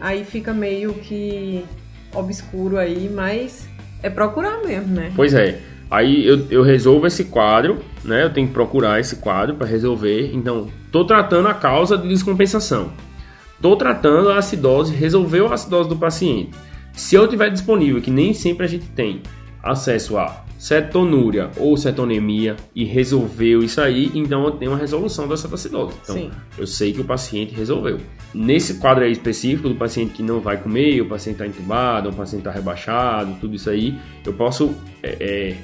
aí 0.00 0.24
fica 0.24 0.52
meio 0.52 0.92
que 0.94 1.64
obscuro 2.12 2.78
aí, 2.78 3.08
mas 3.08 3.68
é 4.02 4.10
procurar 4.10 4.60
mesmo, 4.64 4.92
né? 4.92 5.12
Pois 5.14 5.34
é. 5.34 5.69
Aí 5.90 6.24
eu, 6.24 6.46
eu 6.50 6.62
resolvo 6.62 7.06
esse 7.06 7.24
quadro, 7.24 7.80
né? 8.04 8.24
Eu 8.24 8.30
tenho 8.30 8.46
que 8.46 8.52
procurar 8.52 9.00
esse 9.00 9.16
quadro 9.16 9.56
para 9.56 9.66
resolver. 9.66 10.30
Então, 10.32 10.68
estou 10.86 11.04
tratando 11.04 11.48
a 11.48 11.54
causa 11.54 11.98
de 11.98 12.08
descompensação. 12.08 12.92
Estou 13.56 13.76
tratando 13.76 14.30
a 14.30 14.38
acidose, 14.38 14.94
resolveu 14.94 15.48
a 15.48 15.54
acidose 15.54 15.88
do 15.88 15.96
paciente. 15.96 16.50
Se 16.92 17.14
eu 17.16 17.26
tiver 17.26 17.50
disponível, 17.50 18.00
que 18.00 18.10
nem 18.10 18.32
sempre 18.32 18.64
a 18.64 18.68
gente 18.68 18.86
tem 18.86 19.20
acesso 19.62 20.16
a 20.16 20.44
cetonúria 20.58 21.50
ou 21.56 21.74
cetonemia 21.76 22.54
e 22.74 22.84
resolveu 22.84 23.62
isso 23.62 23.80
aí, 23.80 24.10
então 24.14 24.44
eu 24.44 24.50
tenho 24.52 24.72
uma 24.72 24.78
resolução 24.78 25.26
da 25.26 25.36
cetoacidose. 25.36 25.96
Então, 26.02 26.16
Sim. 26.16 26.30
eu 26.58 26.66
sei 26.66 26.92
que 26.92 27.00
o 27.00 27.04
paciente 27.04 27.54
resolveu. 27.54 27.98
Nesse 28.34 28.74
quadro 28.74 29.04
aí 29.04 29.12
específico 29.12 29.68
do 29.68 29.74
paciente 29.74 30.12
que 30.12 30.22
não 30.22 30.38
vai 30.38 30.58
comer, 30.58 31.00
o 31.00 31.08
paciente 31.08 31.36
está 31.36 31.46
entubado, 31.46 32.10
o 32.10 32.14
paciente 32.14 32.42
está 32.42 32.50
rebaixado, 32.50 33.36
tudo 33.40 33.56
isso 33.56 33.70
aí, 33.70 33.98
eu 34.24 34.34
posso 34.34 34.74
é, 35.02 35.16
é, 35.18 35.56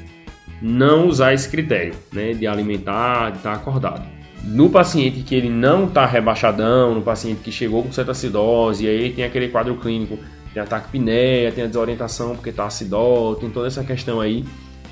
não 0.61 1.07
usar 1.07 1.35
esse 1.35 1.49
critério 1.49 1.95
né, 2.13 2.33
de 2.33 2.47
alimentar, 2.47 3.31
de 3.31 3.39
estar 3.39 3.53
tá 3.53 3.57
acordado. 3.57 4.07
No 4.45 4.71
paciente 4.71 5.23
que 5.23 5.35
ele 5.35 5.49
não 5.49 5.87
está 5.87 6.07
rebaixadão, 6.07 6.95
no 6.95 7.03
paciente 7.03 7.41
que 7.43 7.51
chegou 7.51 7.83
com 7.83 7.93
cetoacidose, 7.93 8.85
e 8.85 8.89
aí 8.89 9.13
tem 9.13 9.25
aquele 9.25 9.49
quadro 9.49 9.75
clínico, 9.77 10.19
tem 10.55 10.63
ataque 10.63 10.91
pinéia, 10.91 11.51
tem 11.51 11.65
a 11.65 11.67
desorientação 11.67 12.35
porque 12.35 12.51
está 12.51 12.65
acidol, 12.67 13.35
tem 13.35 13.51
toda 13.51 13.67
essa 13.67 13.83
questão 13.83 14.21
aí, 14.21 14.45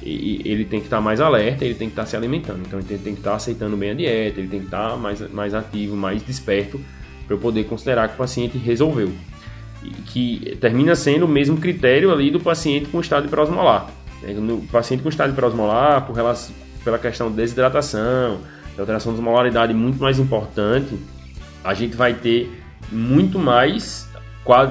e 0.02 0.42
ele 0.44 0.64
tem 0.64 0.80
que 0.80 0.86
estar 0.86 0.96
tá 0.96 1.02
mais 1.02 1.20
alerta, 1.20 1.64
ele 1.64 1.74
tem 1.74 1.88
que 1.88 1.92
estar 1.92 2.02
tá 2.02 2.08
se 2.08 2.16
alimentando. 2.16 2.60
Então 2.66 2.78
ele 2.78 2.88
tem, 2.88 2.98
que 2.98 3.20
estar 3.20 3.30
tá 3.30 3.36
aceitando 3.36 3.76
bem 3.76 3.90
a 3.90 3.94
dieta, 3.94 4.40
ele 4.40 4.48
tem 4.48 4.60
que 4.60 4.66
estar 4.66 4.90
tá 4.90 4.96
mais, 4.96 5.32
mais 5.32 5.54
ativo, 5.54 5.96
mais 5.96 6.22
desperto, 6.22 6.80
para 7.26 7.34
eu 7.34 7.40
poder 7.40 7.64
considerar 7.64 8.08
que 8.08 8.14
o 8.14 8.18
paciente 8.18 8.58
resolveu. 8.58 9.10
E 9.82 9.90
que 9.90 10.56
termina 10.60 10.94
sendo 10.94 11.26
o 11.26 11.28
mesmo 11.28 11.58
critério 11.58 12.12
ali 12.12 12.30
do 12.30 12.40
paciente 12.40 12.86
com 12.86 13.00
estado 13.00 13.26
hiperosmolar. 13.26 13.88
No 14.32 14.62
paciente 14.62 15.02
com 15.02 15.08
estado 15.08 15.32
hiperosmolar, 15.32 16.06
por 16.06 16.14
relação, 16.14 16.54
pela 16.82 16.98
questão 16.98 17.30
de 17.30 17.36
desidratação, 17.36 18.40
de 18.74 18.80
alteração 18.80 19.12
de 19.12 19.18
osmolaridade 19.18 19.74
muito 19.74 20.00
mais 20.00 20.18
importante, 20.18 20.98
a 21.62 21.74
gente 21.74 21.96
vai 21.96 22.14
ter 22.14 22.50
muito 22.90 23.38
mais 23.38 24.08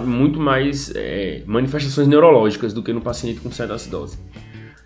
muito 0.05 0.39
mais 0.39 0.91
é, 0.95 1.41
manifestações 1.47 2.07
neurológicas 2.07 2.73
do 2.73 2.83
que 2.83 2.93
no 2.93 3.01
paciente 3.01 3.39
com 3.39 3.51
cetoacidose. 3.51 4.19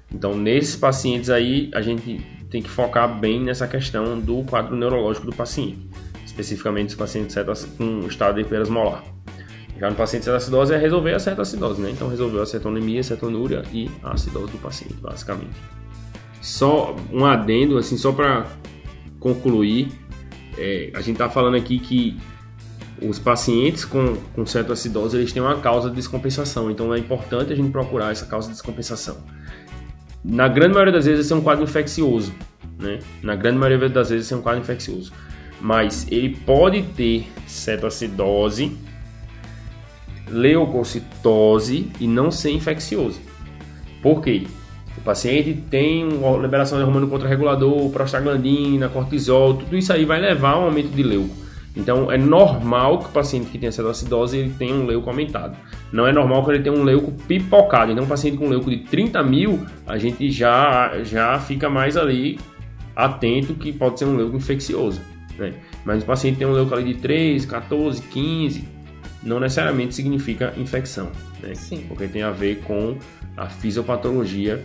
Então, 0.10 0.38
nesses 0.38 0.78
pacientes 0.78 1.30
aí, 1.30 1.70
a 1.74 1.82
gente 1.82 2.22
tem 2.50 2.62
que 2.62 2.70
focar 2.70 3.20
bem 3.20 3.44
nessa 3.44 3.68
questão 3.68 4.18
do 4.18 4.44
quadro 4.44 4.78
neurológico 4.78 5.26
do 5.26 5.36
paciente, 5.36 5.90
especificamente 6.26 6.90
os 6.90 6.96
pacientes 6.96 7.36
com 7.78 8.08
estado 8.08 8.40
hiperosmolar. 8.40 9.04
Já 9.80 9.90
no 9.90 9.96
paciente 9.96 10.26
cetoacidose 10.26 10.74
é 10.74 10.78
resolver 10.78 11.14
a 11.14 11.20
cetoacidose, 11.20 11.82
né? 11.82 11.92
Então, 11.92 12.08
resolveu 12.10 12.42
a 12.42 12.46
cetonemia, 12.46 13.04
cetonúria 13.04 13.64
e 13.72 13.90
a 14.04 14.14
acidose 14.14 14.52
do 14.52 14.58
paciente, 14.58 14.96
basicamente. 14.96 15.56
Só 16.42 16.96
um 17.12 17.26
adendo, 17.26 17.78
assim, 17.78 17.98
só 17.98 18.12
para 18.12 18.48
concluir, 19.20 19.90
é, 20.58 20.92
a 20.94 21.00
gente 21.00 21.14
está 21.14 21.30
falando 21.30 21.56
aqui 21.56 21.78
que 21.78 22.18
os 23.02 23.20
pacientes 23.20 23.86
com, 23.86 24.16
com 24.34 24.46
cetoacidose 24.46 25.18
eles 25.18 25.32
têm 25.32 25.42
uma 25.42 25.58
causa 25.60 25.90
de 25.90 25.96
descompensação, 25.96 26.72
então 26.72 26.94
é 26.94 26.98
importante 26.98 27.54
a 27.54 27.56
gente 27.56 27.70
procurar 27.72 28.12
essa 28.12 28.26
causa 28.26 28.48
de 28.48 28.54
descompensação. 28.54 29.18
Na 30.24 30.48
grande 30.48 30.74
maioria 30.74 30.94
das 30.94 31.06
vezes 31.06 31.26
esse 31.26 31.34
é 31.34 31.36
um 31.36 31.42
quadro 31.42 31.64
infeccioso, 31.64 32.34
né? 32.80 33.00
Na 33.22 33.36
grande 33.36 33.58
maioria 33.58 33.88
das 33.90 34.10
vezes 34.10 34.26
esse 34.26 34.34
é 34.34 34.38
um 34.38 34.42
quadro 34.42 34.62
infeccioso, 34.62 35.14
mas 35.62 36.08
ele 36.12 36.36
pode 36.38 36.82
ter 36.82 37.28
cetoacidose, 37.46 38.76
leucocitose 40.30 41.92
e 42.00 42.08
não 42.08 42.32
ser 42.32 42.52
infeccioso. 42.52 43.20
Por 44.02 44.22
quê? 44.22 44.44
O 44.98 45.02
paciente 45.02 45.54
tem 45.70 46.08
uma 46.08 46.38
liberação 46.38 46.78
de 46.78 46.84
hormônio 46.84 47.08
contrarregulador, 47.08 47.90
prostaglandina, 47.92 48.90
cortisol, 48.90 49.56
tudo 49.56 49.78
isso 49.78 49.94
aí 49.94 50.06
vai 50.06 50.20
levar 50.20 50.54
a 50.54 50.60
um 50.60 50.64
aumento 50.64 50.90
de 50.90 51.04
leuco. 51.04 51.48
Então 51.76 52.12
é 52.12 52.18
normal 52.18 52.98
que 53.00 53.06
o 53.06 53.10
paciente 53.10 53.52
que 53.52 53.60
tem 53.60 53.70
acidose 53.70 54.38
ele 54.38 54.54
tenha 54.58 54.74
um 54.74 54.86
leuco 54.86 55.08
aumentado. 55.10 55.56
Não 55.92 56.08
é 56.08 56.12
normal 56.12 56.44
que 56.44 56.52
ele 56.52 56.64
tenha 56.64 56.76
um 56.76 56.84
leuco 56.84 57.12
pipocado. 57.28 57.92
Então 57.92 58.04
um 58.04 58.08
paciente 58.08 58.36
com 58.36 58.50
leuco 58.50 58.70
de 58.70 58.78
30 58.78 59.22
mil, 59.24 59.64
a 59.86 59.98
gente 59.98 60.32
já, 60.32 61.04
já 61.04 61.40
fica 61.40 61.70
mais 61.70 61.96
ali 61.96 62.40
atento 62.96 63.54
que 63.54 63.72
pode 63.72 64.00
ser 64.00 64.06
um 64.06 64.18
leuco 64.18 64.36
infeccioso. 64.36 65.00
Né? 65.38 65.54
Mas 65.86 66.02
o 66.02 66.06
paciente 66.08 66.40
tem 66.40 66.48
um 66.48 66.52
leuco 66.52 66.74
ali 66.74 66.94
de 66.94 67.00
3, 67.00 67.46
14, 67.46 68.02
15, 68.02 68.68
não 69.24 69.40
necessariamente 69.40 69.96
significa 69.96 70.54
infecção. 70.58 71.12
Né? 71.42 71.54
Porque 71.88 72.08
tem 72.08 72.24
a 72.24 72.32
ver 72.32 72.62
com 72.62 72.98
a 73.36 73.48
fisiopatologia 73.48 74.64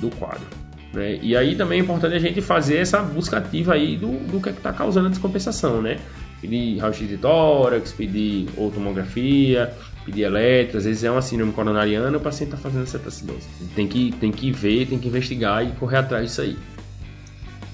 do 0.00 0.10
quadro. 0.10 0.46
Né? 0.92 1.18
E 1.22 1.36
aí 1.36 1.56
também 1.56 1.80
é 1.80 1.82
importante 1.82 2.14
a 2.14 2.18
gente 2.18 2.40
fazer 2.40 2.76
essa 2.76 3.00
busca 3.00 3.38
ativa 3.38 3.74
aí 3.74 3.96
do, 3.96 4.08
do 4.30 4.40
que 4.40 4.48
é 4.48 4.52
está 4.52 4.72
causando 4.72 5.06
a 5.06 5.10
descompensação, 5.10 5.80
né? 5.80 5.98
Pedir 6.40 6.78
raio-x 6.78 7.08
de 7.08 7.16
tórax, 7.16 7.92
pedir 7.92 8.48
ou 8.56 8.70
tomografia, 8.70 9.72
pedir 10.04 10.22
eletro, 10.22 10.78
às 10.78 10.84
vezes 10.84 11.04
é 11.04 11.10
uma 11.10 11.22
síndrome 11.22 11.52
coronariana, 11.52 12.16
o 12.16 12.20
paciente 12.20 12.52
está 12.52 12.56
fazendo 12.56 12.86
cetoacidose. 12.86 13.46
Tem 13.74 13.86
que, 13.86 14.12
tem 14.12 14.30
que 14.30 14.50
ver, 14.50 14.86
tem 14.86 14.98
que 14.98 15.08
investigar 15.08 15.64
e 15.64 15.70
correr 15.72 15.98
atrás 15.98 16.26
disso 16.26 16.42
aí. 16.42 16.58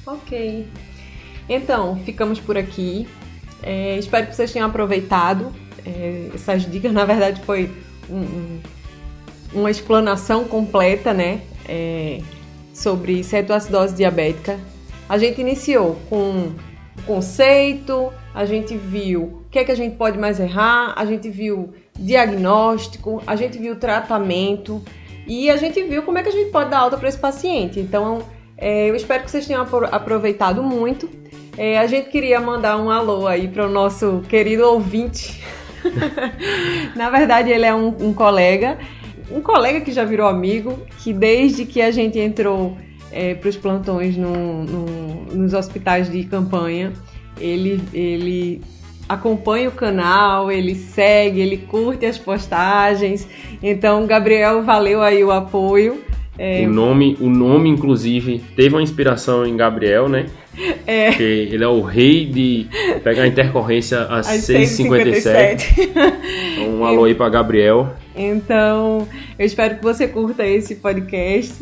Ok. 0.07 0.67
Então, 1.49 1.97
ficamos 2.05 2.39
por 2.39 2.57
aqui. 2.57 3.09
É, 3.63 3.99
espero 3.99 4.27
que 4.27 4.37
vocês 4.37 4.53
tenham 4.53 4.69
aproveitado. 4.69 5.53
É, 5.85 6.31
essas 6.35 6.71
dicas, 6.71 6.93
na 6.93 7.05
verdade, 7.05 7.41
foi 7.43 7.71
um, 8.11 8.61
uma 9.53 9.71
explanação 9.71 10.45
completa, 10.45 11.13
né, 11.13 11.41
é, 11.69 12.21
sobre 12.73 13.23
cetoacidose 13.25 13.95
diabética. 13.95 14.59
A 15.09 15.17
gente 15.19 15.41
iniciou 15.41 15.97
com 16.09 16.53
o 16.99 17.03
conceito, 17.07 18.13
a 18.35 18.45
gente 18.45 18.77
viu 18.77 19.23
o 19.23 19.51
que 19.51 19.59
é 19.59 19.65
que 19.65 19.73
a 19.73 19.77
gente 19.77 19.97
pode 19.97 20.19
mais 20.19 20.39
errar, 20.39 20.93
a 20.97 21.05
gente 21.05 21.31
viu 21.31 21.73
diagnóstico, 21.99 23.23
a 23.27 23.35
gente 23.35 23.59
viu 23.59 23.77
tratamento 23.77 24.83
e 25.27 25.51
a 25.51 25.57
gente 25.57 25.83
viu 25.83 26.03
como 26.03 26.19
é 26.19 26.23
que 26.23 26.29
a 26.29 26.33
gente 26.33 26.51
pode 26.51 26.71
dar 26.71 26.79
alta 26.79 26.97
para 26.97 27.09
esse 27.09 27.19
paciente. 27.19 27.81
Então, 27.81 28.23
é, 28.57 28.89
eu 28.89 28.95
espero 28.95 29.25
que 29.25 29.31
vocês 29.31 29.47
tenham 29.47 29.67
aproveitado 29.91 30.63
muito. 30.63 31.09
É, 31.57 31.79
a 31.79 31.87
gente 31.87 32.09
queria 32.11 32.41
mandar 32.41 32.77
um 32.77 32.91
alô 32.91 33.27
aí 33.27 33.49
para 33.49 33.67
o 33.67 33.71
nosso 33.71 34.23
querido 34.29 34.65
ouvinte. 34.65 35.43
Na 36.97 37.11
verdade, 37.11 37.51
ele 37.51 37.65
é 37.65 37.75
um, 37.75 37.89
um 38.01 38.13
colega 38.13 38.79
um 39.31 39.41
colega 39.41 39.81
que 39.81 39.93
já 39.93 40.05
virou 40.05 40.27
amigo, 40.27 40.79
que 40.99 41.13
desde 41.13 41.65
que 41.65 41.83
a 41.83 41.91
gente 41.91 42.19
entrou 42.19 42.77
é, 43.13 43.35
para 43.35 43.49
os 43.49 43.57
plantões 43.57 44.17
no, 44.17 44.65
no, 44.65 44.85
nos 45.35 45.53
hospitais 45.53 46.11
de 46.11 46.25
campanha, 46.25 46.93
ele, 47.39 47.81
ele 47.93 48.61
acompanha 49.09 49.69
o 49.69 49.73
canal, 49.73 50.51
ele 50.51 50.75
segue, 50.75 51.41
ele 51.41 51.59
curte 51.59 52.07
as 52.07 52.19
postagens. 52.19 53.29
Então, 53.63 54.07
Gabriel, 54.07 54.63
valeu 54.63 55.03
aí 55.03 55.23
o 55.23 55.31
apoio. 55.31 56.03
É... 56.39 56.67
O 56.67 56.71
nome, 56.71 57.17
o 57.21 57.29
nome 57.29 57.69
inclusive 57.69 58.41
teve 58.55 58.75
uma 58.75 58.83
inspiração 58.83 59.45
em 59.45 59.57
Gabriel, 59.57 60.09
né? 60.09 60.27
É. 60.87 61.11
Porque 61.11 61.23
ele 61.23 61.65
é 61.65 61.69
o 61.69 61.81
rei 61.81 62.27
de 62.27 62.67
pegar 63.03 63.23
a 63.23 63.27
intercorrência 63.27 64.01
às 64.03 64.27
6h57. 64.27 65.67
Então, 65.79 66.79
um 66.79 66.85
alô 66.85 67.05
aí 67.05 67.15
para 67.15 67.29
Gabriel. 67.29 67.93
Então, 68.15 69.07
eu 69.39 69.47
espero 69.47 69.77
que 69.77 69.83
você 69.83 70.09
curta 70.09 70.47
esse 70.47 70.77
podcast 70.77 71.55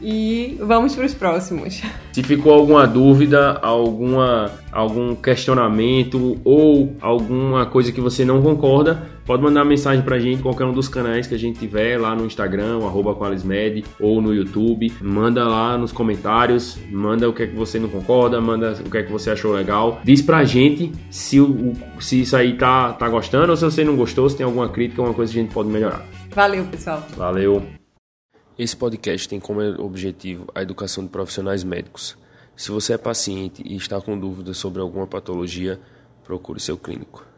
e 0.00 0.56
vamos 0.60 0.94
para 0.94 1.06
os 1.06 1.14
próximos. 1.14 1.82
Se 2.12 2.22
ficou 2.22 2.52
alguma 2.52 2.86
dúvida, 2.86 3.58
alguma, 3.62 4.50
algum 4.70 5.14
questionamento 5.14 6.40
ou 6.44 6.96
alguma 7.00 7.66
coisa 7.66 7.92
que 7.92 8.00
você 8.00 8.24
não 8.24 8.42
concorda, 8.42 9.08
pode 9.24 9.42
mandar 9.42 9.64
mensagem 9.64 10.02
para 10.02 10.16
a 10.16 10.18
gente 10.18 10.38
em 10.38 10.42
qualquer 10.42 10.64
um 10.64 10.72
dos 10.72 10.88
canais 10.88 11.26
que 11.26 11.34
a 11.34 11.38
gente 11.38 11.58
tiver 11.58 11.98
lá 11.98 12.14
no 12.14 12.26
Instagram, 12.26 12.78
arroba 12.84 13.14
Qualismed, 13.14 13.84
ou 14.00 14.20
no 14.20 14.34
YouTube. 14.34 14.92
Manda 15.00 15.44
lá 15.46 15.78
nos 15.78 15.92
comentários, 15.92 16.78
manda 16.90 17.28
o 17.28 17.32
que 17.32 17.44
é 17.44 17.46
que 17.46 17.54
você 17.54 17.78
não 17.78 17.88
concorda, 17.88 18.40
manda 18.40 18.72
o 18.84 18.90
que 18.90 18.98
é 18.98 19.02
que 19.02 19.12
você 19.12 19.30
achou 19.30 19.52
legal. 19.52 20.00
Diz 20.04 20.20
pra 20.22 20.44
gente 20.44 20.92
se, 21.10 21.40
o, 21.40 21.72
se 22.00 22.20
isso 22.20 22.36
aí 22.36 22.56
tá, 22.56 22.92
tá 22.92 23.08
gostando 23.08 23.50
ou 23.50 23.56
se 23.56 23.64
você 23.64 23.84
não 23.84 23.96
gostou, 23.96 24.28
se 24.28 24.36
tem 24.36 24.44
alguma 24.44 24.68
crítica, 24.68 25.00
alguma 25.00 25.14
coisa 25.14 25.32
que 25.32 25.38
a 25.38 25.42
gente 25.42 25.52
pode 25.52 25.68
melhorar. 25.68 26.04
Valeu, 26.34 26.64
pessoal. 26.64 27.06
Valeu. 27.16 27.81
Esse 28.62 28.76
podcast 28.76 29.28
tem 29.28 29.40
como 29.40 29.60
objetivo 29.82 30.46
a 30.54 30.62
educação 30.62 31.02
de 31.02 31.10
profissionais 31.10 31.64
médicos. 31.64 32.16
Se 32.54 32.70
você 32.70 32.92
é 32.92 32.96
paciente 32.96 33.60
e 33.66 33.74
está 33.74 34.00
com 34.00 34.16
dúvidas 34.16 34.56
sobre 34.56 34.80
alguma 34.80 35.04
patologia, 35.04 35.80
procure 36.22 36.60
seu 36.60 36.78
clínico. 36.78 37.31